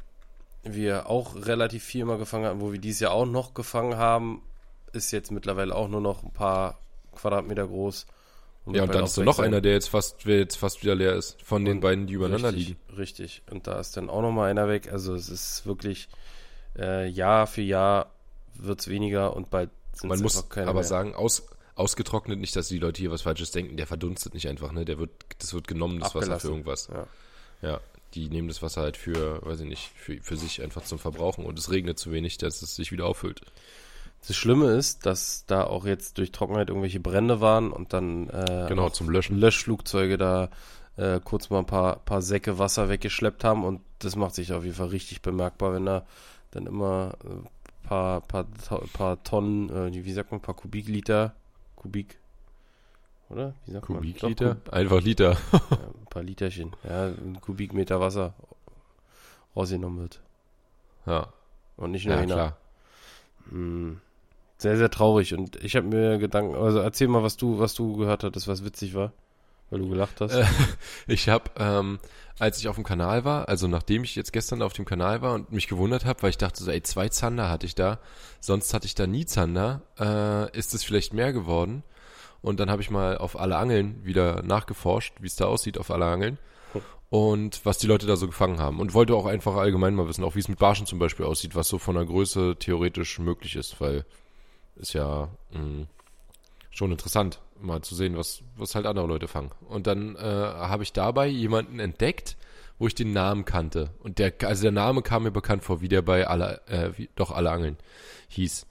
wir 0.62 1.10
auch 1.10 1.34
relativ 1.34 1.84
viel 1.84 2.04
mal 2.06 2.16
gefangen 2.18 2.46
haben, 2.46 2.60
wo 2.62 2.72
wir 2.72 2.78
dieses 2.78 3.00
Jahr 3.00 3.12
auch 3.12 3.26
noch 3.26 3.52
gefangen 3.52 3.96
haben, 3.98 4.42
ist 4.92 5.10
jetzt 5.10 5.30
mittlerweile 5.30 5.74
auch 5.74 5.88
nur 5.88 6.00
noch 6.00 6.22
ein 6.22 6.32
paar 6.32 6.78
Quadratmeter 7.14 7.66
groß. 7.66 8.06
Ja, 8.66 8.72
wird 8.82 8.82
und 8.90 8.94
dann 8.94 9.04
ist 9.04 9.16
da 9.16 9.22
noch 9.22 9.36
sein. 9.36 9.46
einer, 9.46 9.60
der 9.60 9.72
jetzt 9.72 9.88
fast, 9.88 10.24
der 10.26 10.38
jetzt 10.38 10.56
fast 10.56 10.82
wieder 10.82 10.94
leer 10.94 11.14
ist. 11.14 11.40
Von 11.42 11.64
den 11.64 11.76
Und 11.76 11.80
beiden, 11.80 12.06
die 12.06 12.14
übereinander 12.14 12.48
richtig, 12.52 12.68
liegen. 12.68 12.80
Richtig. 12.96 13.42
Und 13.50 13.66
da 13.66 13.78
ist 13.78 13.96
dann 13.96 14.10
auch 14.10 14.22
noch 14.22 14.32
mal 14.32 14.50
einer 14.50 14.68
weg. 14.68 14.92
Also 14.92 15.14
es 15.14 15.28
ist 15.28 15.66
wirklich 15.66 16.08
äh, 16.78 17.06
Jahr 17.08 17.46
für 17.46 17.62
Jahr 17.62 18.10
wird 18.54 18.80
es 18.80 18.88
weniger 18.88 19.36
und 19.36 19.50
bald 19.50 19.70
sind 19.92 20.08
Man 20.08 20.16
es 20.18 20.22
muss 20.22 20.36
einfach 20.36 20.48
keine 20.48 20.68
aber 20.68 20.80
mehr. 20.80 20.88
sagen, 20.88 21.14
aus, 21.14 21.46
ausgetrocknet 21.74 22.38
nicht, 22.38 22.56
dass 22.56 22.68
die 22.68 22.78
Leute 22.78 23.00
hier 23.00 23.10
was 23.10 23.22
Falsches 23.22 23.50
denken. 23.50 23.76
Der 23.76 23.86
verdunstet 23.86 24.34
nicht 24.34 24.48
einfach, 24.48 24.72
ne? 24.72 24.84
Der 24.84 24.98
wird, 24.98 25.10
das 25.38 25.54
wird 25.54 25.68
genommen, 25.68 26.00
das 26.00 26.14
Wasser 26.14 26.26
für 26.26 26.32
Abgelassen. 26.32 26.50
irgendwas. 26.50 26.88
Ja. 26.92 27.06
Ja, 27.62 27.80
die 28.14 28.28
nehmen 28.28 28.48
das 28.48 28.62
Wasser 28.62 28.82
halt 28.82 28.96
für, 28.96 29.44
weiß 29.46 29.60
ich 29.60 29.66
nicht, 29.66 29.90
für, 29.94 30.18
für 30.22 30.36
sich 30.36 30.62
einfach 30.62 30.82
zum 30.84 30.98
Verbrauchen 30.98 31.44
und 31.44 31.58
es 31.58 31.70
regnet 31.70 31.98
zu 31.98 32.12
wenig, 32.12 32.38
dass 32.38 32.62
es 32.62 32.76
sich 32.76 32.92
wieder 32.92 33.06
auffüllt. 33.06 33.40
Das 34.26 34.36
Schlimme 34.36 34.70
ist, 34.72 35.06
dass 35.06 35.44
da 35.46 35.64
auch 35.64 35.84
jetzt 35.86 36.18
durch 36.18 36.32
Trockenheit 36.32 36.68
irgendwelche 36.68 37.00
Brände 37.00 37.40
waren 37.40 37.70
und 37.70 37.92
dann 37.92 38.28
äh, 38.30 38.66
Genau, 38.68 38.88
zum 38.90 39.08
Löschen. 39.10 39.38
Löschflugzeuge 39.38 40.18
da 40.18 40.48
äh, 40.96 41.20
kurz 41.22 41.50
mal 41.50 41.60
ein 41.60 41.66
paar, 41.66 41.96
paar 42.00 42.22
Säcke 42.22 42.58
Wasser 42.58 42.88
weggeschleppt 42.88 43.44
haben 43.44 43.64
und 43.64 43.80
das 44.00 44.16
macht 44.16 44.34
sich 44.34 44.52
auf 44.52 44.64
jeden 44.64 44.76
Fall 44.76 44.88
richtig 44.88 45.22
bemerkbar, 45.22 45.72
wenn 45.74 45.86
da 45.86 46.04
dann 46.50 46.66
immer 46.66 47.14
ein 47.24 47.46
paar, 47.82 48.20
paar, 48.22 48.44
paar 48.92 49.22
Tonnen, 49.22 49.70
äh, 49.70 49.92
wie 50.04 50.12
sagt 50.12 50.32
man, 50.32 50.40
paar 50.40 50.54
Kubikliter, 50.56 51.34
Kubik, 51.76 52.18
oder? 53.28 53.54
Wie 53.66 53.72
sagt 53.72 53.88
man? 53.88 53.98
Kubikliter? 53.98 54.56
Doch, 54.64 54.72
Einfach 54.72 55.00
Liter. 55.02 55.32
Kub- 55.52 55.70
ja, 55.70 55.76
ein 55.86 56.06
paar 56.10 56.22
Literchen, 56.22 56.72
ja, 56.82 57.06
ein 57.06 57.38
Kubikmeter 57.40 58.00
Wasser 58.00 58.34
rausgenommen 59.54 60.00
wird. 60.00 60.20
Ja, 61.06 61.28
Und 61.76 61.92
nicht 61.92 62.06
nur 62.06 62.16
ja 62.16 62.22
einer. 62.22 62.34
klar. 62.34 62.56
Hm. 63.50 64.00
Sehr, 64.58 64.76
sehr 64.76 64.90
traurig. 64.90 65.34
Und 65.34 65.56
ich 65.62 65.76
habe 65.76 65.86
mir 65.86 66.18
Gedanken, 66.18 66.54
also 66.54 66.78
erzähl 66.78 67.08
mal, 67.08 67.22
was 67.22 67.36
du, 67.36 67.58
was 67.58 67.74
du 67.74 67.96
gehört 67.96 68.24
hattest, 68.24 68.48
was 68.48 68.64
witzig 68.64 68.94
war, 68.94 69.12
weil 69.70 69.80
du 69.80 69.88
gelacht 69.88 70.20
hast. 70.20 70.32
Äh, 70.32 70.44
Ich 71.06 71.28
habe, 71.28 71.50
ähm, 71.58 71.98
als 72.38 72.58
ich 72.58 72.68
auf 72.68 72.76
dem 72.76 72.84
Kanal 72.84 73.24
war, 73.24 73.48
also 73.48 73.68
nachdem 73.68 74.04
ich 74.04 74.16
jetzt 74.16 74.32
gestern 74.32 74.62
auf 74.62 74.72
dem 74.72 74.84
Kanal 74.84 75.22
war 75.22 75.34
und 75.34 75.52
mich 75.52 75.68
gewundert 75.68 76.04
habe, 76.04 76.22
weil 76.22 76.30
ich 76.30 76.38
dachte 76.38 76.62
so, 76.62 76.70
ey, 76.70 76.82
zwei 76.82 77.08
Zander 77.08 77.48
hatte 77.50 77.66
ich 77.66 77.74
da, 77.74 77.98
sonst 78.40 78.72
hatte 78.74 78.86
ich 78.86 78.94
da 78.94 79.06
nie 79.06 79.26
Zander, 79.26 79.82
äh, 79.98 80.56
ist 80.56 80.74
es 80.74 80.84
vielleicht 80.84 81.12
mehr 81.12 81.32
geworden? 81.32 81.82
Und 82.42 82.60
dann 82.60 82.70
habe 82.70 82.80
ich 82.80 82.90
mal 82.90 83.18
auf 83.18 83.38
alle 83.38 83.56
Angeln 83.56 84.04
wieder 84.04 84.42
nachgeforscht, 84.42 85.14
wie 85.20 85.26
es 85.26 85.36
da 85.36 85.46
aussieht 85.46 85.78
auf 85.78 85.90
alle 85.90 86.04
Angeln 86.06 86.38
und 87.10 87.64
was 87.64 87.78
die 87.78 87.86
Leute 87.86 88.06
da 88.06 88.16
so 88.16 88.26
gefangen 88.26 88.58
haben. 88.58 88.78
Und 88.80 88.94
wollte 88.94 89.14
auch 89.14 89.26
einfach 89.26 89.56
allgemein 89.56 89.94
mal 89.94 90.06
wissen, 90.08 90.24
auch 90.24 90.34
wie 90.34 90.40
es 90.40 90.48
mit 90.48 90.58
Barschen 90.58 90.86
zum 90.86 90.98
Beispiel 90.98 91.24
aussieht, 91.26 91.54
was 91.54 91.68
so 91.68 91.78
von 91.78 91.96
der 91.96 92.04
Größe 92.04 92.56
theoretisch 92.58 93.18
möglich 93.18 93.56
ist, 93.56 93.80
weil 93.80 94.04
ist 94.76 94.92
ja 94.92 95.28
mh, 95.52 95.86
schon 96.70 96.92
interessant, 96.92 97.40
mal 97.60 97.82
zu 97.82 97.94
sehen, 97.94 98.16
was, 98.16 98.42
was 98.56 98.74
halt 98.74 98.86
andere 98.86 99.06
Leute 99.06 99.28
fangen. 99.28 99.50
Und 99.68 99.86
dann 99.86 100.16
äh, 100.16 100.20
habe 100.20 100.82
ich 100.82 100.92
dabei 100.92 101.26
jemanden 101.26 101.78
entdeckt, 101.78 102.36
wo 102.78 102.86
ich 102.86 102.94
den 102.94 103.12
Namen 103.12 103.44
kannte. 103.44 103.90
Und 104.00 104.18
der, 104.18 104.34
also 104.42 104.62
der 104.62 104.72
Name 104.72 105.02
kam 105.02 105.22
mir 105.22 105.30
bekannt 105.30 105.64
vor, 105.64 105.80
wie 105.80 105.88
der 105.88 106.02
bei 106.02 106.26
alle, 106.26 106.60
äh, 106.66 106.90
wie, 106.96 107.08
doch 107.14 107.30
alle 107.30 107.50
Angeln 107.50 107.78
hieß. 108.28 108.66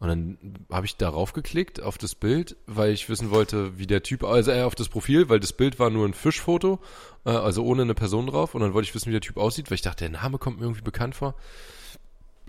Und 0.00 0.08
dann 0.08 0.38
habe 0.70 0.86
ich 0.86 0.96
darauf 0.96 1.32
geklickt, 1.32 1.80
auf 1.80 1.98
das 1.98 2.14
Bild, 2.14 2.56
weil 2.66 2.92
ich 2.92 3.08
wissen 3.08 3.30
wollte, 3.30 3.78
wie 3.78 3.86
der 3.86 4.02
Typ, 4.02 4.24
also 4.24 4.50
äh, 4.50 4.62
auf 4.62 4.74
das 4.74 4.88
Profil, 4.88 5.28
weil 5.28 5.40
das 5.40 5.52
Bild 5.52 5.78
war 5.78 5.90
nur 5.90 6.06
ein 6.06 6.14
Fischfoto, 6.14 6.80
äh, 7.24 7.30
also 7.30 7.64
ohne 7.64 7.82
eine 7.82 7.94
Person 7.94 8.26
drauf. 8.26 8.54
Und 8.54 8.62
dann 8.62 8.74
wollte 8.74 8.88
ich 8.88 8.94
wissen, 8.94 9.08
wie 9.08 9.12
der 9.12 9.20
Typ 9.20 9.36
aussieht, 9.36 9.70
weil 9.70 9.76
ich 9.76 9.82
dachte, 9.82 10.08
der 10.08 10.20
Name 10.20 10.38
kommt 10.38 10.58
mir 10.58 10.64
irgendwie 10.64 10.82
bekannt 10.82 11.14
vor. 11.14 11.34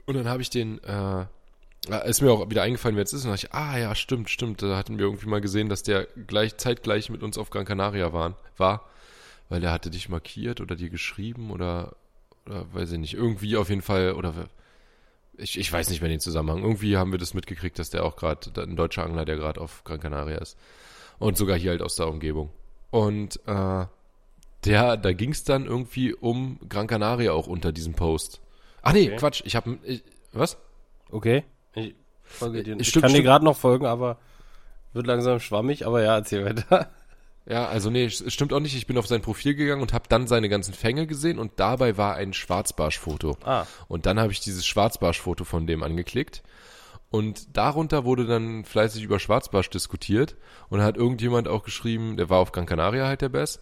Und 0.05 0.15
dann 0.15 0.27
habe 0.27 0.41
ich 0.41 0.49
den, 0.49 0.83
äh, 0.83 1.25
ist 1.89 2.21
mir 2.21 2.31
auch 2.31 2.49
wieder 2.49 2.63
eingefallen, 2.63 2.95
wer 2.95 3.01
jetzt 3.01 3.13
ist. 3.13 3.25
Und 3.25 3.31
dachte 3.31 3.47
ich, 3.47 3.53
ah 3.53 3.77
ja, 3.77 3.95
stimmt, 3.95 4.29
stimmt. 4.29 4.61
Da 4.61 4.77
hatten 4.77 4.97
wir 4.97 5.05
irgendwie 5.05 5.27
mal 5.27 5.41
gesehen, 5.41 5.69
dass 5.69 5.83
der 5.83 6.07
gleich 6.27 6.57
zeitgleich 6.57 7.09
mit 7.09 7.23
uns 7.23 7.37
auf 7.37 7.49
Gran 7.49 7.65
Canaria 7.65 8.13
waren, 8.13 8.35
war. 8.57 8.89
Weil 9.49 9.61
der 9.61 9.71
hatte 9.71 9.89
dich 9.89 10.09
markiert 10.09 10.61
oder 10.61 10.75
dir 10.75 10.89
geschrieben 10.89 11.51
oder, 11.51 11.95
oder 12.45 12.65
weiß 12.73 12.91
ich 12.93 12.99
nicht, 12.99 13.13
irgendwie 13.13 13.57
auf 13.57 13.69
jeden 13.69 13.83
Fall, 13.83 14.13
oder 14.13 14.33
ich, 15.37 15.59
ich 15.59 15.71
weiß 15.71 15.89
nicht 15.89 16.01
mehr 16.01 16.09
den 16.09 16.19
Zusammenhang. 16.19 16.63
Irgendwie 16.63 16.97
haben 16.97 17.11
wir 17.11 17.19
das 17.19 17.33
mitgekriegt, 17.33 17.77
dass 17.77 17.89
der 17.89 18.03
auch 18.05 18.15
gerade, 18.15 18.49
ein 18.61 18.75
deutscher 18.75 19.03
Angler, 19.03 19.25
der 19.25 19.35
gerade 19.35 19.61
auf 19.61 19.83
Gran 19.83 19.99
Canaria 19.99 20.37
ist. 20.37 20.57
Und 21.19 21.37
sogar 21.37 21.57
hier 21.57 21.71
halt 21.71 21.81
aus 21.81 21.95
der 21.95 22.07
Umgebung. 22.07 22.49
Und 22.91 23.39
äh, 23.45 23.85
der, 24.65 24.97
da 24.97 25.13
ging 25.13 25.31
es 25.31 25.43
dann 25.43 25.65
irgendwie 25.65 26.13
um 26.13 26.59
Gran 26.67 26.87
Canaria 26.87 27.31
auch 27.33 27.47
unter 27.47 27.71
diesem 27.71 27.93
Post. 27.93 28.41
Ach 28.81 28.93
nee, 28.93 29.07
Okay. 29.07 29.15
Quatsch, 29.17 29.41
ich 29.45 29.55
habe 29.55 29.79
was? 30.31 30.57
Okay. 31.11 31.43
Ich, 31.75 31.95
folge 32.23 32.63
dir. 32.63 32.79
Ich 32.79 32.89
stimmt, 32.89 33.05
kann 33.05 33.13
dir 33.13 33.23
gerade 33.23 33.45
noch 33.45 33.57
folgen, 33.57 33.85
aber 33.85 34.17
wird 34.93 35.07
langsam 35.07 35.39
schwammig, 35.39 35.85
aber 35.85 36.01
ja, 36.01 36.15
erzähl 36.15 36.45
weiter. 36.45 36.89
Ja, 37.47 37.67
also 37.67 37.91
nee, 37.91 38.05
es 38.05 38.33
stimmt 38.33 38.53
auch 38.53 38.59
nicht. 38.59 38.75
Ich 38.75 38.87
bin 38.87 38.97
auf 38.97 39.05
sein 39.05 39.21
Profil 39.21 39.53
gegangen 39.53 39.83
und 39.83 39.93
habe 39.93 40.05
dann 40.09 40.25
seine 40.25 40.49
ganzen 40.49 40.73
Fänge 40.73 41.05
gesehen 41.05 41.37
und 41.37 41.51
dabei 41.57 41.95
war 41.95 42.15
ein 42.15 42.33
Schwarzbarschfoto. 42.33 43.37
Ah, 43.43 43.65
Und 43.87 44.07
dann 44.07 44.19
habe 44.19 44.31
ich 44.31 44.39
dieses 44.39 44.65
Schwarzbarschfoto 44.65 45.43
von 45.43 45.67
dem 45.67 45.83
angeklickt. 45.83 46.41
Und 47.11 47.55
darunter 47.55 48.03
wurde 48.03 48.25
dann 48.25 48.65
fleißig 48.65 49.03
über 49.03 49.19
Schwarzbarsch 49.19 49.69
diskutiert. 49.69 50.35
Und 50.69 50.79
da 50.79 50.85
hat 50.85 50.97
irgendjemand 50.97 51.47
auch 51.47 51.63
geschrieben, 51.63 52.17
der 52.17 52.29
war 52.29 52.39
auf 52.39 52.51
Gran 52.51 52.65
Canaria 52.65 53.05
halt 53.05 53.21
der 53.21 53.29
Best. 53.29 53.61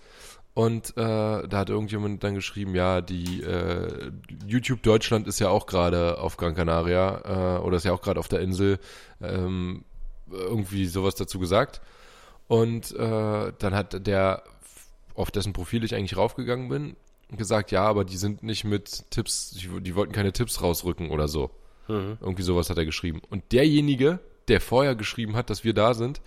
Und 0.54 0.92
äh, 0.92 1.48
da 1.48 1.50
hat 1.52 1.70
irgendjemand 1.70 2.24
dann 2.24 2.36
geschrieben, 2.36 2.76
ja, 2.76 3.02
die 3.02 3.42
äh, 3.42 4.12
YouTube 4.46 4.84
Deutschland 4.84 5.28
ist 5.28 5.40
ja 5.40 5.50
auch 5.50 5.66
gerade 5.66 6.20
auf 6.20 6.38
Gran 6.38 6.54
Canaria 6.54 7.58
äh, 7.58 7.60
oder 7.62 7.78
ist 7.78 7.86
ja 7.86 7.94
auch 7.94 8.02
gerade 8.02 8.20
auf 8.20 8.28
der 8.28 8.42
Insel. 8.42 8.80
Ähm, 9.20 9.84
irgendwie 10.32 10.86
sowas 10.86 11.16
dazu 11.16 11.40
gesagt. 11.40 11.82
Und 12.48 12.92
äh, 12.96 13.54
dann 13.58 13.74
hat 13.74 14.06
der, 14.06 14.44
auf 15.16 15.32
dessen 15.32 15.54
Profil 15.54 15.84
ich 15.84 15.96
eigentlich 15.96 16.18
raufgegangen 16.18 16.70
bin, 16.70 16.96
gesagt, 17.38 17.72
ja, 17.72 17.84
aber 17.84 18.06
die 18.06 18.18
sind 18.18 18.44
nicht 18.44 18.64
mit 18.64 19.10
Tipps, 19.10 19.52
die, 19.52 19.82
die 19.82 19.96
wollten 19.96 20.14
keine 20.14 20.34
Tipps 20.34 20.62
rausrücken 20.62 21.10
oder 21.10 21.28
so. 21.28 21.52
mhm. 21.88 22.18
Irgendwie 22.22 22.44
sowas 22.44 22.70
hat 22.70 22.78
er 22.78 22.86
geschrieben. 22.86 23.22
Und 23.30 23.52
derjenige, 23.52 24.20
der 24.48 24.62
vorher 24.62 24.96
geschrieben 24.96 25.36
hat, 25.36 25.50
dass 25.50 25.64
wir 25.64 25.74
da 25.74 25.94
sind, 25.94 26.22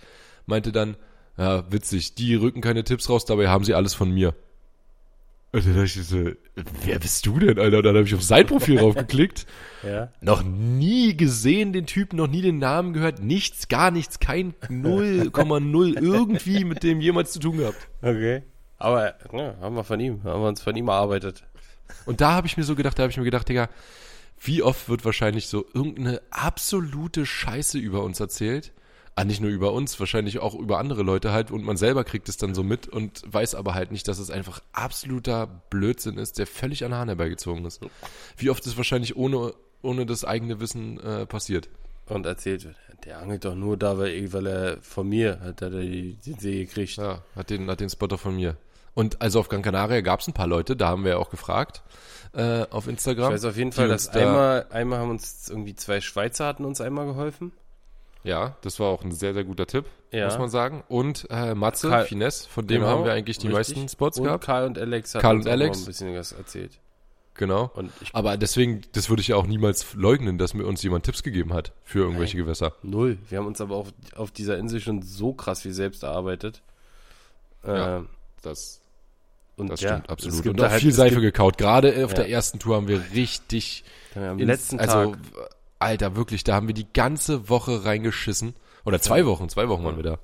meinte 0.45 0.71
dann, 0.71 0.97
ja, 1.37 1.71
witzig, 1.71 2.15
die 2.15 2.35
rücken 2.35 2.61
keine 2.61 2.83
Tipps 2.83 3.09
raus, 3.09 3.25
dabei 3.25 3.47
haben 3.47 3.63
sie 3.63 3.73
alles 3.73 3.93
von 3.93 4.11
mir. 4.11 4.33
Und 5.53 5.65
dann 5.65 5.75
dachte 5.75 5.85
ich 5.99 6.07
so, 6.07 6.31
wer 6.83 6.99
bist 6.99 7.25
du 7.25 7.39
denn, 7.39 7.57
Alter? 7.57 7.77
Und 7.77 7.83
dann 7.83 7.95
habe 7.95 8.05
ich 8.05 8.13
auf 8.13 8.23
sein 8.23 8.45
Profil 8.45 8.79
raufgeklickt. 8.81 9.45
ja. 9.81 10.11
Noch 10.19 10.43
nie 10.43 11.15
gesehen, 11.15 11.71
den 11.73 11.85
Typen, 11.85 12.17
noch 12.17 12.27
nie 12.27 12.41
den 12.41 12.57
Namen 12.57 12.93
gehört, 12.93 13.21
nichts, 13.21 13.67
gar 13.67 13.89
nichts, 13.91 14.19
kein 14.19 14.53
0,0 14.69 15.99
irgendwie 16.01 16.65
mit 16.65 16.83
dem 16.83 16.99
jemals 16.99 17.31
zu 17.31 17.39
tun 17.39 17.57
gehabt. 17.57 17.87
Okay. 18.01 18.43
Aber 18.77 19.15
ja, 19.33 19.55
haben 19.61 19.75
wir 19.75 19.83
von 19.83 19.99
ihm, 19.99 20.23
haben 20.23 20.41
wir 20.41 20.49
uns 20.49 20.61
von 20.61 20.75
ihm 20.75 20.89
erarbeitet. 20.89 21.43
Und 22.05 22.21
da 22.21 22.33
habe 22.33 22.47
ich 22.47 22.57
mir 22.57 22.63
so 22.63 22.75
gedacht, 22.75 22.99
da 22.99 23.03
habe 23.03 23.11
ich 23.11 23.17
mir 23.17 23.23
gedacht, 23.23 23.47
Digga, 23.47 23.69
wie 24.39 24.61
oft 24.61 24.89
wird 24.89 25.05
wahrscheinlich 25.05 25.47
so 25.47 25.65
irgendeine 25.73 26.21
absolute 26.29 27.25
Scheiße 27.25 27.77
über 27.77 28.03
uns 28.03 28.19
erzählt? 28.19 28.73
Ah, 29.19 29.23
nicht 29.25 29.41
nur 29.41 29.49
über 29.49 29.73
uns, 29.73 29.99
wahrscheinlich 29.99 30.37
auch 30.37 30.53
über 30.53 30.77
andere 30.77 31.01
Leute 31.01 31.31
halt 31.31 31.49
und 31.49 31.63
man 31.63 31.75
selber 31.75 32.03
kriegt 32.03 32.29
es 32.29 32.37
dann 32.37 32.53
so 32.53 32.61
mit 32.63 32.87
und 32.87 33.23
weiß 33.25 33.55
aber 33.55 33.73
halt 33.73 33.91
nicht, 33.91 34.07
dass 34.07 34.19
es 34.19 34.29
einfach 34.29 34.61
absoluter 34.73 35.47
Blödsinn 35.71 36.19
ist, 36.19 36.37
der 36.37 36.45
völlig 36.45 36.85
an 36.85 36.93
Hahn 36.93 37.07
herbeigezogen 37.07 37.65
ist. 37.65 37.81
Wie 38.37 38.51
oft 38.51 38.63
es 38.67 38.77
wahrscheinlich 38.77 39.15
ohne, 39.17 39.55
ohne 39.81 40.05
das 40.05 40.23
eigene 40.23 40.59
Wissen 40.59 40.99
äh, 40.99 41.25
passiert. 41.25 41.67
Und 42.05 42.27
erzählt 42.27 42.63
wird, 42.65 42.75
der 43.05 43.17
angelt 43.17 43.43
doch 43.43 43.55
nur 43.55 43.75
da, 43.75 43.97
weil, 43.97 44.31
weil 44.33 44.45
er 44.45 44.77
von 44.81 45.09
mir 45.09 45.39
hat 45.41 45.63
er 45.63 45.71
die, 45.71 46.13
den 46.23 46.37
See 46.37 46.65
gekriegt. 46.65 46.95
Ja, 46.97 47.23
hat 47.35 47.49
den, 47.49 47.69
hat 47.71 47.79
den 47.79 47.89
Spotter 47.89 48.19
von 48.19 48.35
mir. 48.35 48.55
Und 48.93 49.19
also 49.21 49.39
auf 49.39 49.49
Gran 49.49 49.63
Canaria 49.63 50.01
gab 50.01 50.19
es 50.19 50.27
ein 50.27 50.33
paar 50.33 50.47
Leute, 50.47 50.75
da 50.75 50.89
haben 50.89 51.03
wir 51.03 51.11
ja 51.13 51.17
auch 51.17 51.31
gefragt 51.31 51.81
äh, 52.33 52.65
auf 52.69 52.87
Instagram. 52.87 53.29
Ich 53.29 53.33
weiß 53.33 53.45
auf 53.45 53.57
jeden 53.57 53.71
die 53.71 53.75
Fall, 53.77 53.87
dass 53.87 54.11
da- 54.11 54.19
einmal, 54.19 54.67
einmal 54.69 54.99
haben 54.99 55.09
uns 55.09 55.49
irgendwie 55.49 55.75
zwei 55.75 56.01
Schweizer 56.01 56.45
hatten 56.45 56.65
uns 56.65 56.81
einmal 56.81 57.07
geholfen. 57.07 57.51
Ja, 58.27 58.57
das 58.61 58.79
war 58.79 58.87
auch 58.87 59.03
ein 59.03 59.11
sehr, 59.11 59.33
sehr 59.33 59.43
guter 59.45 59.65
Tipp, 59.67 59.85
Ja. 60.11 60.25
muss 60.25 60.37
man 60.37 60.49
sagen. 60.49 60.83
Und 60.89 61.27
äh, 61.29 61.55
Matze, 61.55 61.89
Karl- 61.89 62.05
Finesse, 62.05 62.49
von 62.49 62.67
dem 62.67 62.81
Genau, 62.81 62.91
haben 62.91 63.05
wir 63.05 63.13
eigentlich 63.13 63.37
die 63.37 63.47
richtig. 63.47 63.77
meisten 63.77 63.89
Spots 63.89 64.17
und 64.19 64.25
gehabt. 64.25 64.43
Karl 64.43 64.65
und 64.65 64.77
Alex 64.77 65.13
Karl 65.13 65.37
uns 65.37 65.45
und 65.45 65.51
Alex. 65.51 65.79
ein 65.79 65.85
bisschen 65.85 66.15
was 66.15 66.33
erzählt. 66.33 66.79
Genau. 67.35 67.71
Aber 68.13 68.35
deswegen, 68.35 68.81
das 68.93 69.09
würde 69.09 69.21
ich 69.21 69.27
ja 69.29 69.35
auch 69.35 69.45
niemals 69.45 69.93
leugnen, 69.93 70.37
dass 70.39 70.53
mir 70.55 70.65
uns 70.65 70.81
jemand 70.83 71.05
Tipps 71.05 71.21
gegeben 71.23 71.53
hat 71.53 71.71
für 71.83 71.99
irgendwelche 71.99 72.35
Gewässer. 72.35 72.73
null. 72.81 73.17
Wir 73.29 73.37
haben 73.37 73.45
uns 73.47 73.61
aber 73.61 73.75
auch 73.75 73.87
auf 74.15 74.31
dieser 74.31 74.57
Insel 74.57 74.81
schon 74.81 75.03
so 75.03 75.33
krass 75.33 75.63
wie 75.63 75.71
selbst 75.71 76.03
erarbeitet. 76.03 76.61
Äh, 77.63 77.77
Ja. 77.77 78.03
Das 78.41 78.81
Und 79.55 79.69
Das 79.71 79.81
ja, 79.81 79.93
stimmt, 79.93 80.09
absolut. 80.11 80.45
Und 80.47 80.61
auch 80.61 80.69
halt- 80.69 80.81
viel 80.81 80.91
Seife 80.91 81.19
gekaut. 81.19 81.57
Gerade 81.57 81.89
auf 82.05 82.11
Ja. 82.11 82.17
der 82.17 82.29
ersten 82.29 82.59
Tour 82.59 82.75
haben 82.75 82.87
wir 82.87 83.01
richtig 83.15 83.83
Dann 84.13 84.23
am 84.23 84.37
ins- 84.39 84.47
letzten 84.47 84.79
also, 84.79 85.11
Tag. 85.15 85.19
Alter, 85.79 86.15
wirklich, 86.15 86.43
da 86.43 86.55
haben 86.55 86.67
wir 86.67 86.73
die 86.73 86.91
ganze 86.91 87.49
Woche 87.49 87.85
reingeschissen. 87.85 88.53
Oder 88.85 88.99
zwei 89.01 89.25
Wochen, 89.25 89.49
zwei 89.49 89.67
Wochen 89.69 89.83
waren 89.83 89.97
wir 89.97 90.03
da. 90.03 90.19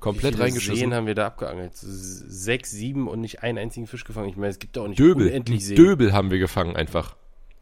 Komplett 0.00 0.24
Wie 0.24 0.36
viele 0.36 0.44
reingeschissen. 0.44 0.76
Seen 0.76 0.94
haben 0.94 1.06
wir 1.06 1.14
da 1.14 1.26
abgeangelt? 1.26 1.72
Sechs, 1.74 2.70
sieben 2.70 3.08
und 3.08 3.20
nicht 3.20 3.42
einen 3.42 3.58
einzigen 3.58 3.86
Fisch 3.86 4.04
gefangen. 4.04 4.28
Ich 4.28 4.36
meine, 4.36 4.48
es 4.50 4.58
gibt 4.58 4.76
ja 4.76 4.82
auch 4.82 4.88
nicht 4.88 4.98
Döbel, 4.98 5.28
unendlich 5.28 5.64
Seen. 5.64 5.76
Döbel 5.76 6.12
haben 6.12 6.30
wir 6.30 6.38
gefangen 6.38 6.76
einfach. 6.76 7.16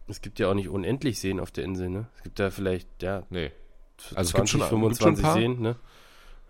Es 0.08 0.20
gibt 0.20 0.38
ja 0.40 0.48
auch 0.48 0.54
nicht 0.54 0.68
unendlich 0.68 1.20
Seen 1.20 1.38
auf 1.40 1.50
der 1.52 1.64
Insel, 1.64 1.88
ne? 1.88 2.06
Es 2.16 2.22
gibt 2.24 2.38
da 2.40 2.50
vielleicht, 2.50 2.88
ja, 3.02 3.22
Nee. 3.30 3.52
20, 3.98 4.18
Also 4.18 4.28
es 4.30 4.34
gibt 4.34 4.48
schon- 4.48 4.60
gibt 4.60 4.70
schon 4.70 4.78
25. 4.80 5.26
Seen, 5.26 5.60
ne? 5.62 5.76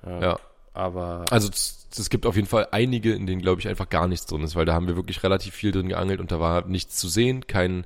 Ja. 0.07 0.39
Aber 0.75 1.27
Also 1.31 1.51
es, 1.51 1.87
es 1.97 2.09
gibt 2.09 2.25
auf 2.25 2.35
jeden 2.37 2.49
Fall 2.49 2.69
einige, 2.73 3.13
in 3.13 3.27
denen, 3.27 3.43
glaube 3.43 3.61
ich, 3.61 3.69
einfach 3.69 3.91
gar 3.91 4.09
nichts 4.09 4.25
drin 4.27 4.43
ist, 4.43 4.57
weil 4.57 4.65
da 4.65 4.73
haben 4.73 4.89
wir 4.89 4.97
wirklich 4.97 5.23
relativ 5.23 5.55
viel 5.55 5.71
drin 5.71 5.89
geangelt 5.89 6.19
und 6.21 6.33
da 6.33 6.41
war 6.41 6.67
nichts 6.67 6.97
zu 6.97 7.09
sehen, 7.09 7.47
kein. 7.47 7.85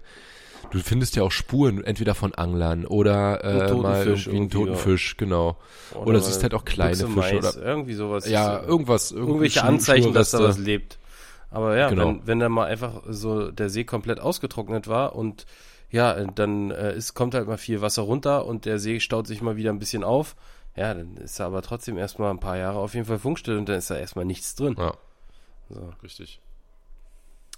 Du 0.71 0.81
findest 0.81 1.17
ja 1.17 1.23
auch 1.23 1.31
Spuren, 1.31 1.83
entweder 1.85 2.14
von 2.14 2.35
Anglern 2.35 2.85
oder 2.87 3.43
äh, 3.45 3.69
toten 3.69 3.83
mal 3.83 4.03
Fisch 4.05 4.27
irgendwie 4.27 4.37
einen 4.37 4.37
irgendwie, 4.51 4.57
toten 4.59 4.73
ja. 4.73 4.77
Fisch, 4.79 5.17
genau. 5.17 5.57
Oder, 5.95 6.12
mal 6.19 6.21
siehst 6.23 6.43
halt 6.43 6.55
auch 6.55 6.64
kleine 6.64 6.97
Fische 6.97 7.11
Mais, 7.14 7.57
oder 7.57 7.64
irgendwie 7.64 7.95
sowas. 7.95 8.29
ja, 8.29 8.62
irgendwas, 8.62 9.12
irgendwelche 9.12 9.62
Anzeichen, 9.62 10.12
dass 10.12 10.33
da 10.33 10.41
was 10.41 10.59
lebt. 10.59 10.99
Aber 11.51 11.77
ja, 11.77 11.89
Genau. 11.89 12.07
wenn, 12.09 12.27
wenn 12.27 12.39
dann 12.41 12.53
mal 12.53 12.67
einfach 12.67 13.03
so 13.09 13.51
der 13.51 13.71
See 13.71 13.85
komplett 13.85 14.21
ausgetrocknet 14.21 14.89
war 14.89 15.14
und 15.14 15.47
ja, 15.91 16.12
dann 16.25 16.73
äh, 16.73 16.97
ist, 16.97 17.14
kommt 17.14 17.35
halt 17.35 17.47
mal 17.47 17.59
viel 17.59 17.81
Wasser 17.81 18.03
runter 18.03 18.45
und 18.45 18.64
der 18.64 18.79
See 18.81 18.99
staut 18.99 19.27
sich 19.29 19.41
mal 19.41 19.57
wieder 19.57 19.71
ein 19.71 19.79
bisschen 19.79 20.03
auf. 20.03 20.35
Ja, 20.75 20.93
dann 20.93 21.17
ist 21.17 21.39
da 21.41 21.47
aber 21.47 21.62
trotzdem 21.62 21.97
erstmal 21.97 22.31
ein 22.33 22.41
paar 22.41 22.59
Jahre 22.59 22.79
auf 22.81 22.93
jeden 22.95 23.07
Fall 23.07 23.19
Funkstille 23.21 23.57
und 23.57 23.69
dann 23.69 23.77
ist 23.77 23.89
da 23.89 23.97
erstmal 23.97 24.25
nichts 24.25 24.57
drin. 24.57 24.75
Ja, 24.77 24.93
So. 25.71 25.93
richtig. 26.03 26.41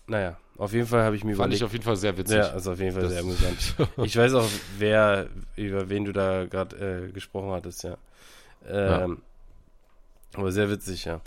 Naja, 0.06 0.36
auf 0.58 0.72
jeden 0.72 0.86
Fall 0.86 1.02
habe 1.04 1.16
ich 1.16 1.24
mir 1.24 1.36
Fand 1.36 1.52
ich 1.54 1.60
überlegt. 1.60 1.64
auf 1.64 1.72
jeden 1.72 1.84
Fall 1.84 1.96
sehr 1.96 2.16
witzig. 2.18 2.36
Ja, 2.36 2.48
ist 2.48 2.66
auf 2.66 2.78
jeden 2.80 2.92
Fall 2.92 3.02
Das- 3.04 3.12
sehr 3.12 3.20
amüsant. 3.22 3.74
Ich 4.04 4.16
weiß 4.16 4.34
auch, 4.34 4.48
wer, 4.78 5.28
über 5.56 5.88
wen 5.88 6.04
du 6.04 6.12
da 6.12 6.44
gerade 6.46 7.06
äh, 7.08 7.12
gesprochen 7.12 7.50
hattest, 7.52 7.84
ja. 7.84 7.96
Ähm, 8.68 9.22
Aber 10.34 10.52
sehr 10.52 10.68
witzig, 10.70 11.04
ja. 11.06 11.20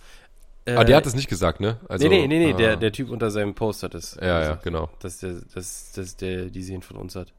Äh, 0.65 0.75
Ah, 0.75 0.83
der 0.83 0.97
hat 0.97 1.05
es 1.07 1.15
nicht 1.15 1.29
gesagt, 1.29 1.59
ne? 1.59 1.77
Also, 1.89 2.07
nee, 2.07 2.27
nee, 2.27 2.27
nee, 2.27 2.45
nee, 2.47 2.53
ah, 2.53 2.57
der, 2.57 2.75
der 2.77 2.91
Typ 2.91 3.09
unter 3.09 3.31
seinem 3.31 3.55
Post 3.55 3.81
hat 3.83 3.95
es. 3.95 4.15
Ja, 4.21 4.27
ja, 4.27 4.39
gesagt, 4.41 4.63
genau. 4.63 4.89
Dass 4.99 5.17
der, 5.19 5.41
dass, 5.53 5.91
dass 5.93 6.17
der 6.17 6.45
die 6.45 6.61
Seen 6.61 6.81
von 6.83 6.97
uns 6.97 7.15
hat. 7.15 7.33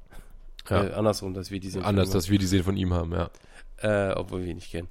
Ja. 0.69 0.85
Äh, 0.85 0.93
andersrum, 0.95 1.35
dass 1.35 1.51
wir 1.51 1.61
die 1.61 1.71
Seen 1.71 1.83
Anders, 1.85 2.09
von 2.09 2.15
ihm 2.15 2.19
dass 2.19 2.31
wir 2.31 2.39
die 2.39 2.47
Seen 2.47 2.65
von 2.65 2.77
ihm 2.77 2.93
haben, 2.93 3.13
ja. 3.13 3.31
haben. 3.83 4.11
Äh, 4.11 4.15
obwohl 4.17 4.41
wir 4.43 4.49
ihn 4.49 4.57
nicht 4.57 4.71
kennen. 4.73 4.89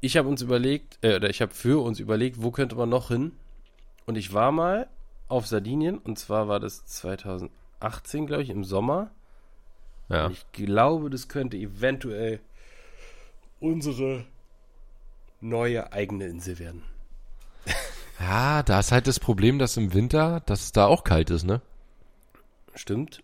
Ich 0.00 0.16
habe 0.16 0.28
uns 0.28 0.40
überlegt, 0.40 0.98
äh, 1.02 1.16
oder 1.16 1.28
ich 1.30 1.42
habe 1.42 1.52
für 1.52 1.82
uns 1.82 1.98
überlegt, 2.00 2.42
wo 2.42 2.50
könnte 2.52 2.76
man 2.76 2.88
noch 2.88 3.08
hin? 3.08 3.32
Und 4.06 4.16
ich 4.16 4.32
war 4.32 4.52
mal 4.52 4.86
auf 5.28 5.46
Sardinien, 5.46 5.98
und 5.98 6.18
zwar 6.18 6.48
war 6.48 6.60
das 6.60 6.84
2018, 6.86 8.26
glaube 8.26 8.42
ich, 8.42 8.50
im 8.50 8.64
Sommer. 8.64 9.10
Ja. 10.08 10.30
Ich 10.30 10.46
glaube, 10.52 11.10
das 11.10 11.28
könnte 11.28 11.56
eventuell 11.56 12.40
unsere 13.60 14.24
neue 15.40 15.92
eigene 15.92 16.26
Insel 16.26 16.58
werden. 16.58 16.82
Ja, 18.18 18.62
da 18.62 18.80
ist 18.80 18.92
halt 18.92 19.06
das 19.06 19.20
Problem, 19.20 19.58
dass 19.58 19.76
im 19.76 19.92
Winter, 19.92 20.40
dass 20.46 20.62
es 20.62 20.72
da 20.72 20.86
auch 20.86 21.04
kalt 21.04 21.28
ist, 21.28 21.44
ne? 21.44 21.60
Stimmt. 22.74 23.22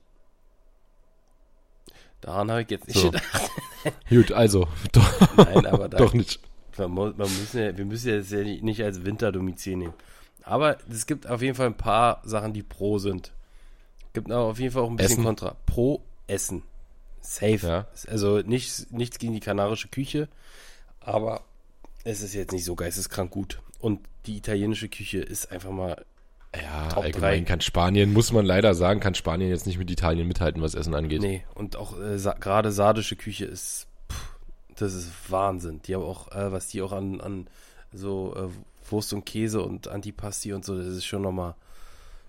Daran 2.20 2.50
habe 2.50 2.60
ich 2.60 2.70
jetzt 2.70 2.88
nicht 2.88 2.98
So. 2.98 3.10
gedacht. 3.10 3.50
Gut, 4.10 4.32
also, 4.32 4.68
doch, 4.92 5.36
Nein, 5.38 5.64
aber 5.64 5.88
da, 5.88 5.96
doch 5.96 6.12
nicht. 6.12 6.40
man, 6.76 6.90
muss, 6.90 7.16
man 7.16 7.26
müssen 7.26 7.60
ja, 7.62 7.74
wir 7.74 7.86
müssen 7.86 8.10
ja 8.10 8.18
das 8.18 8.30
ja 8.32 8.40
nicht 8.42 8.62
nicht 8.62 8.84
als 8.84 9.02
Winterdomizil 9.02 9.76
nehmen. 9.78 9.94
Aber 10.44 10.76
es 10.90 11.06
gibt 11.06 11.26
auf 11.28 11.42
jeden 11.42 11.54
Fall 11.54 11.66
ein 11.66 11.76
paar 11.76 12.20
Sachen, 12.24 12.52
die 12.52 12.62
pro 12.62 12.98
sind. 12.98 13.32
Gibt 14.12 14.30
aber 14.30 14.44
auf 14.44 14.58
jeden 14.58 14.72
Fall 14.72 14.82
auch 14.82 14.90
ein 14.90 14.96
bisschen 14.96 15.12
Essen. 15.14 15.24
kontra. 15.24 15.56
Pro 15.66 16.02
Essen. 16.26 16.62
Safe. 17.20 17.66
Ja. 17.66 17.86
Also 18.08 18.38
nichts, 18.40 18.88
nichts 18.90 19.18
gegen 19.18 19.32
die 19.32 19.40
kanarische 19.40 19.88
Küche, 19.88 20.28
aber 21.00 21.42
es 22.04 22.20
ist 22.20 22.34
jetzt 22.34 22.52
nicht 22.52 22.64
so 22.64 22.74
geisteskrank 22.74 23.30
gut. 23.30 23.60
Und 23.78 24.00
die 24.26 24.36
italienische 24.36 24.88
Küche 24.88 25.18
ist 25.18 25.52
einfach 25.52 25.70
mal 25.70 26.04
Ja, 26.60 26.88
Top 26.88 27.04
allgemein 27.04 27.44
drei. 27.44 27.48
kann 27.48 27.60
Spanien, 27.60 28.12
muss 28.12 28.32
man 28.32 28.44
leider 28.44 28.74
sagen, 28.74 28.98
kann 29.00 29.14
Spanien 29.14 29.50
jetzt 29.50 29.66
nicht 29.66 29.78
mit 29.78 29.90
Italien 29.90 30.26
mithalten, 30.26 30.60
was 30.62 30.74
Essen 30.74 30.94
angeht. 30.94 31.20
Nee, 31.22 31.44
und 31.54 31.76
auch 31.76 31.98
äh, 31.98 32.18
sa 32.18 32.34
gerade 32.34 32.72
sardische 32.72 33.14
Küche 33.16 33.44
ist, 33.44 33.86
pff, 34.10 34.36
das 34.76 34.92
ist 34.94 35.10
Wahnsinn. 35.30 35.80
Die 35.82 35.94
haben 35.94 36.02
auch, 36.02 36.30
äh, 36.32 36.50
was 36.52 36.66
die 36.66 36.82
auch 36.82 36.92
an, 36.92 37.20
an 37.20 37.46
so 37.92 38.34
äh, 38.36 38.48
Wurst 38.90 39.12
und 39.12 39.24
Käse 39.24 39.62
und 39.62 39.88
Antipasti 39.88 40.52
und 40.52 40.64
so, 40.64 40.76
das 40.76 40.86
ist 40.86 41.04
schon 41.04 41.22
nochmal 41.22 41.54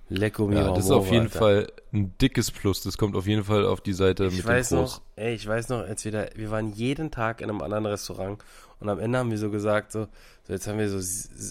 lecko 0.10 0.48
mio 0.48 0.60
Ja, 0.60 0.72
das 0.74 0.86
ist 0.86 0.92
auf 0.92 1.12
jeden 1.12 1.24
Alter. 1.24 1.40
Fall 1.40 1.68
ein 1.92 2.14
dickes 2.20 2.52
Plus. 2.52 2.82
Das 2.84 2.98
kommt 2.98 3.16
auf 3.16 3.28
jeden 3.28 3.44
Fall 3.44 3.66
auf 3.66 3.82
die 3.82 3.94
Seite 3.94 4.26
Ich 4.26 4.38
mit 4.38 4.46
weiß 4.46 4.70
dem 4.70 4.80
noch, 4.80 5.02
ey, 5.16 5.34
ich 5.34 5.48
weiß 5.48 5.70
noch, 5.70 5.80
als 5.80 6.06
wir 6.06 6.12
da, 6.12 6.26
wir 6.36 6.52
waren 6.52 6.72
jeden 6.74 7.12
Tag 7.12 7.42
in 7.42 7.50
einem 7.50 7.62
anderen 7.62 7.86
Restaurant 7.86 8.44
und 8.80 8.90
am 8.90 9.00
Ende 9.00 9.18
haben 9.18 9.32
wir 9.32 9.38
so 9.38 9.50
gesagt, 9.50 9.92
so, 9.92 10.08
so 10.46 10.54
jetzt 10.54 10.68
haben 10.68 10.78
wir 10.78 10.90
so 10.90 11.00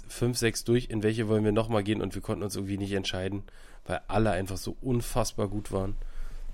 fünf, 0.08 0.36
sechs 0.38 0.64
durch, 0.64 0.90
in 0.90 1.02
welche 1.02 1.28
wollen 1.28 1.44
wir 1.44 1.52
nochmal 1.52 1.82
gehen 1.82 2.02
und 2.02 2.14
wir 2.14 2.22
konnten 2.22 2.42
uns 2.42 2.56
irgendwie 2.56 2.78
nicht 2.78 2.92
entscheiden, 2.92 3.42
weil 3.86 4.00
alle 4.08 4.30
einfach 4.30 4.58
so 4.58 4.76
unfassbar 4.82 5.48
gut 5.48 5.72
waren. 5.72 5.96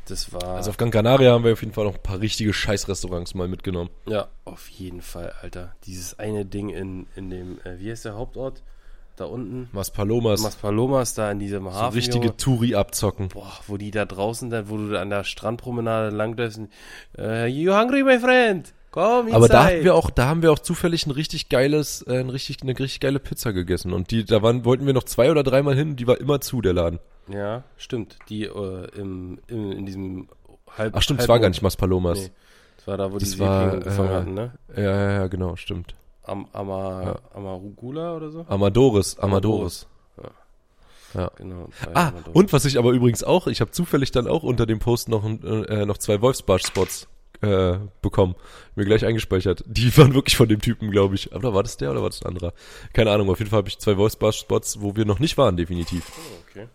Das 0.09 0.33
war. 0.33 0.57
Also 0.57 0.71
auf 0.71 0.77
Gran 0.77 0.91
Canaria 0.91 1.33
haben 1.33 1.45
wir 1.45 1.53
auf 1.53 1.61
jeden 1.61 1.75
Fall 1.75 1.85
noch 1.85 1.97
ein 1.97 2.03
paar 2.03 2.21
richtige 2.21 2.53
Scheißrestaurants 2.53 3.35
mal 3.35 3.47
mitgenommen. 3.49 3.91
Ja, 4.07 4.29
auf 4.45 4.69
jeden 4.69 5.03
Fall, 5.03 5.35
Alter. 5.43 5.75
Dieses 5.85 6.19
eine 6.19 6.45
Ding 6.47 6.71
in, 6.71 7.07
in 7.15 7.31
dem, 7.31 7.59
äh, 7.65 7.79
wie 7.79 7.91
heißt 7.91 8.05
der 8.07 8.15
Hauptort? 8.15 8.63
Da 9.17 9.25
unten. 9.25 9.69
Mas 9.73 9.91
Palomas, 9.91 10.41
Mas 10.43 10.55
Palomas, 10.57 11.15
da 11.15 11.31
in 11.33 11.41
diesem 11.41 11.65
so 11.65 11.73
Hafen. 11.73 11.95
richtige 11.95 12.27
Junge. 12.27 12.37
Touri 12.37 12.75
abzocken. 12.77 13.29
Boah, 13.29 13.53
wo 13.67 13.77
die 13.77 13.91
da 13.91 14.05
draußen 14.05 14.49
dann, 14.49 14.71
wo 14.71 14.77
du 14.77 14.91
da 14.91 15.03
an 15.03 15.11
der 15.11 15.25
Strandpromenade 15.25 16.15
langläufst. 16.15 16.61
Äh, 17.19 17.49
you 17.49 17.75
hungry, 17.75 18.05
my 18.05 18.19
friend? 18.21 18.73
Komm. 18.99 19.33
Aber 19.33 19.49
da 19.49 19.65
hatten 19.65 19.85
wir 19.85 19.95
auch, 19.95 20.11
da 20.11 20.27
haben 20.27 20.43
wir 20.43 20.51
auch 20.53 20.59
zufällig 20.59 21.07
ein 21.07 21.11
richtig 21.13 21.49
geiles, 21.49 22.03
äh, 22.03 22.19
ein 22.19 22.31
richtig, 22.31 22.63
eine 22.63 22.79
richtig 22.79 23.01
geile 23.01 23.21
Pizza 23.21 23.53
gegessen. 23.53 23.93
Und 23.93 24.11
die, 24.11 24.25
da 24.25 24.43
waren, 24.43 24.65
wollten 24.65 24.87
wir 24.87 24.93
noch 24.95 25.05
zwei 25.05 25.31
oder 25.31 25.43
dreimal 25.43 25.75
hin, 25.77 25.95
die 25.97 26.07
war 26.07 26.19
immer 26.21 26.41
zu, 26.41 26.61
der 26.61 26.73
Laden. 26.73 26.99
Ja, 27.33 27.63
stimmt. 27.77 28.17
Die 28.29 28.45
äh, 28.45 28.89
im, 28.97 29.39
im, 29.49 29.73
in 29.73 29.87
diesem 29.87 30.29
halb. 30.77 30.95
Ach 30.97 31.03
stimmt, 31.03 31.21
es 31.21 31.25
halb- 31.25 31.29
war 31.29 31.41
gar 31.41 31.49
nicht 31.49 31.63
Mas 31.63 31.77
Palomas. 31.77 32.19
Nee. 32.19 32.31
Das 32.79 32.87
war 32.89 32.97
da, 32.97 33.13
wo 33.13 33.19
Das 33.19 33.31
die 33.31 33.39
war, 33.39 33.71
Seepferdchen 33.73 33.91
gefangen 33.91 34.11
äh, 34.11 34.15
hatten, 34.15 34.35
ne? 34.35 34.53
Ja, 34.77 34.83
ja, 34.83 35.11
ja, 35.13 35.27
genau, 35.29 35.55
stimmt. 35.57 35.95
Am, 36.25 36.47
Ama, 36.53 37.03
Ja. 37.05 37.17
Amarugula 37.35 38.17
oder 38.17 38.31
so? 38.31 38.45
Amadores, 38.49 39.19
Amadores. 39.19 39.87
Genau. 41.37 41.69
bei 41.87 41.95
Ah, 41.95 42.09
Amador. 42.09 42.37
und 42.37 42.53
was 42.53 42.67
ich 42.67 42.79
aber 42.79 42.91
übrigens 42.91 43.25
auch, 43.25 43.47
ich 43.47 43.63
habe 43.63 43.71
zufällig 43.71 44.11
dann 44.11 44.27
auch 44.27 44.43
unter 44.43 44.67
dem 44.67 44.79
Post 44.79 45.09
noch, 45.09 45.25
äh, 45.25 45.87
noch 45.87 45.97
zwei 45.97 46.21
Wolfsbarsch-Spots 46.21 47.09
äh, 47.41 47.79
bekommen. 48.03 48.35
Mir 48.75 48.85
gleich 48.85 49.05
eingespeichert. 49.05 49.65
Die 49.67 49.97
waren 49.97 50.15
wirklich 50.15 50.37
von 50.37 50.49
dem 50.49 50.61
Typen, 50.61 50.91
glaube 50.91 51.15
ich. 51.15 51.33
Aber 51.33 51.55
war 51.55 51.63
das 51.63 51.77
der 51.77 51.91
oder 51.91 52.03
war 52.03 52.11
das 52.11 52.23
ein 52.23 52.29
anderer? 52.29 52.53
Keine 52.93 53.11
Ahnung, 53.11 53.31
auf 53.31 53.39
jeden 53.39 53.51
Fall 53.51 53.59
habe 53.59 53.69
ich 53.69 53.79
zwei 53.79 53.97
Wolfsbarsch-Spots, 53.97 54.81
wo 54.81 54.97
wir 54.97 55.05
noch 55.05 55.19
nicht 55.19 55.39
waren, 55.39 55.57
definitiv. 55.57 56.11
Oh, 56.17 56.39
okay. 56.51 56.69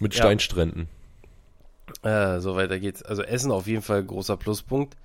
Mit 0.00 0.14
Ja. 0.14 0.22
Steinstränden. 0.22 0.88
Äh, 2.02 2.40
so 2.40 2.54
weiter 2.56 2.78
geht's. 2.78 3.02
Also 3.02 3.22
Essen 3.22 3.50
auf 3.50 3.66
jeden 3.66 3.82
Fall 3.82 4.02
großer 4.02 4.36
Pluspunkt. 4.36 4.96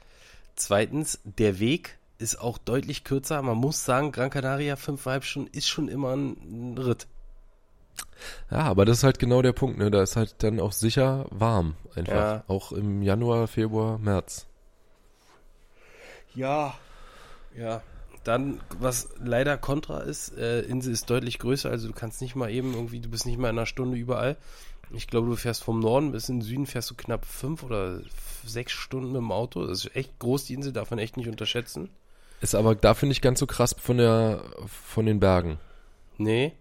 Zweitens, 0.55 1.19
der 1.23 1.59
Weg 1.59 1.97
ist 2.17 2.41
auch 2.41 2.57
deutlich 2.57 3.03
kürzer. 3.03 3.41
Man 3.41 3.57
muss 3.57 3.85
sagen, 3.85 4.11
Gran 4.11 4.29
Canaria, 4.29 4.75
fünfeinhalb 4.75 5.23
Stunden 5.23 5.49
ist 5.55 5.67
schon 5.67 5.87
immer 5.87 6.13
ein 6.15 6.77
Ritt. 6.77 7.07
Ja, 8.51 8.59
aber 8.59 8.85
das 8.85 8.97
ist 8.99 9.03
halt 9.03 9.19
genau 9.19 9.41
der 9.41 9.53
Punkt, 9.53 9.77
ne? 9.77 9.89
Da 9.91 10.01
ist 10.01 10.15
halt 10.15 10.35
dann 10.43 10.59
auch 10.59 10.73
sicher 10.73 11.25
warm. 11.29 11.75
Einfach. 11.95 12.13
Ja. 12.13 12.43
Auch 12.47 12.71
im 12.71 13.01
Januar, 13.01 13.47
Februar, 13.47 13.97
März. 13.99 14.47
Ja. 16.39 16.73
Ja. 17.55 17.81
Dann, 18.23 18.61
was 18.79 19.09
leider 19.23 19.57
kontra 19.57 19.99
ist, 19.99 20.37
äh, 20.37 20.61
Insel 20.61 20.93
ist 20.93 21.09
deutlich 21.09 21.39
größer, 21.39 21.69
also 21.69 21.87
du 21.87 21.93
kannst 21.93 22.21
nicht 22.21 22.35
mal 22.35 22.49
eben 22.49 22.73
irgendwie, 22.73 22.99
du 22.99 23.09
bist 23.09 23.25
nicht 23.25 23.37
mal 23.37 23.49
in 23.49 23.57
einer 23.57 23.65
Stunde 23.65 23.97
überall. 23.97 24.37
Ich 24.91 25.07
glaube, 25.07 25.27
du 25.27 25.35
fährst 25.35 25.63
vom 25.63 25.79
Norden 25.79 26.11
bis 26.11 26.29
in 26.29 26.37
den 26.37 26.41
Süden, 26.41 26.65
fährst 26.65 26.89
du 26.89 26.95
knapp 26.95 27.25
fünf 27.25 27.63
oder 27.63 27.99
sechs 28.45 28.71
Stunden 28.71 29.11
mit 29.11 29.17
dem 29.17 29.31
Auto. 29.31 29.65
Das 29.65 29.85
ist 29.85 29.95
echt 29.95 30.17
groß, 30.19 30.45
die 30.45 30.53
Insel, 30.53 30.73
darf 30.73 30.89
man 30.89 30.99
echt 30.99 31.17
nicht 31.17 31.27
unterschätzen. 31.29 31.89
Ist 32.41 32.55
aber 32.55 32.73
dafür 32.73 33.07
nicht 33.07 33.21
ganz 33.21 33.39
so 33.39 33.45
krass 33.45 33.75
von 33.77 33.97
der, 33.97 34.41
von 34.65 35.05
den 35.05 35.19
Bergen. 35.19 35.59
Nee. 36.17 36.53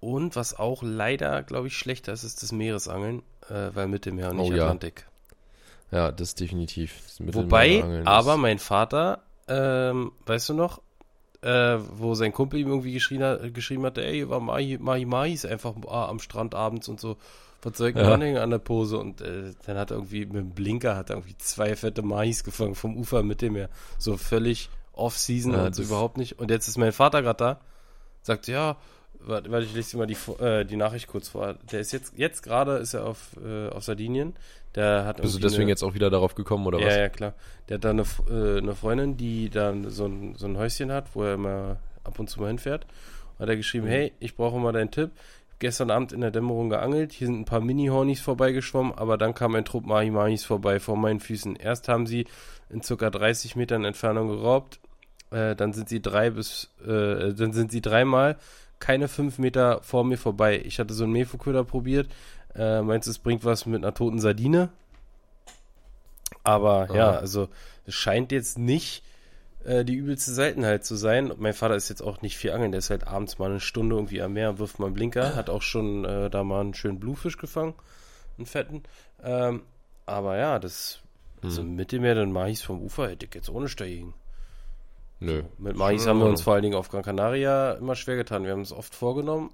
Und 0.00 0.36
was 0.36 0.58
auch 0.58 0.82
leider, 0.82 1.42
glaube 1.42 1.66
ich, 1.66 1.76
schlechter 1.76 2.12
ist, 2.12 2.22
ist 2.22 2.42
das 2.42 2.52
Meeresangeln, 2.52 3.22
äh, 3.48 3.70
weil 3.74 3.88
Mittelmeer 3.88 4.30
und 4.30 4.36
nicht 4.36 4.52
Oh 4.52 4.54
ja. 4.54 4.64
Atlantik. 4.64 5.06
Ja, 5.90 6.12
das 6.12 6.34
definitiv. 6.34 7.00
Das 7.18 7.34
Wobei, 7.34 7.76
ist- 7.76 8.06
aber 8.06 8.36
mein 8.36 8.58
Vater, 8.58 9.22
ähm, 9.48 10.12
weißt 10.26 10.50
du 10.50 10.54
noch, 10.54 10.82
äh, 11.40 11.78
wo 11.92 12.14
sein 12.14 12.32
Kumpel 12.32 12.60
ihm 12.60 12.68
irgendwie 12.68 12.92
geschrien 12.92 13.22
hat, 13.22 13.54
geschrieben 13.54 13.84
hatte, 13.86 14.04
ey, 14.04 14.28
war 14.28 14.40
Mahi, 14.40 14.76
Mahi 14.78 15.04
Mahis 15.04 15.44
einfach 15.46 15.74
ah, 15.88 16.08
am 16.08 16.18
Strand 16.18 16.54
abends 16.54 16.88
und 16.88 17.00
so, 17.00 17.16
was 17.62 17.78
soll 17.78 17.90
ich 17.90 17.96
Ja. 17.96 18.12
anhängen 18.14 18.38
an 18.38 18.50
der 18.50 18.58
Pose? 18.58 18.98
Und 18.98 19.20
äh, 19.20 19.52
dann 19.66 19.78
hat 19.78 19.90
er 19.90 19.96
irgendwie 19.98 20.26
mit 20.26 20.36
dem 20.36 20.50
Blinker 20.50 20.96
hat 20.96 21.10
er 21.10 21.16
irgendwie 21.16 21.36
zwei 21.38 21.74
fette 21.76 22.02
Mahis 22.02 22.44
gefangen 22.44 22.74
vom 22.74 22.96
Ufer 22.96 23.20
im 23.20 23.28
Mittelmeer. 23.28 23.68
So 23.98 24.16
völlig 24.16 24.68
off-season 24.92 25.54
Ja, 25.54 25.66
und 25.66 25.74
so 25.74 25.82
überhaupt 25.82 26.18
nicht. 26.18 26.38
Und 26.38 26.50
jetzt 26.50 26.68
ist 26.68 26.76
mein 26.76 26.92
Vater 26.92 27.22
gerade 27.22 27.36
da, 27.38 27.60
sagt, 28.22 28.46
ja, 28.48 28.76
warte, 29.20 29.50
warte, 29.50 29.64
ich 29.66 29.74
lese 29.74 29.92
dir 29.92 29.98
mal 29.98 30.06
die, 30.06 30.16
äh, 30.44 30.64
die 30.64 30.76
Nachricht 30.76 31.06
kurz 31.08 31.28
vor. 31.28 31.54
Der 31.70 31.80
ist 31.80 31.92
jetzt, 31.92 32.12
jetzt 32.16 32.42
gerade 32.42 32.76
ist 32.78 32.94
er 32.94 33.06
auf, 33.06 33.30
äh, 33.44 33.68
auf 33.68 33.84
Sardinien. 33.84 34.34
Der 34.74 35.04
hat 35.04 35.20
Bist 35.20 35.34
du 35.34 35.38
deswegen 35.38 35.62
eine, 35.62 35.70
jetzt 35.70 35.82
auch 35.82 35.94
wieder 35.94 36.10
darauf 36.10 36.34
gekommen, 36.34 36.66
oder 36.66 36.78
ja, 36.80 36.86
was? 36.86 36.96
Ja, 36.96 37.08
klar. 37.08 37.34
Der 37.68 37.76
hat 37.76 37.84
da 37.84 37.90
eine, 37.90 38.02
äh, 38.30 38.58
eine 38.58 38.74
Freundin, 38.74 39.16
die 39.16 39.50
dann 39.50 39.90
so 39.90 40.06
ein, 40.06 40.34
so 40.36 40.46
ein 40.46 40.56
Häuschen 40.56 40.92
hat, 40.92 41.14
wo 41.14 41.22
er 41.24 41.34
immer 41.34 41.78
ab 42.04 42.18
und 42.18 42.28
zu 42.28 42.40
mal 42.40 42.48
hinfährt. 42.48 42.86
Und 43.38 43.42
hat 43.42 43.48
er 43.48 43.56
geschrieben, 43.56 43.86
Mhm. 43.86 43.90
hey, 43.90 44.12
ich 44.20 44.36
brauche 44.36 44.58
mal 44.58 44.72
deinen 44.72 44.90
Tipp. 44.90 45.10
Gestern 45.60 45.90
Abend 45.90 46.12
in 46.12 46.20
der 46.20 46.30
Dämmerung 46.30 46.70
geangelt, 46.70 47.12
hier 47.12 47.26
sind 47.26 47.40
ein 47.40 47.44
paar 47.44 47.60
Mini-Hornis 47.60 48.20
vorbeigeschwommen, 48.20 48.92
aber 48.96 49.18
dann 49.18 49.34
kam 49.34 49.56
ein 49.56 49.64
Trupp 49.64 49.86
Mahi-Mahis 49.86 50.44
vorbei 50.44 50.78
vor 50.78 50.96
meinen 50.96 51.18
Füßen. 51.18 51.56
Erst 51.56 51.88
haben 51.88 52.06
sie 52.06 52.26
in 52.70 52.80
circa 52.82 53.10
30 53.10 53.56
Metern 53.56 53.84
Entfernung 53.84 54.28
geraubt, 54.28 54.78
äh, 55.32 55.56
dann 55.56 55.72
sind 55.72 55.88
sie 55.88 56.00
drei 56.00 56.30
bis, 56.30 56.70
äh, 56.86 57.34
dann 57.34 57.52
sind 57.52 57.72
sie 57.72 57.80
dreimal 57.80 58.36
keine 58.80 59.08
fünf 59.08 59.38
Meter 59.38 59.80
vor 59.82 60.04
mir 60.04 60.16
vorbei. 60.16 60.62
Ich 60.64 60.78
hatte 60.78 60.94
so 60.94 61.04
einen 61.04 61.12
Mefoköder 61.12 61.64
probiert. 61.64 62.08
Äh, 62.54 62.82
meinst 62.82 63.06
du, 63.06 63.10
es 63.10 63.18
bringt 63.18 63.44
was 63.44 63.66
mit 63.66 63.82
einer 63.82 63.94
toten 63.94 64.18
Sardine? 64.18 64.70
Aber 66.44 66.88
ja, 66.94 67.10
Aha. 67.10 67.18
also 67.18 67.48
es 67.86 67.94
scheint 67.94 68.32
jetzt 68.32 68.58
nicht 68.58 69.02
äh, 69.64 69.84
die 69.84 69.94
übelste 69.94 70.32
Seltenheit 70.32 70.84
zu 70.84 70.96
sein. 70.96 71.32
Mein 71.38 71.54
Vater 71.54 71.76
ist 71.76 71.88
jetzt 71.88 72.02
auch 72.02 72.22
nicht 72.22 72.36
viel 72.36 72.52
angeln, 72.52 72.72
der 72.72 72.78
ist 72.78 72.90
halt 72.90 73.06
abends 73.06 73.38
mal 73.38 73.50
eine 73.50 73.60
Stunde 73.60 73.96
irgendwie 73.96 74.22
am 74.22 74.32
Meer, 74.32 74.58
wirft 74.58 74.78
mal 74.78 74.86
einen 74.86 74.94
Blinker, 74.94 75.34
hat 75.36 75.50
auch 75.50 75.62
schon 75.62 76.04
äh, 76.04 76.30
da 76.30 76.44
mal 76.44 76.60
einen 76.60 76.74
schönen 76.74 77.00
Bluefisch 77.00 77.36
gefangen, 77.38 77.74
einen 78.36 78.46
fetten. 78.46 78.82
Ähm, 79.22 79.62
aber 80.06 80.36
ja, 80.36 80.58
das 80.58 81.00
also 81.42 81.62
Hm. 81.62 81.76
Mittelmeer, 81.76 82.14
dann 82.14 82.32
Mahis 82.32 82.62
vom 82.62 82.82
Ufer 82.82 83.10
hätte 83.10 83.26
ich 83.26 83.34
jetzt 83.34 83.50
ohne 83.50 83.68
Steigen. 83.68 84.14
Nö. 85.20 85.42
Mit 85.58 85.76
Mais 85.76 86.02
Schon 86.02 86.10
haben 86.10 86.18
wir 86.20 86.26
uns 86.26 86.42
vor 86.42 86.54
allen 86.54 86.62
Dingen 86.62 86.76
auf 86.76 86.88
Gran 86.88 87.02
Canaria 87.02 87.72
immer 87.72 87.96
schwer 87.96 88.16
getan. 88.16 88.44
Wir 88.44 88.52
haben 88.52 88.60
es 88.60 88.72
oft 88.72 88.94
vorgenommen, 88.94 89.50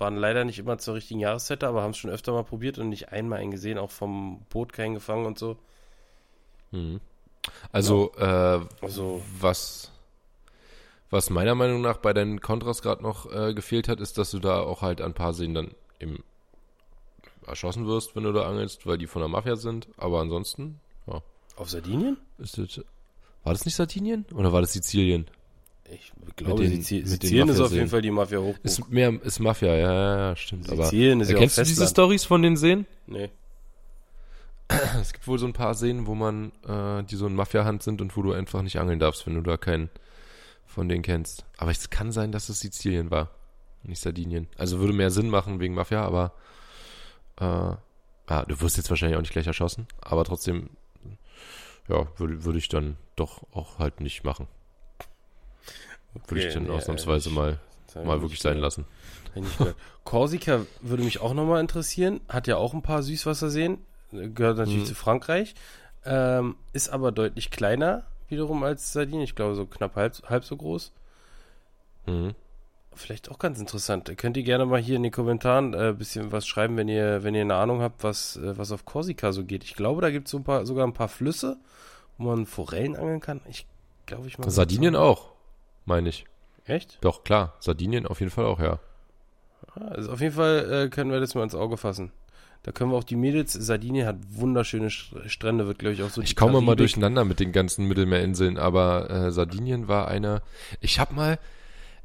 waren 0.00 0.16
leider 0.16 0.44
nicht 0.44 0.58
immer 0.58 0.78
zur 0.78 0.94
richtigen 0.94 1.20
Jahreszeit, 1.20 1.62
da, 1.62 1.68
aber 1.68 1.82
haben 1.82 1.90
es 1.90 1.96
schon 1.96 2.10
öfter 2.10 2.32
mal 2.32 2.44
probiert 2.44 2.78
und 2.78 2.88
nicht 2.88 3.12
einmal 3.12 3.40
einen 3.40 3.50
gesehen, 3.50 3.78
auch 3.78 3.90
vom 3.90 4.40
Boot 4.50 4.72
keinen 4.72 4.94
gefangen 4.94 5.26
und 5.26 5.38
so. 5.38 5.56
Mhm. 6.70 7.00
Also, 7.72 8.12
äh, 8.16 8.60
Also, 8.80 9.22
was, 9.40 9.92
was 11.10 11.30
meiner 11.30 11.54
Meinung 11.54 11.80
nach 11.80 11.98
bei 11.98 12.12
deinen 12.12 12.40
Kontras 12.40 12.82
gerade 12.82 13.02
noch 13.02 13.30
äh, 13.32 13.54
gefehlt 13.54 13.88
hat, 13.88 14.00
ist, 14.00 14.18
dass 14.18 14.30
du 14.30 14.38
da 14.38 14.60
auch 14.60 14.82
halt 14.82 15.00
an 15.00 15.12
ein 15.12 15.14
paar 15.14 15.32
Seen 15.32 15.54
dann 15.54 15.70
eben 16.00 16.22
erschossen 17.46 17.86
wirst, 17.86 18.16
wenn 18.16 18.24
du 18.24 18.32
da 18.32 18.48
angelst, 18.48 18.86
weil 18.86 18.98
die 18.98 19.06
von 19.06 19.22
der 19.22 19.28
Mafia 19.28 19.56
sind. 19.56 19.88
Aber 19.96 20.20
ansonsten, 20.20 20.80
ja, 21.06 21.22
auf 21.56 21.70
Sardinien? 21.70 22.18
ist 22.38 22.58
das. 22.58 22.84
War 23.44 23.52
das 23.52 23.64
nicht 23.64 23.76
Sardinien? 23.76 24.26
Oder 24.34 24.52
war 24.52 24.60
das 24.60 24.72
Sizilien? 24.72 25.26
Ich 25.92 26.12
glaube, 26.36 26.62
den- 26.62 26.78
mit 26.78 26.90
den 26.90 27.06
Sizilien 27.06 27.48
ist 27.48 27.60
auf 27.60 27.72
jeden 27.72 27.88
Fall 27.88 28.02
die 28.02 28.10
Mafia 28.10 28.38
hoch. 28.38 28.56
Ist 28.62 28.88
mehr, 28.90 29.12
ist 29.22 29.38
Mafia, 29.40 29.74
ja, 29.74 30.28
ja, 30.30 30.36
stimmt. 30.36 30.68
Aber 30.70 30.84
Sizilien 30.84 31.20
ist 31.20 31.30
ja 31.30 31.38
kennst 31.38 31.58
du 31.58 31.62
diese. 31.64 31.86
Stories 31.86 32.24
von 32.24 32.42
den 32.42 32.56
Seen? 32.56 32.86
Nee. 33.06 33.30
Es 35.00 35.12
gibt 35.12 35.26
wohl 35.28 35.38
so 35.38 35.46
ein 35.46 35.52
paar 35.52 35.74
Seen, 35.74 36.06
wo 36.06 36.14
man, 36.14 36.50
äh, 36.66 37.04
die 37.04 37.14
so 37.16 37.26
in 37.26 37.34
Mafia-Hand 37.36 37.82
sind 37.84 38.00
und 38.00 38.16
wo 38.16 38.22
du 38.22 38.32
einfach 38.32 38.62
nicht 38.62 38.78
angeln 38.80 38.98
darfst, 38.98 39.26
wenn 39.26 39.34
du 39.34 39.40
da 39.42 39.56
keinen 39.56 39.90
von 40.66 40.88
denen 40.88 41.02
kennst. 41.02 41.44
Aber 41.56 41.70
es 41.70 41.88
kann 41.90 42.10
sein, 42.10 42.32
dass 42.32 42.48
es 42.48 42.60
Sizilien 42.60 43.10
war, 43.10 43.30
nicht 43.84 44.00
Sardinien. 44.02 44.48
Also 44.58 44.80
würde 44.80 44.92
mehr 44.92 45.10
Sinn 45.12 45.30
machen 45.30 45.60
wegen 45.60 45.74
Mafia, 45.74 46.04
aber 46.04 46.32
äh, 47.38 47.44
ah, 47.44 48.44
du 48.48 48.60
wirst 48.60 48.76
jetzt 48.76 48.90
wahrscheinlich 48.90 49.16
auch 49.16 49.20
nicht 49.22 49.32
gleich 49.32 49.46
erschossen, 49.46 49.86
aber 50.00 50.24
trotzdem, 50.24 50.70
ja, 51.88 52.06
würde 52.16 52.44
würde 52.44 52.58
ich 52.58 52.68
dann 52.68 52.96
doch 53.14 53.44
auch 53.52 53.78
halt 53.78 54.00
nicht 54.00 54.24
machen. 54.24 54.48
Würde 56.28 56.46
ich 56.46 56.54
dann 56.54 56.64
nee, 56.64 56.70
ausnahmsweise 56.70 57.30
äh, 57.30 57.32
mal, 57.32 57.58
mal 58.04 58.20
wirklich 58.20 58.40
sein 58.40 58.58
lassen. 58.58 58.84
Korsika 60.04 60.60
würde 60.80 61.02
mich 61.02 61.20
auch 61.20 61.34
nochmal 61.34 61.60
interessieren. 61.60 62.20
Hat 62.28 62.46
ja 62.46 62.56
auch 62.56 62.74
ein 62.74 62.82
paar 62.82 63.02
Süßwasserseen. 63.02 63.78
Gehört 64.12 64.58
natürlich 64.58 64.82
Mhm. 64.82 64.86
zu 64.86 64.94
Frankreich. 64.94 65.54
Ähm, 66.04 66.56
ist 66.72 66.88
aber 66.88 67.12
deutlich 67.12 67.50
kleiner 67.50 68.04
wiederum 68.28 68.62
als 68.62 68.92
Sardinien. 68.92 69.22
Ich 69.24 69.34
glaube 69.34 69.54
so 69.54 69.66
knapp 69.66 69.96
halb, 69.96 70.14
halb 70.28 70.44
so 70.44 70.56
groß. 70.56 70.92
Mhm. 72.06 72.34
Vielleicht 72.94 73.30
auch 73.30 73.38
ganz 73.38 73.58
interessant. 73.58 74.10
Könnt 74.16 74.38
ihr 74.38 74.42
gerne 74.42 74.64
mal 74.64 74.80
hier 74.80 74.96
in 74.96 75.02
den 75.02 75.12
Kommentaren 75.12 75.74
ein 75.74 75.90
äh, 75.90 75.92
bisschen 75.92 76.32
was 76.32 76.46
schreiben, 76.46 76.76
wenn 76.78 76.88
ihr, 76.88 77.22
wenn 77.24 77.34
ihr 77.34 77.42
eine 77.42 77.56
Ahnung 77.56 77.82
habt, 77.82 78.02
was, 78.04 78.36
äh, 78.36 78.56
was 78.56 78.72
auf 78.72 78.86
Korsika 78.86 79.32
so 79.32 79.44
geht. 79.44 79.64
Ich 79.64 79.74
glaube, 79.74 80.00
da 80.00 80.10
gibt 80.10 80.28
es 80.28 80.30
so 80.30 80.42
sogar 80.64 80.86
ein 80.86 80.94
paar 80.94 81.08
Flüsse, 81.08 81.58
wo 82.16 82.28
man 82.28 82.46
Forellen 82.46 82.96
angeln 82.96 83.20
kann. 83.20 83.42
Ich 83.50 83.66
glaube, 84.06 84.28
ich 84.28 84.38
mal. 84.38 84.48
Sardinien 84.48 84.96
auch, 84.96 85.32
meine 85.86 86.08
ich. 86.10 86.24
Echt? 86.66 86.98
Doch, 87.00 87.24
klar. 87.24 87.54
Sardinien 87.60 88.06
auf 88.06 88.20
jeden 88.20 88.30
Fall 88.32 88.44
auch, 88.44 88.60
ja. 88.60 88.78
Ah, 89.74 89.88
Also 89.88 90.12
auf 90.12 90.20
jeden 90.20 90.34
Fall 90.34 90.72
äh, 90.86 90.88
können 90.88 91.10
wir 91.10 91.20
das 91.20 91.34
mal 91.34 91.42
ins 91.44 91.54
Auge 91.54 91.76
fassen. 91.76 92.12
Da 92.64 92.72
können 92.72 92.90
wir 92.90 92.96
auch 92.96 93.04
die 93.04 93.14
Mädels, 93.16 93.52
Sardinien 93.52 94.06
hat 94.08 94.16
wunderschöne 94.30 94.88
St- 94.88 95.28
Strände, 95.28 95.68
wird 95.68 95.78
glaube 95.78 95.94
ich 95.94 96.02
auch 96.02 96.10
so 96.10 96.20
Ich 96.20 96.34
komme 96.34 96.60
mal 96.60 96.74
durcheinander 96.74 97.24
mit 97.24 97.38
den 97.38 97.52
ganzen 97.52 97.86
Mittelmeerinseln, 97.86 98.58
aber 98.58 99.08
äh, 99.08 99.30
Sardinien 99.30 99.86
war 99.86 100.08
einer. 100.08 100.42
Ich 100.80 100.98
habe 100.98 101.14
mal, 101.14 101.38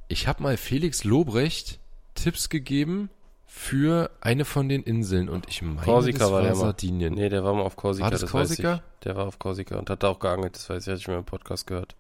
ich 0.08 0.28
habe 0.28 0.44
mal 0.44 0.58
Felix 0.58 1.04
Lobrecht 1.04 1.80
Tipps 2.14 2.50
gegeben 2.50 3.10
für 3.48 4.12
eine 4.22 4.46
von 4.46 4.70
den 4.70 4.84
Inseln 4.84 5.28
und 5.30 5.48
ich 5.50 5.64
meine, 5.64 5.82
Korsika 5.82 6.20
das 6.20 6.32
war 6.32 6.44
war. 6.44 6.56
Sardinien. 6.56 7.16
Nee, 7.16 7.30
der 7.30 7.44
war 7.44 7.56
mal 7.56 7.64
auf 7.64 7.76
Korsika. 7.76 8.04
War 8.06 8.12
das 8.12 8.22
weiß 8.22 8.30
Korsika? 8.30 8.84
Der 9.04 9.16
war 9.16 9.26
auf 9.26 9.40
Korsika 9.40 9.78
und 9.80 9.90
hat 9.90 10.04
da 10.04 10.10
auch 10.10 10.20
geangelt, 10.20 10.56
das 10.56 10.70
weiß 10.70 10.84
ich, 10.84 10.92
hatte 10.92 11.00
ich 11.02 11.08
mir 11.08 11.18
im 11.18 11.26
Podcast 11.26 11.66
gehört. 11.66 11.96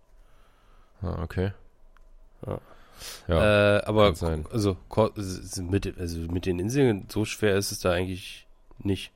Ah, 1.01 1.23
okay. 1.23 1.51
Ja. 2.45 2.59
Ja, 3.27 3.77
äh, 3.77 3.83
aber 3.85 4.13
also, 4.51 4.77
mit, 5.63 5.97
also 5.97 6.19
mit 6.19 6.45
den 6.45 6.59
Inseln, 6.59 7.07
so 7.09 7.25
schwer 7.25 7.57
ist 7.57 7.71
es 7.71 7.79
da 7.79 7.91
eigentlich 7.91 8.47
nicht. 8.77 9.11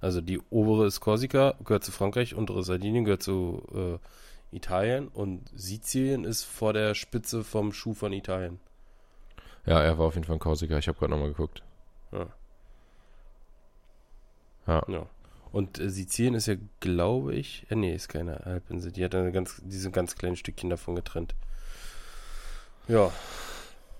Also 0.00 0.20
die 0.20 0.40
obere 0.50 0.86
ist 0.86 1.00
Korsika, 1.00 1.54
gehört 1.62 1.84
zu 1.84 1.92
Frankreich, 1.92 2.34
untere 2.34 2.62
Sardinien 2.62 3.04
gehört 3.04 3.22
zu 3.22 3.62
äh, 3.74 4.56
Italien 4.56 5.08
und 5.08 5.50
Sizilien 5.54 6.24
ist 6.24 6.44
vor 6.44 6.72
der 6.72 6.94
Spitze 6.94 7.44
vom 7.44 7.72
Schuh 7.72 7.94
von 7.94 8.12
Italien. 8.12 8.60
ja, 9.66 9.82
er 9.82 9.98
war 9.98 10.06
auf 10.06 10.14
jeden 10.14 10.24
Fall 10.24 10.36
in 10.36 10.40
Korsika. 10.40 10.78
Ich 10.78 10.88
habe 10.88 10.98
gerade 10.98 11.10
nochmal 11.10 11.28
geguckt. 11.28 11.62
Ja. 12.12 12.26
Ja. 14.66 14.82
Ja. 14.88 15.06
Und 15.52 15.78
äh, 15.78 15.90
Sizilien 15.90 16.34
ist 16.34 16.46
ja, 16.46 16.54
glaube 16.80 17.34
ich, 17.34 17.66
äh, 17.70 17.74
nee, 17.74 17.94
ist 17.94 18.08
keine 18.08 18.40
Halbinsel. 18.44 18.92
Die 18.92 19.04
hat 19.04 19.14
eine 19.14 19.32
ganz, 19.32 19.60
diese 19.64 19.90
ganz 19.90 20.16
kleinen 20.16 20.36
Stückchen 20.36 20.70
davon 20.70 20.94
getrennt. 20.94 21.34
Ja, 22.88 23.10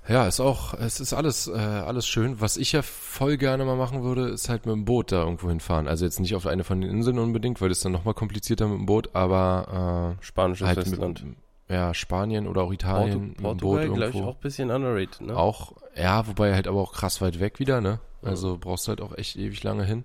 Ja, 0.08 0.26
ist 0.26 0.40
auch, 0.40 0.72
es 0.72 1.00
ist 1.00 1.12
alles, 1.12 1.48
äh, 1.48 1.52
alles 1.52 2.06
schön. 2.06 2.40
Was 2.40 2.56
ich 2.56 2.72
ja 2.72 2.80
voll 2.80 3.36
gerne 3.36 3.66
mal 3.66 3.76
machen 3.76 4.02
würde, 4.02 4.28
ist 4.28 4.48
halt 4.48 4.64
mit 4.64 4.74
dem 4.74 4.86
Boot 4.86 5.12
da 5.12 5.22
irgendwo 5.22 5.50
hinfahren. 5.50 5.86
Also 5.86 6.06
jetzt 6.06 6.18
nicht 6.18 6.34
auf 6.34 6.46
eine 6.46 6.64
von 6.64 6.80
den 6.80 6.88
Inseln 6.88 7.18
unbedingt, 7.18 7.60
weil 7.60 7.68
das 7.68 7.78
ist 7.78 7.84
dann 7.84 7.92
nochmal 7.92 8.14
komplizierter 8.14 8.68
mit 8.68 8.78
dem 8.78 8.86
Boot, 8.86 9.14
aber 9.14 10.16
spanisches 10.20 10.64
äh, 10.64 10.68
halt 10.68 10.78
Festland. 10.78 11.24
mit, 11.24 11.36
ja, 11.68 11.92
Spanien 11.92 12.46
oder 12.46 12.62
auch 12.62 12.72
Italien 12.72 13.34
Boot 13.34 13.58
Portugal, 13.58 13.88
glaube 13.90 14.10
ich, 14.14 14.22
auch 14.22 14.34
ein 14.34 14.40
bisschen 14.40 14.70
underrated, 14.70 15.20
ne? 15.20 15.36
Auch, 15.36 15.72
ja, 15.94 16.26
wobei 16.26 16.54
halt 16.54 16.66
aber 16.66 16.80
auch 16.80 16.94
krass 16.94 17.20
weit 17.20 17.38
weg 17.38 17.58
wieder, 17.58 17.82
ne? 17.82 18.00
Also 18.22 18.56
brauchst 18.58 18.86
du 18.86 18.90
halt 18.90 19.02
auch 19.02 19.16
echt 19.16 19.36
ewig 19.36 19.62
lange 19.62 19.84
hin. 19.84 20.04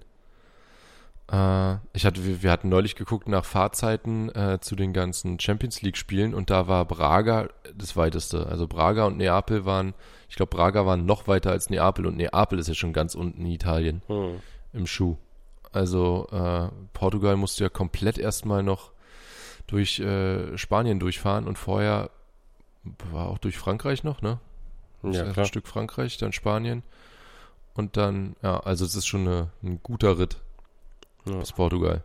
Äh, 1.34 1.78
ich 1.94 2.06
hatte, 2.06 2.24
wir, 2.24 2.44
wir 2.44 2.52
hatten 2.52 2.70
neulich 2.70 2.96
geguckt 2.96 3.28
nach 3.28 3.44
Fahrzeiten 3.44 4.30
äh, 4.36 4.60
zu 4.62 4.76
den 4.76 4.94
ganzen 4.94 5.40
Champions 5.40 5.82
League 5.82 5.98
Spielen 5.98 6.36
und 6.36 6.52
da 6.52 6.68
war 6.68 6.86
Braga 6.86 7.50
das 7.76 7.98
weiteste. 7.98 8.46
Also 8.46 8.68
Braga 8.68 9.06
und 9.06 9.18
Neapel 9.18 9.66
waren, 9.66 9.96
ich 10.30 10.36
glaube 10.36 10.56
Braga 10.56 10.86
waren 10.86 11.06
noch 11.06 11.28
weiter 11.28 11.50
als 11.52 11.70
Neapel 11.72 12.06
und 12.06 12.18
Neapel 12.18 12.60
ist 12.60 12.68
ja 12.68 12.76
schon 12.76 12.94
ganz 12.94 13.16
unten 13.16 13.42
in 13.42 13.52
Italien 13.52 14.04
Hm. 14.08 14.42
im 14.74 14.86
Schuh. 14.86 15.18
Also 15.72 16.28
äh, 16.32 16.70
Portugal 16.94 17.36
musste 17.36 17.64
ja 17.64 17.70
komplett 17.70 18.20
erstmal 18.20 18.62
noch 18.62 18.92
durch 19.66 20.00
äh, 20.00 20.56
Spanien 20.56 21.00
durchfahren 21.00 21.48
und 21.48 21.58
vorher 21.58 22.12
war 23.12 23.30
auch 23.30 23.40
durch 23.40 23.58
Frankreich 23.58 24.04
noch, 24.04 24.22
ne? 24.22 24.40
Ja, 25.02 25.32
klar. 25.32 25.46
Stück 25.46 25.68
Frankreich, 25.68 26.18
dann 26.18 26.32
Spanien 26.32 26.84
und 27.74 27.98
dann, 27.98 28.36
ja, 28.44 28.60
also 28.60 28.86
es 28.86 28.96
ist 28.96 29.08
schon 29.08 29.28
eine, 29.28 29.50
ein 29.64 29.80
guter 29.82 30.20
Ritt 30.20 30.43
Ja. 31.26 31.36
bis 31.38 31.52
Portugal. 31.52 32.04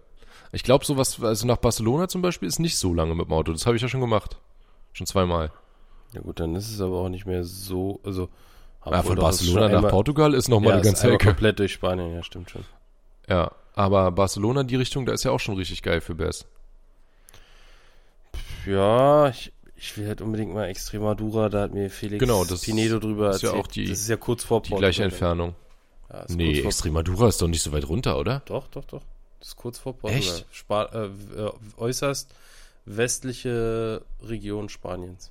Ich 0.52 0.62
glaube, 0.62 0.84
sowas, 0.84 1.22
also 1.22 1.46
nach 1.46 1.56
Barcelona 1.58 2.08
zum 2.08 2.22
Beispiel, 2.22 2.48
ist 2.48 2.58
nicht 2.58 2.78
so 2.78 2.94
lange 2.94 3.14
mit 3.14 3.26
dem 3.26 3.32
Auto. 3.32 3.52
Das 3.52 3.66
habe 3.66 3.76
ich 3.76 3.82
ja 3.82 3.88
schon 3.88 4.00
gemacht. 4.00 4.36
Schon 4.92 5.06
zweimal. 5.06 5.52
Ja 6.14 6.20
gut, 6.22 6.40
dann 6.40 6.54
ist 6.54 6.70
es 6.70 6.80
aber 6.80 6.96
auch 6.98 7.08
nicht 7.10 7.26
mehr 7.26 7.44
so, 7.44 8.00
also 8.04 8.28
Ja, 8.86 9.02
von 9.02 9.16
Barcelona 9.16 9.68
nach 9.68 9.76
einmal- 9.76 9.90
Portugal 9.90 10.32
ist 10.32 10.48
nochmal 10.48 10.70
ja, 10.70 10.74
eine 10.76 10.84
ganze 10.84 11.12
Ecke. 11.12 11.26
komplett 11.26 11.58
durch 11.58 11.72
Spanien, 11.74 12.14
ja, 12.14 12.22
stimmt 12.22 12.50
schon. 12.50 12.64
Ja, 13.28 13.52
aber 13.74 14.10
Barcelona, 14.12 14.62
die 14.62 14.76
Richtung, 14.76 15.04
da 15.04 15.12
ist 15.12 15.24
ja 15.24 15.30
auch 15.32 15.40
schon 15.40 15.56
richtig 15.56 15.82
geil 15.82 16.00
für 16.00 16.14
Bess. 16.14 16.46
Ja, 18.66 19.28
ich, 19.28 19.52
ich 19.76 19.96
will 19.96 20.08
halt 20.08 20.20
unbedingt 20.20 20.52
mal 20.52 20.66
Extremadura, 20.66 21.48
da 21.48 21.62
hat 21.62 21.74
mir 21.74 21.90
Felix 21.90 22.20
Genau, 22.20 22.44
das 22.44 22.62
Pinedo 22.62 22.98
drüber 22.98 23.30
ist 23.30 23.42
ja 23.42 23.50
erzählt. 23.50 23.64
auch 23.64 23.68
die- 23.68 23.86
das 23.88 24.00
ist 24.00 24.08
ja 24.08 24.16
kurz 24.16 24.44
vor 24.44 24.62
Die 24.62 24.74
gleiche 24.74 25.04
Entfernung. 25.04 25.54
Ja, 26.10 26.24
Nee, 26.28 26.60
Extremadura 26.60 27.28
ist 27.28 27.40
doch 27.42 27.48
nicht 27.48 27.62
so 27.62 27.72
weit 27.72 27.88
runter, 27.88 28.18
oder? 28.18 28.42
Doch, 28.46 28.68
doch, 28.68 28.84
doch. 28.84 29.02
Das 29.40 29.48
ist 29.48 29.56
kurz 29.56 29.78
vor 29.78 29.94
Portugal. 29.96 30.18
Echt? 30.18 30.46
Spa 30.50 30.84
äh, 30.86 31.06
äh, 31.06 31.52
äußerst 31.76 32.34
westliche 32.86 34.02
Region 34.22 34.68
Spaniens. 34.68 35.30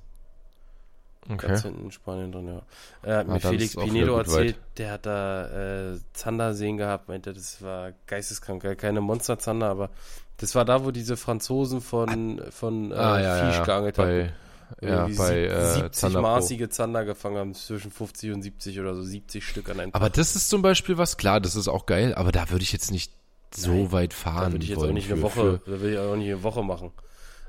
Okay. 1.30 1.46
Ganz 1.48 1.62
hinten 1.62 1.84
in 1.84 1.92
Spanien 1.92 2.32
drin, 2.32 2.48
ja. 2.48 2.62
Er 3.02 3.18
hat 3.18 3.28
Ah, 3.28 3.32
mir 3.34 3.40
Felix 3.40 3.76
Pinedo 3.76 4.16
erzählt, 4.16 4.56
der 4.78 4.92
hat 4.92 5.04
da 5.04 5.92
äh, 5.92 5.98
Zanderseen 6.14 6.78
gehabt, 6.78 7.08
meinte, 7.08 7.34
das 7.34 7.60
war 7.60 7.92
geisteskrank, 8.06 8.78
keine 8.78 9.02
Monsterzander, 9.02 9.68
aber 9.68 9.90
das 10.38 10.54
war 10.54 10.64
da, 10.64 10.84
wo 10.84 10.90
diese 10.90 11.16
Franzosen 11.18 11.82
von, 11.82 12.40
von 12.50 12.92
äh, 12.92 12.94
ah, 12.94 13.20
ja, 13.20 13.46
Fisch 13.46 13.58
ja, 13.58 13.64
geangelt 13.64 13.98
haben. 13.98 14.30
Ja, 14.82 15.08
bei 15.16 15.44
äh, 15.44 15.74
70 15.74 15.92
Zander 15.92 16.20
Pro. 16.20 16.28
maßige 16.28 16.68
Zander 16.68 17.04
gefangen 17.04 17.36
haben, 17.36 17.54
zwischen 17.54 17.90
50 17.90 18.32
und 18.32 18.42
70 18.42 18.80
oder 18.80 18.94
so, 18.94 19.02
70 19.02 19.44
Stück 19.46 19.70
an 19.70 19.80
einem 19.80 19.94
Aber 19.94 20.10
das 20.10 20.36
ist 20.36 20.48
zum 20.48 20.62
Beispiel 20.62 20.98
was, 20.98 21.16
klar, 21.16 21.40
das 21.40 21.56
ist 21.56 21.68
auch 21.68 21.86
geil, 21.86 22.14
aber 22.14 22.32
da 22.32 22.50
würde 22.50 22.62
ich 22.62 22.72
jetzt 22.72 22.90
nicht 22.90 23.12
so 23.54 23.72
Nein, 23.72 23.92
weit 23.92 24.12
Da 24.12 24.16
fahren 24.16 24.52
würde 24.52 24.64
ich 24.64 24.70
jetzt 24.70 24.82
auch 24.82 24.90
nicht 24.90 25.06
für, 25.06 25.14
eine 25.14 25.22
Woche, 25.22 25.60
Für, 25.64 25.70
da 25.70 25.80
will 25.80 25.92
ich 25.92 25.98
auch 25.98 26.16
nicht 26.16 26.28
eine 26.28 26.42
Woche 26.42 26.62
machen. 26.62 26.92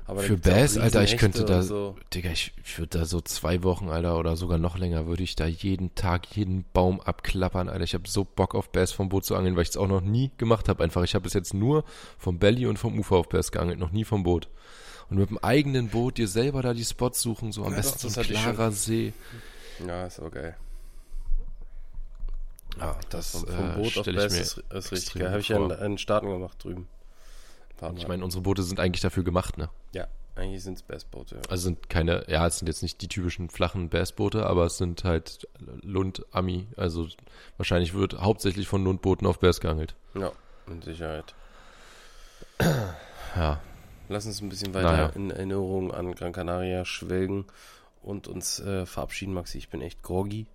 Aber 0.06 0.22
da 0.22 0.26
für 0.26 0.38
Bass, 0.38 0.76
Alter, 0.76 1.04
ich 1.04 1.16
könnte 1.18 1.44
da, 1.44 1.62
So. 1.62 1.94
Digga, 2.12 2.30
ich, 2.30 2.52
ich 2.64 2.78
würde 2.78 2.98
da 2.98 3.04
so 3.04 3.20
zwei 3.20 3.62
Wochen, 3.62 3.90
Alter, 3.90 4.18
oder 4.18 4.34
sogar 4.36 4.58
noch 4.58 4.76
länger, 4.76 5.06
würde 5.06 5.22
ich 5.22 5.36
da 5.36 5.46
jeden 5.46 5.94
Tag 5.94 6.34
jeden 6.34 6.64
Baum 6.72 7.00
abklappern, 7.00 7.68
Alter. 7.68 7.84
Ich 7.84 7.94
habe 7.94 8.08
so 8.08 8.24
Bock 8.24 8.56
auf 8.56 8.72
Bass 8.72 8.90
vom 8.90 9.08
Boot 9.08 9.24
zu 9.24 9.36
angeln, 9.36 9.54
weil 9.54 9.62
ich 9.62 9.68
es 9.68 9.76
auch 9.76 9.86
noch 9.86 10.00
nie 10.00 10.32
gemacht 10.36 10.68
habe. 10.68 10.82
Einfach, 10.82 11.04
ich 11.04 11.14
habe 11.14 11.22
bis 11.22 11.34
jetzt 11.34 11.54
nur 11.54 11.84
vom 12.18 12.38
Belly 12.40 12.66
und 12.66 12.78
vom 12.78 12.98
Ufer 12.98 13.16
auf 13.16 13.28
Bass 13.28 13.52
geangelt, 13.52 13.78
noch 13.78 13.92
nie 13.92 14.04
vom 14.04 14.24
Boot. 14.24 14.48
Und 15.10 15.18
mit 15.18 15.30
dem 15.30 15.38
eigenen 15.38 15.88
Boot 15.88 16.18
dir 16.18 16.28
selber 16.28 16.62
da 16.62 16.72
die 16.72 16.84
Spots 16.84 17.20
suchen, 17.20 17.52
so 17.52 17.64
am 17.64 17.72
Ja, 17.72 17.78
besten 17.78 18.06
doch, 18.08 18.14
so 18.14 18.20
ein 18.20 18.26
klarer 18.26 18.70
See. 18.72 19.12
Ja, 19.86 20.06
ist 20.06 20.20
aber 20.20 20.30
geil. 20.30 20.56
Ja, 22.78 22.96
das 23.10 23.32
vom, 23.32 23.48
äh, 23.48 23.52
vom 23.52 23.74
Boot 23.74 23.98
auf 23.98 24.04
stell 24.04 24.14
ich 24.14 24.20
Bass 24.20 24.32
mir 24.32 24.40
ist, 24.40 24.58
ist 24.58 24.92
richtig 24.92 25.14
geil. 25.14 25.30
Habe 25.30 25.40
ich 25.40 25.48
ja 25.48 25.56
in, 25.56 25.70
in 25.70 25.98
Staaten 25.98 26.28
gemacht 26.28 26.62
drüben. 26.62 26.88
Ich 27.96 28.06
meine, 28.06 28.22
unsere 28.22 28.42
Boote 28.42 28.62
sind 28.62 28.78
eigentlich 28.78 29.00
dafür 29.00 29.24
gemacht, 29.24 29.56
ne? 29.56 29.70
ja, 29.92 30.06
eigentlich 30.36 30.62
sind 30.62 30.74
es 30.74 30.82
Bassboote. 30.82 31.36
Ja. 31.36 31.40
Also 31.48 31.64
sind 31.64 31.88
keine, 31.88 32.24
ja, 32.28 32.46
es 32.46 32.58
sind 32.58 32.68
jetzt 32.68 32.82
nicht 32.82 33.00
die 33.00 33.08
typischen 33.08 33.48
flachen 33.48 33.88
Bassboote, 33.88 34.46
aber 34.46 34.66
es 34.66 34.76
sind 34.76 35.02
halt 35.04 35.48
Lund, 35.82 36.24
Ami. 36.30 36.68
Also 36.76 37.08
wahrscheinlich 37.56 37.94
wird 37.94 38.20
hauptsächlich 38.20 38.68
von 38.68 38.84
Lundbooten 38.84 39.26
auf 39.26 39.40
Bass 39.40 39.60
geangelt. 39.60 39.94
ja, 40.14 40.30
mit 40.66 40.84
Sicherheit. 40.84 41.34
Ja, 43.34 43.60
Lass 44.10 44.26
uns 44.26 44.42
ein 44.42 44.48
bisschen 44.48 44.74
weiter 44.74 44.90
Naja. 44.90 45.06
in 45.14 45.30
Erinnerung 45.30 45.92
an 45.94 46.12
Gran 46.16 46.32
Canaria 46.32 46.84
schwelgen 46.84 47.44
und 48.02 48.26
uns 48.26 48.58
äh, 48.58 48.84
verabschieden, 48.84 49.32
Maxi. 49.32 49.58
Ich 49.58 49.68
bin 49.68 49.80
echt 49.80 50.02
groggy. 50.02 50.46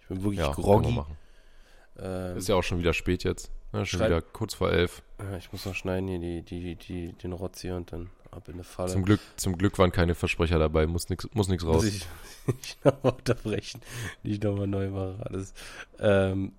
Ich 0.00 0.06
bin 0.08 0.22
wirklich 0.22 0.40
ja, 0.40 0.50
groggy. 0.50 0.98
Ähm, 1.98 2.38
Ist 2.38 2.48
ja 2.48 2.54
auch 2.54 2.62
schon 2.62 2.78
wieder 2.78 2.94
spät 2.94 3.22
jetzt. 3.22 3.50
Ne? 3.72 3.84
Schon 3.84 4.00
wieder 4.00 4.22
kurz 4.22 4.54
vor 4.54 4.72
elf. 4.72 5.02
ja, 5.18 5.36
ich 5.36 5.52
muss 5.52 5.66
noch 5.66 5.74
schneiden 5.74 6.08
hier 6.08 6.18
die, 6.18 6.42
die, 6.42 6.74
die, 6.76 7.12
den 7.12 7.32
Rotz 7.32 7.60
hier 7.60 7.76
und 7.76 7.92
dann 7.92 8.08
ab 8.30 8.48
in 8.48 8.54
eine 8.54 8.64
Falle. 8.64 8.90
Zum 8.90 9.04
Glück, 9.04 9.20
zum 9.36 9.58
Glück 9.58 9.78
waren 9.78 9.92
keine 9.92 10.14
Versprecher 10.14 10.58
dabei, 10.58 10.86
muss 10.86 11.10
nix, 11.10 11.28
muss 11.34 11.48
nix 11.48 11.64
Muss 11.64 11.76
raus. 11.76 11.84
ich 11.84 12.06
nicht 12.46 12.82
nochmal 12.82 13.12
unterbrechen, 13.12 13.82
nicht 14.22 14.42
nochmal 14.42 14.68
neu 14.68 14.88
machen, 14.88 15.22
alles. 15.22 15.52
Ähm, 15.98 16.52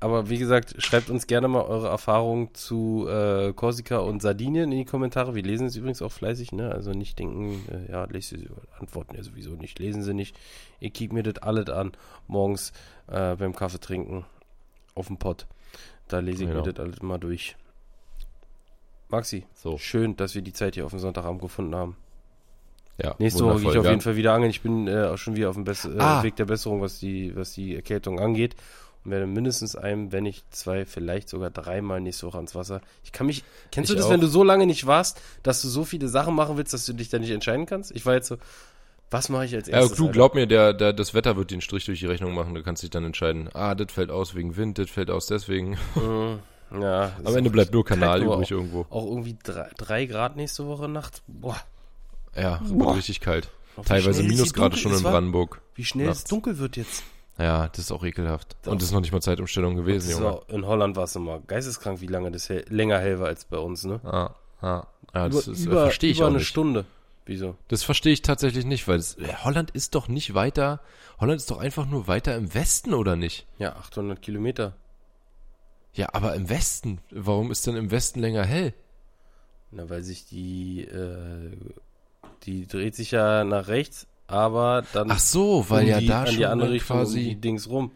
aber 0.00 0.28
wie 0.30 0.38
gesagt, 0.38 0.74
schreibt 0.82 1.10
uns 1.10 1.26
gerne 1.26 1.48
mal 1.48 1.62
eure 1.62 1.88
Erfahrungen 1.88 2.54
zu 2.54 3.06
äh, 3.08 3.52
Korsika 3.52 3.98
und 3.98 4.22
Sardinien 4.22 4.70
in 4.72 4.78
die 4.78 4.84
Kommentare. 4.84 5.34
Wir 5.34 5.42
lesen 5.42 5.66
es 5.66 5.76
übrigens 5.76 6.02
auch 6.02 6.12
fleißig, 6.12 6.52
ne? 6.52 6.70
Also 6.70 6.92
nicht 6.92 7.18
denken, 7.18 7.64
äh, 7.70 7.90
ja, 7.92 8.04
lest 8.04 8.30
sie, 8.30 8.48
antworten 8.78 9.16
ja 9.16 9.22
sowieso 9.22 9.50
nicht, 9.52 9.78
lesen 9.78 10.02
sie 10.02 10.14
nicht. 10.14 10.36
Ihr 10.80 10.90
kickt 10.90 11.12
mir 11.12 11.22
das 11.22 11.42
alles 11.42 11.68
an, 11.70 11.92
morgens 12.26 12.72
äh, 13.08 13.34
beim 13.36 13.54
Kaffee 13.54 13.80
trinken 13.80 14.24
auf 14.94 15.08
dem 15.08 15.16
Pott. 15.18 15.46
Da 16.08 16.20
lese 16.20 16.44
ich 16.44 16.50
Genau. 16.50 16.64
mir 16.64 16.72
das 16.72 16.82
alles 16.84 17.02
mal 17.02 17.18
durch. 17.18 17.56
Maxi, 19.10 19.44
So, 19.54 19.78
schön, 19.78 20.16
dass 20.16 20.34
wir 20.34 20.42
die 20.42 20.52
Zeit 20.52 20.74
hier 20.74 20.84
auf 20.84 20.90
dem 20.90 20.98
Sonntagabend 21.00 21.40
gefunden 21.40 21.74
haben. 21.74 21.96
ja. 23.02 23.14
Nächste 23.18 23.44
Woche 23.44 23.60
gehe 23.60 23.70
ich 23.72 23.78
auf 23.78 23.86
jeden 23.86 24.00
Fall 24.02 24.16
wieder 24.16 24.34
angeln. 24.34 24.50
Ich 24.50 24.60
bin 24.60 24.86
äh, 24.86 25.04
auch 25.06 25.16
schon 25.16 25.34
wieder 25.36 25.48
auf 25.48 25.54
dem 25.56 25.64
Bess 25.64 25.84
äh, 25.86 25.96
Ah. 25.98 26.22
Weg 26.22 26.36
der 26.36 26.44
Besserung, 26.44 26.80
was 26.82 26.98
die, 26.98 27.34
was 27.34 27.52
die 27.52 27.74
Erkältung 27.74 28.20
angeht. 28.20 28.54
Und 29.08 29.12
werde 29.12 29.26
mindestens 29.26 29.74
einem, 29.74 30.12
wenn 30.12 30.24
nicht 30.24 30.44
zwei, 30.54 30.84
vielleicht 30.84 31.30
sogar 31.30 31.48
dreimal 31.50 32.00
nächste 32.00 32.26
Woche 32.26 32.36
ans 32.36 32.54
Wasser. 32.54 32.82
Ich 33.04 33.12
kann 33.12 33.26
mich. 33.26 33.42
Kennst 33.72 33.88
Ich 33.90 33.94
du 33.94 33.98
das, 33.98 34.06
auch. 34.06 34.10
wenn 34.10 34.20
du 34.20 34.26
so 34.26 34.44
lange 34.44 34.66
nicht 34.66 34.86
warst, 34.86 35.20
dass 35.42 35.62
du 35.62 35.68
so 35.68 35.84
viele 35.86 36.08
Sachen 36.08 36.34
machen 36.34 36.58
willst, 36.58 36.74
dass 36.74 36.84
du 36.84 36.92
dich 36.92 37.08
da 37.08 37.18
nicht 37.18 37.30
entscheiden 37.30 37.64
kannst? 37.64 37.90
Ich 37.92 38.04
war 38.04 38.12
jetzt 38.14 38.28
so, 38.28 38.36
was 39.10 39.30
mache 39.30 39.46
ich 39.46 39.54
als 39.54 39.68
Ja, 39.68 39.78
erstes? 39.78 39.96
du 39.96 40.02
Alter? 40.04 40.12
glaub 40.12 40.34
mir, 40.34 40.46
der, 40.46 40.74
der, 40.74 40.92
das 40.92 41.14
Wetter 41.14 41.36
wird 41.36 41.50
den 41.50 41.62
Strich 41.62 41.86
durch 41.86 42.00
die 42.00 42.06
Rechnung 42.06 42.34
machen. 42.34 42.54
Du 42.54 42.62
kannst 42.62 42.82
dich 42.82 42.90
dann 42.90 43.04
entscheiden, 43.04 43.48
ah, 43.54 43.74
das 43.74 43.90
fällt 43.92 44.10
aus 44.10 44.34
wegen 44.34 44.56
Wind, 44.58 44.76
das 44.78 44.90
fällt 44.90 45.10
aus 45.10 45.26
deswegen. 45.26 45.78
Mhm. 45.94 46.40
Ja, 46.82 47.12
Am 47.24 47.34
Ende 47.34 47.48
bleibt 47.48 47.72
nur 47.72 47.84
Kanal 47.84 48.22
übrig 48.22 48.50
irgendwo. 48.50 48.84
Auch 48.90 49.06
irgendwie 49.06 49.38
drei, 49.42 49.70
drei 49.78 50.04
Grad 50.04 50.36
nächste 50.36 50.66
Woche 50.66 50.86
Nacht. 50.88 51.22
Boah. 51.26 51.56
Ja, 52.36 52.60
Boah. 52.68 52.88
wird 52.88 52.96
richtig 52.98 53.20
kalt. 53.20 53.48
Teilweise 53.86 54.20
es 54.22 54.28
Minusgrade 54.28 54.76
schon 54.76 54.90
in 54.92 54.98
ist, 54.98 55.04
wa? 55.04 55.12
Brandenburg. 55.12 55.62
Wie 55.74 55.84
schnell 55.84 56.08
es 56.08 56.18
Nachts. 56.18 56.30
dunkel 56.30 56.58
wird 56.58 56.76
jetzt. 56.76 57.02
Ja, 57.38 57.68
das 57.68 57.78
ist 57.78 57.92
auch 57.92 58.04
ekelhaft. 58.04 58.56
Doch. 58.62 58.72
Und 58.72 58.82
das 58.82 58.88
ist 58.88 58.92
noch 58.94 59.00
nicht 59.00 59.12
mal 59.12 59.22
Zeitumstellung 59.22 59.76
gewesen, 59.76 60.08
Das 60.10 60.18
Junge. 60.18 60.24
war, 60.32 60.42
in 60.48 60.66
Holland 60.66 60.96
war 60.96 61.04
es 61.04 61.14
immer 61.14 61.38
geisteskrank, 61.40 62.00
wie 62.00 62.06
lange 62.08 62.32
das 62.32 62.48
hell, 62.48 62.64
länger 62.68 62.98
hell 62.98 63.20
war 63.20 63.28
als 63.28 63.44
bei 63.44 63.58
uns, 63.58 63.84
ne? 63.84 64.00
Ah, 64.04 64.34
ah. 64.60 64.86
Ja, 65.14 65.28
das, 65.28 65.46
über, 65.46 65.52
ist, 65.52 65.60
äh, 65.60 65.66
über, 65.70 65.82
verstehe 65.84 66.10
ich 66.10 66.18
über 66.18 66.26
auch 66.26 66.30
eine 66.30 66.38
nicht. 66.38 66.48
Stunde. 66.48 66.84
Wieso? 67.26 67.56
Das 67.68 67.82
verstehe 67.82 68.12
ich 68.12 68.22
tatsächlich 68.22 68.64
nicht, 68.64 68.88
weil 68.88 68.98
es, 68.98 69.16
äh, 69.18 69.32
Holland 69.44 69.70
ist 69.70 69.94
doch 69.94 70.08
nicht 70.08 70.34
weiter. 70.34 70.80
Holland 71.20 71.40
ist 71.40 71.50
doch 71.50 71.58
einfach 71.58 71.86
nur 71.86 72.08
weiter 72.08 72.34
im 72.36 72.54
Westen, 72.54 72.92
oder 72.94 73.16
nicht? 73.16 73.46
Ja, 73.58 73.76
800 73.76 74.20
Kilometer. 74.20 74.74
Ja, 75.92 76.08
aber 76.12 76.34
im 76.34 76.48
Westen. 76.48 77.00
Warum 77.10 77.50
ist 77.50 77.66
denn 77.66 77.76
im 77.76 77.90
Westen 77.90 78.20
länger 78.20 78.44
hell? 78.44 78.74
Na, 79.70 79.88
weil 79.90 80.02
sich 80.02 80.24
die, 80.26 80.84
äh, 80.84 81.50
die 82.44 82.66
dreht 82.66 82.94
sich 82.94 83.10
ja 83.10 83.44
nach 83.44 83.68
rechts, 83.68 84.06
aber 84.28 84.84
dann 84.92 85.10
Ach 85.10 85.18
so, 85.18 85.68
weil 85.68 85.84
um 85.84 85.88
ja 85.88 86.00
die, 86.00 86.06
da 86.06 86.20
an 86.20 86.26
schon 86.28 86.36
die 86.36 86.46
andere 86.46 86.70
Richtung 86.70 86.98
um 86.98 87.02
quasi. 87.02 87.20
die 87.20 87.40
Dings 87.40 87.68
rum. 87.68 87.90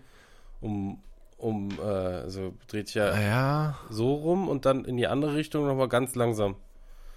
Um, 0.61 0.99
um, 1.39 1.71
äh, 1.79 1.83
also 1.83 2.55
dreht 2.69 2.87
sich 2.87 2.97
ja 2.97 3.21
ja, 3.21 3.79
so 3.91 4.15
rum 4.15 4.49
und 4.49 4.65
dann 4.65 4.85
in 4.85 4.97
die 4.97 5.07
andere 5.07 5.35
Richtung 5.35 5.67
nochmal 5.67 5.89
ganz 5.89 6.15
langsam. 6.15 6.57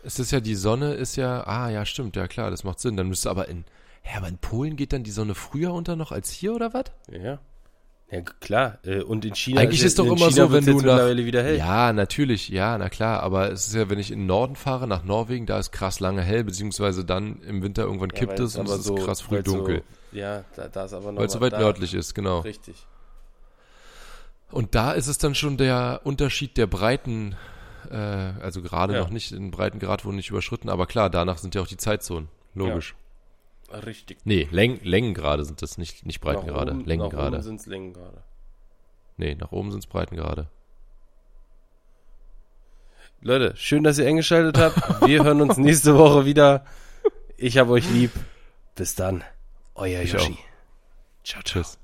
es 0.04 0.20
ist 0.20 0.32
ja 0.32 0.40
die 0.40 0.56
Sonne, 0.56 0.94
ist 0.94 1.16
ja. 1.16 1.46
Ah, 1.48 1.70
ja, 1.70 1.86
stimmt, 1.86 2.16
ja 2.16 2.28
klar, 2.28 2.52
das 2.52 2.64
macht 2.64 2.80
Sinn. 2.80 2.98
Dann 2.98 3.08
müsste 3.08 3.30
aber 3.30 3.48
in. 3.48 3.66
Ja, 4.04 4.18
aber 4.18 4.28
in 4.28 4.38
Polen 4.38 4.76
geht 4.76 4.94
dann 4.94 5.04
die 5.04 5.12
Sonne 5.12 5.34
früher 5.34 5.74
unter 5.74 5.96
noch 5.96 6.12
als 6.12 6.30
hier, 6.30 6.54
oder 6.54 6.74
was? 6.74 6.86
Ja. 7.10 7.40
Ja, 8.12 8.22
klar. 8.22 8.78
Äh, 8.84 9.02
und 9.02 9.26
in 9.26 9.34
China 9.36 9.62
Eigentlich 9.62 9.82
ist 9.84 9.98
doch 9.98 10.06
in 10.06 10.14
immer 10.14 10.30
China 10.30 10.46
so, 10.48 10.54
wenn 10.54 10.66
du 10.66 10.80
nach- 10.82 11.10
wieder 11.16 11.42
hell. 11.44 11.58
Ja, 11.58 11.92
natürlich, 11.92 12.50
ja, 12.50 12.78
na 12.78 12.90
klar, 12.90 13.24
aber 13.24 13.52
es 13.52 13.68
ist 13.68 13.74
ja, 13.76 13.90
wenn 13.90 13.98
ich 14.00 14.12
in 14.12 14.20
den 14.20 14.26
Norden 14.28 14.56
fahre, 14.56 14.88
nach 14.88 15.04
Norwegen, 15.04 15.46
da 15.48 15.58
ist 15.58 15.72
krass 15.72 16.00
lange 16.00 16.22
hell, 16.22 16.44
beziehungsweise 16.44 17.04
dann 17.04 17.42
im 17.42 17.64
Winter 17.64 17.84
irgendwann 17.84 18.12
Ja, 18.12 18.16
kippt 18.20 18.40
es 18.40 18.56
und 18.58 18.68
es 18.70 18.86
ist 18.88 18.96
krass 19.04 19.22
früh 19.22 19.42
dunkel, 19.42 19.84
So, 20.12 20.18
ja, 20.18 20.44
da, 20.56 20.68
da 20.68 20.86
ist 20.86 20.94
aber 20.94 21.12
noch 21.12 21.20
weil 21.20 21.28
es 21.28 21.34
so 21.34 21.42
weit 21.42 21.54
da, 21.54 21.60
nördlich 21.60 21.94
ist, 21.96 22.14
genau. 22.14 22.40
Richtig. 22.42 22.76
Und 24.52 24.76
da 24.76 24.92
ist 24.92 25.08
es 25.08 25.18
dann 25.18 25.34
schon 25.36 25.58
der 25.58 26.02
Unterschied 26.04 26.58
der 26.58 26.68
Breiten, 26.68 27.36
äh, 27.90 27.96
also 27.96 28.62
gerade 28.62 28.94
Ja. 28.94 29.00
noch 29.00 29.10
nicht, 29.10 29.32
in 29.32 29.50
Breitengrad 29.52 30.06
wurden 30.06 30.16
nicht 30.18 30.30
überschritten, 30.30 30.70
aber 30.70 30.86
klar, 30.86 31.10
danach 31.10 31.40
sind 31.40 31.56
ja 31.56 31.62
auch 31.62 31.68
die 31.68 31.78
Zeitzonen, 31.78 32.30
logisch. 32.54 32.96
Richtig. 33.80 34.18
Nee, 34.26 34.48
Läng 34.52 34.80
Längengrade 34.84 35.44
sind 35.46 35.62
das, 35.62 35.78
nicht, 35.78 36.06
nicht 36.06 36.24
Nach 36.24 36.34
Breitengrade, 36.34 36.72
oben- 36.72 36.80
Nach 36.82 36.88
Längengrade. 36.88 37.36
oben 37.38 37.44
sind 37.44 37.60
es 37.60 37.66
Längengrade. 37.66 38.24
Nee, 39.18 39.36
nach 39.36 39.52
oben 39.52 39.72
sind 39.72 39.80
es 39.80 39.88
Breitengrade. 39.88 40.50
Leute, 43.22 43.56
schön, 43.56 43.84
dass 43.84 43.98
ihr 43.98 44.08
eingeschaltet 44.08 44.58
habt. 44.58 45.08
Wir 45.08 45.24
hören 45.24 45.42
uns 45.42 45.58
nächste 45.58 45.98
Woche 45.98 46.26
wieder. 46.26 46.66
Ich 47.38 47.58
hab 47.58 47.70
euch 47.70 47.90
lieb. 47.90 48.12
Bis 48.76 48.96
dann. 48.96 49.24
Euer 49.74 50.02
Ich 50.02 50.14
Yoshi. 50.14 50.34
auch. 50.34 51.24
Ciao, 51.24 51.42
ciao. 51.44 51.64
Tschüss. 51.64 51.80